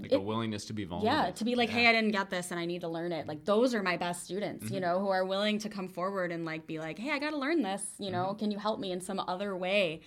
Like 0.00 0.12
a 0.12 0.20
willingness 0.20 0.64
to 0.66 0.72
be 0.72 0.84
vulnerable. 0.84 1.12
Yeah, 1.24 1.30
to 1.32 1.44
be 1.44 1.56
like, 1.56 1.70
hey, 1.70 1.88
I 1.88 1.92
didn't 1.92 2.12
get 2.12 2.30
this 2.30 2.52
and 2.52 2.60
I 2.60 2.66
need 2.66 2.82
to 2.82 2.88
learn 2.88 3.10
it. 3.10 3.26
Like 3.26 3.44
those 3.44 3.74
are 3.74 3.82
my 3.82 3.96
best 3.96 4.22
students, 4.24 4.66
Mm-hmm. 4.66 4.74
you 4.74 4.80
know, 4.80 5.00
who 5.00 5.08
are 5.08 5.24
willing 5.24 5.58
to 5.60 5.68
come 5.68 5.88
forward 5.88 6.30
and 6.30 6.44
like 6.44 6.66
be 6.68 6.78
like, 6.78 6.98
hey, 6.98 7.10
I 7.10 7.18
got 7.18 7.30
to 7.30 7.36
learn 7.36 7.62
this, 7.62 7.82
you 7.98 8.10
know, 8.12 8.26
Mm-hmm. 8.26 8.38
can 8.38 8.50
you 8.52 8.58
help 8.58 8.78
me 8.78 8.92
in 8.92 9.00
some 9.00 9.18
other 9.26 9.56
way? 9.56 10.02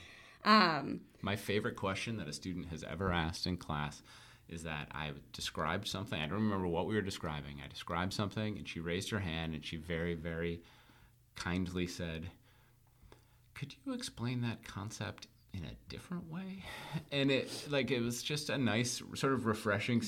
Um, 0.45 1.01
My 1.21 1.35
favorite 1.35 1.75
question 1.75 2.17
that 2.17 2.27
a 2.29 2.33
student 2.33 2.67
has 2.67 2.83
ever 2.83 3.11
asked 3.11 3.45
in 3.47 3.57
class 3.57 4.01
is 4.47 4.63
that 4.63 4.87
I 4.93 5.11
described 5.33 5.87
something. 5.87 6.19
I 6.19 6.25
don't 6.25 6.35
remember 6.35 6.67
what 6.67 6.87
we 6.87 6.95
were 6.95 7.01
describing. 7.01 7.61
I 7.63 7.67
described 7.67 8.11
something, 8.13 8.57
and 8.57 8.67
she 8.67 8.79
raised 8.79 9.09
her 9.11 9.19
hand 9.19 9.53
and 9.53 9.65
she 9.65 9.75
very, 9.77 10.13
very 10.13 10.61
kindly 11.35 11.85
said, 11.87 12.31
Could 13.53 13.75
you 13.85 13.93
explain 13.93 14.41
that 14.41 14.63
concept 14.65 15.27
in 15.53 15.65
a 15.65 15.75
different 15.89 16.31
way? 16.31 16.63
And 17.11 17.31
it, 17.31 17.67
like, 17.69 17.91
it 17.91 18.01
was 18.01 18.23
just 18.23 18.49
a 18.49 18.57
nice, 18.57 19.01
sort 19.15 19.33
of 19.33 19.45
refreshing, 19.45 20.01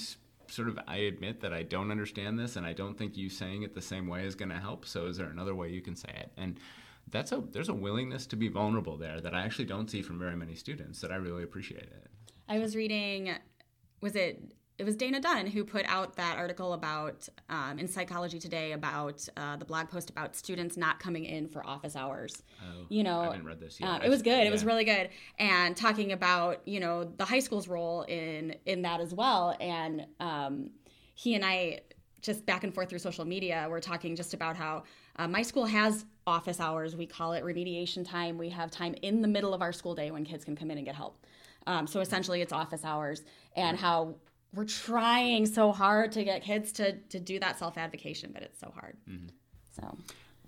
sort 0.48 0.68
of, 0.68 0.80
I 0.88 0.98
admit 0.98 1.42
that 1.42 1.54
I 1.54 1.64
don't 1.64 1.92
understand 1.92 2.40
this, 2.40 2.56
and 2.56 2.66
I 2.66 2.74
don't 2.74 2.98
think 2.98 3.18
you 3.18 3.30
saying 3.30 3.64
it 3.64 3.74
the 3.74 3.82
same 3.82 4.08
way 4.08 4.26
is 4.26 4.36
going 4.36 4.50
to 4.50 4.60
help. 4.60 4.86
So, 4.86 5.08
is 5.08 5.18
there 5.18 5.30
another 5.30 5.56
way 5.56 5.70
you 5.70 5.82
can 5.82 5.96
say 5.96 6.12
it? 6.16 6.32
And 6.38 6.60
that's 7.10 7.32
a 7.32 7.44
there's 7.52 7.70
a 7.70 7.74
willingness 7.74 8.26
to 8.28 8.36
be 8.36 8.48
vulnerable 8.48 8.98
there 8.98 9.20
that 9.20 9.34
I 9.34 9.42
actually 9.42 9.66
don't 9.66 9.90
see 9.90 10.02
from 10.02 10.20
very 10.20 10.36
many 10.36 10.56
students 10.56 11.02
that 11.02 11.12
I 11.12 11.16
really 11.16 11.44
appreciate 11.44 11.84
it. 11.84 12.08
I 12.48 12.60
was 12.60 12.76
reading, 12.76 13.34
was 14.02 14.16
it? 14.16 14.42
It 14.80 14.86
was 14.86 14.96
Dana 14.96 15.20
Dunn 15.20 15.46
who 15.46 15.64
put 15.64 15.86
out 15.88 16.16
that 16.16 16.38
article 16.38 16.74
about 16.74 17.28
um, 17.50 17.78
in 17.78 17.88
Psychology 17.88 18.40
Today 18.40 18.72
about 18.72 19.28
uh, 19.38 19.56
the 19.56 19.66
blog 19.66 19.90
post 19.90 20.10
about 20.10 20.36
students 20.36 20.78
not 20.78 21.00
coming 21.00 21.26
in 21.26 21.48
for 21.48 21.66
office 21.66 21.96
hours. 21.96 22.42
Oh, 22.62 22.86
you 22.90 23.04
know, 23.04 23.22
I 23.22 23.26
haven't 23.26 23.46
read 23.46 23.60
this 23.60 23.80
yet. 23.80 23.90
Uh, 23.90 24.00
it 24.04 24.10
was 24.10 24.24
good. 24.24 24.48
It 24.48 24.52
was 24.52 24.66
really 24.66 24.84
good, 24.84 25.10
and 25.38 25.78
talking 25.78 26.12
about 26.12 26.68
you 26.68 26.80
know 26.80 27.04
the 27.04 27.26
high 27.26 27.40
school's 27.40 27.68
role 27.68 28.02
in 28.04 28.56
in 28.66 28.82
that 28.82 29.00
as 29.00 29.14
well. 29.14 29.56
And 29.60 30.08
um, 30.20 30.72
he 31.14 31.36
and 31.36 31.46
I 31.46 31.82
just 32.22 32.46
back 32.46 32.64
and 32.64 32.74
forth 32.74 32.90
through 32.90 33.00
social 33.00 33.26
media. 33.26 33.68
We're 33.70 33.80
talking 33.80 34.16
just 34.16 34.34
about 34.34 34.56
how 34.56 34.84
uh, 35.18 35.28
my 35.28 35.44
school 35.44 35.66
has 35.66 36.06
office 36.26 36.60
hours. 36.60 36.96
We 36.96 37.06
call 37.06 37.34
it 37.34 37.44
remediation 37.44 38.08
time. 38.08 38.40
We 38.40 38.50
have 38.50 38.72
time 38.72 38.96
in 39.04 39.22
the 39.22 39.28
middle 39.28 39.54
of 39.54 39.62
our 39.62 39.74
school 39.74 39.94
day 39.94 40.10
when 40.10 40.24
kids 40.26 40.44
can 40.44 40.56
come 40.56 40.72
in 40.72 40.78
and 40.78 40.86
get 40.86 40.96
help. 40.96 41.24
Um, 41.68 41.86
so 41.86 42.00
essentially, 42.00 42.42
it's 42.42 42.52
office 42.52 42.84
hours, 42.84 43.22
and 43.56 43.78
how 43.78 44.16
we're 44.54 44.66
trying 44.66 45.46
so 45.46 45.72
hard 45.72 46.12
to 46.14 46.24
get 46.24 46.44
kids 46.44 46.72
to 46.74 46.94
to 46.94 47.20
do 47.20 47.40
that 47.40 47.60
self 47.60 47.78
advocation, 47.78 48.32
but 48.34 48.44
it's 48.44 48.60
so 48.60 48.72
hard. 48.76 48.98
Mm-hmm. 49.10 49.28
So 49.72 49.98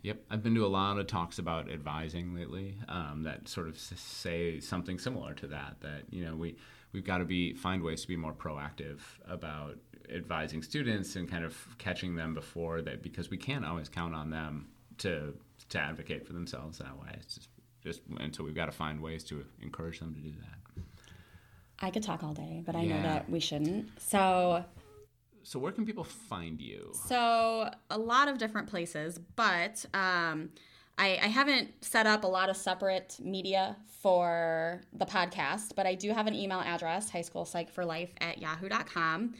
Yep, 0.05 0.19
I've 0.29 0.43
been 0.43 0.53
to 0.53 0.63
a 0.63 0.67
lot 0.67 0.99
of 0.99 1.07
talks 1.07 1.39
about 1.39 1.71
advising 1.71 2.35
lately 2.35 2.77
um, 2.87 3.23
that 3.23 3.47
sort 3.47 3.67
of 3.67 3.75
say 3.79 4.59
something 4.59 4.99
similar 4.99 5.33
to 5.33 5.47
that. 5.47 5.77
That 5.81 6.03
you 6.11 6.23
know 6.23 6.35
we 6.35 6.57
we've 6.91 7.03
got 7.03 7.17
to 7.17 7.25
be 7.25 7.55
find 7.55 7.81
ways 7.81 8.03
to 8.03 8.07
be 8.07 8.15
more 8.15 8.31
proactive 8.31 8.99
about 9.27 9.77
advising 10.13 10.61
students 10.61 11.15
and 11.15 11.27
kind 11.27 11.43
of 11.43 11.57
catching 11.79 12.15
them 12.15 12.35
before 12.35 12.83
that 12.83 13.01
because 13.01 13.31
we 13.31 13.37
can't 13.37 13.65
always 13.65 13.89
count 13.89 14.13
on 14.13 14.29
them 14.29 14.67
to 14.99 15.33
to 15.69 15.79
advocate 15.79 16.27
for 16.27 16.33
themselves 16.33 16.77
that 16.77 16.95
way. 17.01 17.09
It's 17.15 17.33
just 17.33 17.49
just 17.83 18.01
and 18.19 18.35
so 18.35 18.43
we've 18.43 18.53
got 18.53 18.67
to 18.67 18.71
find 18.71 19.01
ways 19.01 19.23
to 19.23 19.43
encourage 19.59 19.99
them 19.99 20.13
to 20.13 20.21
do 20.21 20.33
that. 20.39 20.64
I 21.79 21.89
could 21.91 22.03
talk 22.03 22.23
all 22.23 22.33
day, 22.33 22.63
but 22.65 22.75
I 22.75 22.85
know 22.85 23.01
that 23.01 23.29
we 23.29 23.39
shouldn't. 23.39 23.89
So 24.01 24.63
So 25.43 25.59
where 25.59 25.71
can 25.71 25.85
people 25.85 26.03
find 26.03 26.59
you? 26.61 26.91
So 27.07 27.69
a 27.89 27.97
lot 27.97 28.27
of 28.27 28.37
different 28.37 28.67
places, 28.67 29.19
but 29.35 29.85
um, 29.93 30.49
I, 30.97 31.19
I 31.21 31.27
haven't 31.27 31.71
set 31.83 32.07
up 32.07 32.23
a 32.23 32.27
lot 32.27 32.49
of 32.49 32.57
separate 32.57 33.17
media 33.21 33.75
for 33.87 34.81
the 34.93 35.05
podcast, 35.05 35.75
but 35.75 35.85
I 35.85 35.95
do 35.95 36.11
have 36.11 36.27
an 36.27 36.33
email 36.35 36.59
address, 36.61 37.11
highschoolpsychforlife 37.11 38.11
at 38.21 38.39
yahoo.com. 38.39 39.33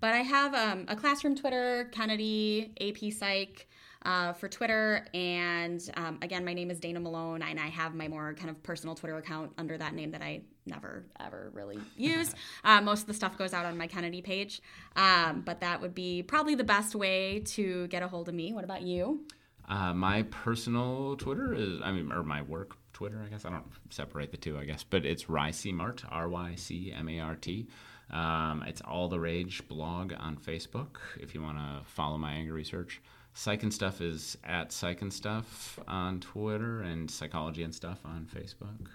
But 0.00 0.14
I 0.14 0.18
have 0.18 0.54
um, 0.54 0.86
a 0.88 0.96
classroom 0.96 1.36
Twitter, 1.36 1.88
Kennedy, 1.92 2.72
AP 2.80 3.12
Psych. 3.12 3.68
Uh, 4.04 4.32
for 4.32 4.48
Twitter, 4.48 5.06
and 5.14 5.88
um, 5.96 6.18
again, 6.22 6.44
my 6.44 6.52
name 6.54 6.72
is 6.72 6.80
Dana 6.80 6.98
Malone, 6.98 7.40
and 7.40 7.60
I 7.60 7.68
have 7.68 7.94
my 7.94 8.08
more 8.08 8.34
kind 8.34 8.50
of 8.50 8.60
personal 8.64 8.96
Twitter 8.96 9.16
account 9.16 9.52
under 9.58 9.78
that 9.78 9.94
name 9.94 10.10
that 10.10 10.22
I 10.22 10.40
never 10.66 11.04
ever 11.20 11.50
really 11.54 11.78
use. 11.96 12.34
uh, 12.64 12.80
most 12.80 13.02
of 13.02 13.06
the 13.06 13.14
stuff 13.14 13.38
goes 13.38 13.52
out 13.52 13.64
on 13.64 13.78
my 13.78 13.86
Kennedy 13.86 14.20
page, 14.20 14.60
um, 14.96 15.42
but 15.46 15.60
that 15.60 15.80
would 15.80 15.94
be 15.94 16.22
probably 16.24 16.56
the 16.56 16.64
best 16.64 16.96
way 16.96 17.40
to 17.46 17.86
get 17.88 18.02
a 18.02 18.08
hold 18.08 18.28
of 18.28 18.34
me. 18.34 18.52
What 18.52 18.64
about 18.64 18.82
you? 18.82 19.20
Uh, 19.68 19.94
my 19.94 20.22
personal 20.24 21.16
Twitter 21.16 21.54
is, 21.54 21.80
I 21.84 21.92
mean, 21.92 22.10
or 22.10 22.24
my 22.24 22.42
work 22.42 22.76
Twitter, 22.92 23.22
I 23.24 23.28
guess. 23.28 23.44
I 23.44 23.50
don't 23.50 23.70
separate 23.90 24.32
the 24.32 24.36
two, 24.36 24.58
I 24.58 24.64
guess, 24.64 24.82
but 24.82 25.06
it's 25.06 25.24
Rycmart, 25.24 26.04
R 26.10 26.28
Y 26.28 26.54
C 26.56 26.92
M 26.92 27.08
A 27.08 27.20
R 27.20 27.36
T. 27.36 27.68
Um, 28.10 28.64
it's 28.66 28.80
All 28.82 29.08
the 29.08 29.20
Rage 29.20 29.66
blog 29.68 30.12
on 30.18 30.36
Facebook 30.36 30.96
if 31.20 31.34
you 31.34 31.42
want 31.42 31.58
to 31.58 31.80
follow 31.86 32.18
my 32.18 32.32
anger 32.32 32.52
research. 32.52 33.00
Psych 33.34 33.62
and 33.62 33.72
Stuff 33.72 34.00
is 34.00 34.36
at 34.44 34.72
Psych 34.72 35.00
and 35.02 35.12
Stuff 35.12 35.78
on 35.88 36.20
Twitter 36.20 36.82
and 36.82 37.10
Psychology 37.10 37.62
and 37.62 37.74
Stuff 37.74 38.00
on 38.04 38.28
Facebook. 38.34 38.88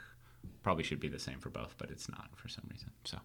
Probably 0.63 0.83
should 0.83 0.99
be 0.99 1.07
the 1.07 1.19
same 1.19 1.39
for 1.39 1.49
both, 1.49 1.75
but 1.77 1.89
it's 1.89 2.09
not 2.09 2.29
for 2.35 2.47
some 2.47 2.65
reason. 2.71 2.89
So 3.03 3.17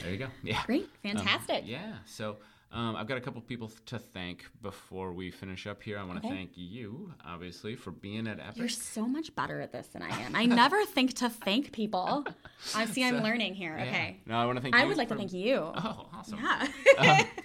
there 0.00 0.12
you 0.12 0.18
go. 0.18 0.28
Yeah. 0.42 0.62
Great, 0.64 0.88
um, 1.04 1.16
fantastic. 1.16 1.64
Yeah. 1.66 1.94
So 2.06 2.36
um, 2.74 2.96
I've 2.96 3.06
got 3.06 3.16
a 3.16 3.20
couple 3.20 3.40
people 3.40 3.70
to 3.86 3.98
thank 3.98 4.44
before 4.60 5.12
we 5.12 5.30
finish 5.30 5.66
up 5.66 5.82
here. 5.82 5.98
I 5.98 6.02
want 6.04 6.20
to 6.20 6.26
Okay. 6.26 6.36
thank 6.36 6.50
you, 6.56 7.12
obviously, 7.24 7.76
for 7.76 7.90
being 7.92 8.26
at 8.26 8.40
Epic. 8.40 8.56
You're 8.56 8.68
so 8.68 9.06
much 9.06 9.34
better 9.36 9.60
at 9.60 9.72
this 9.72 9.86
than 9.88 10.02
I 10.02 10.08
am. 10.22 10.34
I 10.34 10.44
never 10.46 10.84
think 10.86 11.14
to 11.14 11.28
thank 11.30 11.72
people. 11.72 12.24
I 12.74 12.86
see 12.86 13.04
I'm 13.04 13.18
So- 13.18 13.22
learning 13.22 13.54
here. 13.54 13.76
Yeah. 13.78 13.84
Okay. 13.84 14.16
No, 14.26 14.34
I 14.36 14.44
want 14.46 14.56
to 14.58 14.62
thank 14.62 14.74
I 14.74 14.84
would 14.84 14.96
like 14.96 15.08
for- 15.08 15.14
to 15.14 15.18
thank 15.20 15.32
you. 15.32 15.56
Oh, 15.56 16.08
awesome. 16.12 16.40
Yeah. 17.00 17.26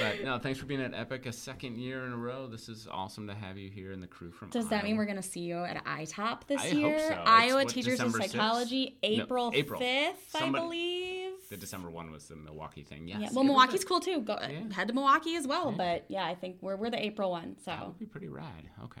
But 0.00 0.22
no, 0.22 0.38
thanks 0.38 0.58
for 0.60 0.66
being 0.66 0.82
at 0.82 0.92
Epic 0.92 1.24
a 1.24 1.32
second 1.32 1.78
year 1.78 2.04
in 2.04 2.12
a 2.12 2.16
row. 2.16 2.46
This 2.46 2.68
is 2.68 2.86
awesome 2.90 3.26
to 3.26 3.34
have 3.34 3.56
you 3.56 3.70
here 3.70 3.90
and 3.92 4.02
the 4.02 4.06
crew 4.06 4.30
from. 4.30 4.50
Does 4.50 4.68
that 4.68 4.84
mean 4.84 4.98
we're 4.98 5.06
going 5.06 5.16
to 5.16 5.22
see 5.22 5.40
you 5.40 5.56
at 5.64 5.82
ITOP 5.86 6.46
this 6.46 6.60
I 6.60 6.68
hope 6.68 6.74
year? 6.76 6.98
so. 6.98 7.14
It's 7.14 7.20
Iowa 7.24 7.54
what, 7.54 7.68
Teachers 7.70 7.98
of 8.00 8.12
Psychology, 8.14 8.98
No, 9.02 9.08
April, 9.08 9.50
April. 9.54 9.80
5th, 9.80 10.12
Somebody- 10.28 10.58
I 10.58 10.60
believe. 10.62 11.17
The 11.48 11.56
December 11.56 11.90
one 11.90 12.10
was 12.10 12.28
the 12.28 12.36
Milwaukee 12.36 12.82
thing. 12.82 13.08
Yes. 13.08 13.20
Yeah, 13.20 13.28
well, 13.32 13.44
Milwaukee's 13.44 13.84
cool 13.84 14.00
too. 14.00 14.20
Go 14.20 14.38
Yeah. 14.40 14.70
head 14.72 14.88
to 14.88 14.94
Milwaukee 14.94 15.36
as 15.36 15.46
well. 15.46 15.72
But 15.72 16.04
yeah, 16.08 16.26
I 16.26 16.34
think 16.34 16.58
we're 16.60 16.76
we're 16.76 16.90
the 16.90 17.02
April 17.02 17.30
one. 17.30 17.56
So 17.58 17.70
That 17.70 17.86
would 17.86 17.98
be 17.98 18.06
pretty 18.06 18.28
rad. 18.28 18.68
Okay, 18.84 19.00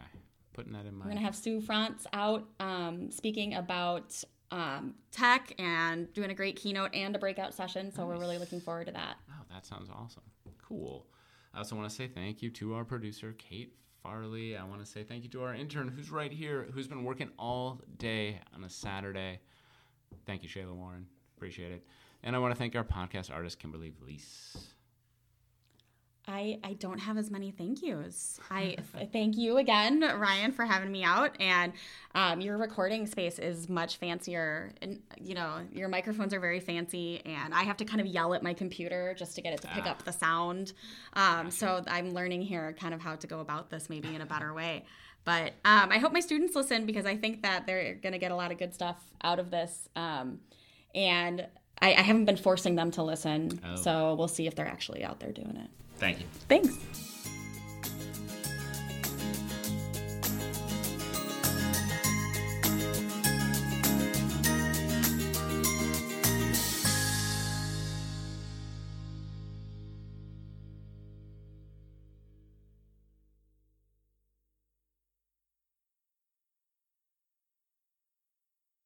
putting 0.54 0.72
that 0.72 0.86
in 0.86 0.94
mind. 0.94 1.04
we're 1.04 1.10
gonna 1.14 1.24
have 1.26 1.36
Sue 1.36 1.60
Frantz 1.60 2.06
out 2.12 2.48
um, 2.58 3.10
speaking 3.10 3.54
about 3.54 4.22
um, 4.50 4.94
tech 5.10 5.52
and 5.58 6.10
doing 6.14 6.30
a 6.30 6.34
great 6.34 6.56
keynote 6.56 6.94
and 6.94 7.14
a 7.14 7.18
breakout 7.18 7.52
session. 7.52 7.92
So 7.92 8.06
we're 8.06 8.16
really 8.18 8.38
looking 8.38 8.60
forward 8.60 8.86
to 8.86 8.92
that. 8.92 9.16
Oh, 9.30 9.42
that 9.52 9.66
sounds 9.66 9.90
awesome. 9.94 10.22
Cool. 10.66 11.06
I 11.52 11.58
also 11.58 11.76
want 11.76 11.88
to 11.90 11.94
say 11.94 12.08
thank 12.08 12.40
you 12.40 12.48
to 12.52 12.74
our 12.74 12.84
producer, 12.84 13.34
Kate 13.36 13.74
Farley. 14.02 14.56
I 14.56 14.64
want 14.64 14.80
to 14.80 14.86
say 14.86 15.02
thank 15.02 15.22
you 15.24 15.28
to 15.30 15.42
our 15.42 15.54
intern 15.54 15.88
who's 15.88 16.10
right 16.10 16.32
here, 16.32 16.66
who's 16.72 16.88
been 16.88 17.04
working 17.04 17.28
all 17.38 17.82
day 17.98 18.40
on 18.54 18.64
a 18.64 18.70
Saturday. 18.70 19.40
Thank 20.24 20.42
you, 20.42 20.48
Shayla 20.48 20.74
Warren. 20.74 21.06
Appreciate 21.36 21.72
it. 21.72 21.86
And 22.22 22.34
I 22.34 22.38
want 22.38 22.52
to 22.54 22.58
thank 22.58 22.74
our 22.76 22.84
podcast 22.84 23.32
artist, 23.32 23.58
Kimberly 23.58 23.90
Vlies. 23.92 24.56
I, 26.30 26.58
I 26.62 26.74
don't 26.74 26.98
have 26.98 27.16
as 27.16 27.30
many 27.30 27.52
thank 27.52 27.82
yous. 27.82 28.38
I 28.50 28.76
thank 29.14 29.38
you 29.38 29.56
again, 29.56 30.00
Ryan, 30.00 30.52
for 30.52 30.66
having 30.66 30.92
me 30.92 31.02
out. 31.02 31.34
And 31.40 31.72
um, 32.14 32.42
your 32.42 32.58
recording 32.58 33.06
space 33.06 33.38
is 33.38 33.70
much 33.70 33.96
fancier. 33.96 34.72
And, 34.82 35.00
you 35.18 35.34
know, 35.34 35.60
your 35.72 35.88
microphones 35.88 36.34
are 36.34 36.40
very 36.40 36.60
fancy. 36.60 37.22
And 37.24 37.54
I 37.54 37.62
have 37.62 37.78
to 37.78 37.86
kind 37.86 38.02
of 38.02 38.06
yell 38.06 38.34
at 38.34 38.42
my 38.42 38.52
computer 38.52 39.14
just 39.18 39.36
to 39.36 39.40
get 39.42 39.54
it 39.54 39.62
to 39.62 39.68
pick 39.68 39.86
Ah. 39.86 39.90
up 39.92 40.04
the 40.04 40.12
sound. 40.12 40.74
Um, 41.14 41.50
so 41.50 41.82
I'm 41.86 42.10
learning 42.12 42.42
here 42.42 42.74
kind 42.78 42.92
of 42.92 43.00
how 43.00 43.16
to 43.16 43.26
go 43.26 43.40
about 43.40 43.70
this 43.70 43.88
maybe 43.88 44.14
in 44.14 44.20
a 44.20 44.26
better 44.26 44.52
way. 44.52 44.84
But 45.24 45.54
um, 45.64 45.90
I 45.90 45.96
hope 45.96 46.12
my 46.12 46.20
students 46.20 46.54
listen 46.54 46.84
because 46.84 47.06
I 47.06 47.16
think 47.16 47.42
that 47.42 47.66
they're 47.66 47.94
going 47.94 48.12
to 48.12 48.18
get 48.18 48.32
a 48.32 48.36
lot 48.36 48.52
of 48.52 48.58
good 48.58 48.74
stuff 48.74 48.96
out 49.22 49.38
of 49.38 49.50
this. 49.50 49.88
Um, 49.96 50.40
and 50.94 51.46
I, 51.80 51.94
I 51.94 52.02
haven't 52.02 52.24
been 52.24 52.36
forcing 52.36 52.74
them 52.76 52.90
to 52.92 53.02
listen. 53.02 53.60
Oh. 53.64 53.76
So 53.76 54.14
we'll 54.14 54.28
see 54.28 54.46
if 54.46 54.54
they're 54.54 54.66
actually 54.66 55.04
out 55.04 55.20
there 55.20 55.32
doing 55.32 55.56
it. 55.56 55.70
Thank 55.98 56.20
you. 56.20 56.26
Thanks. 56.48 56.76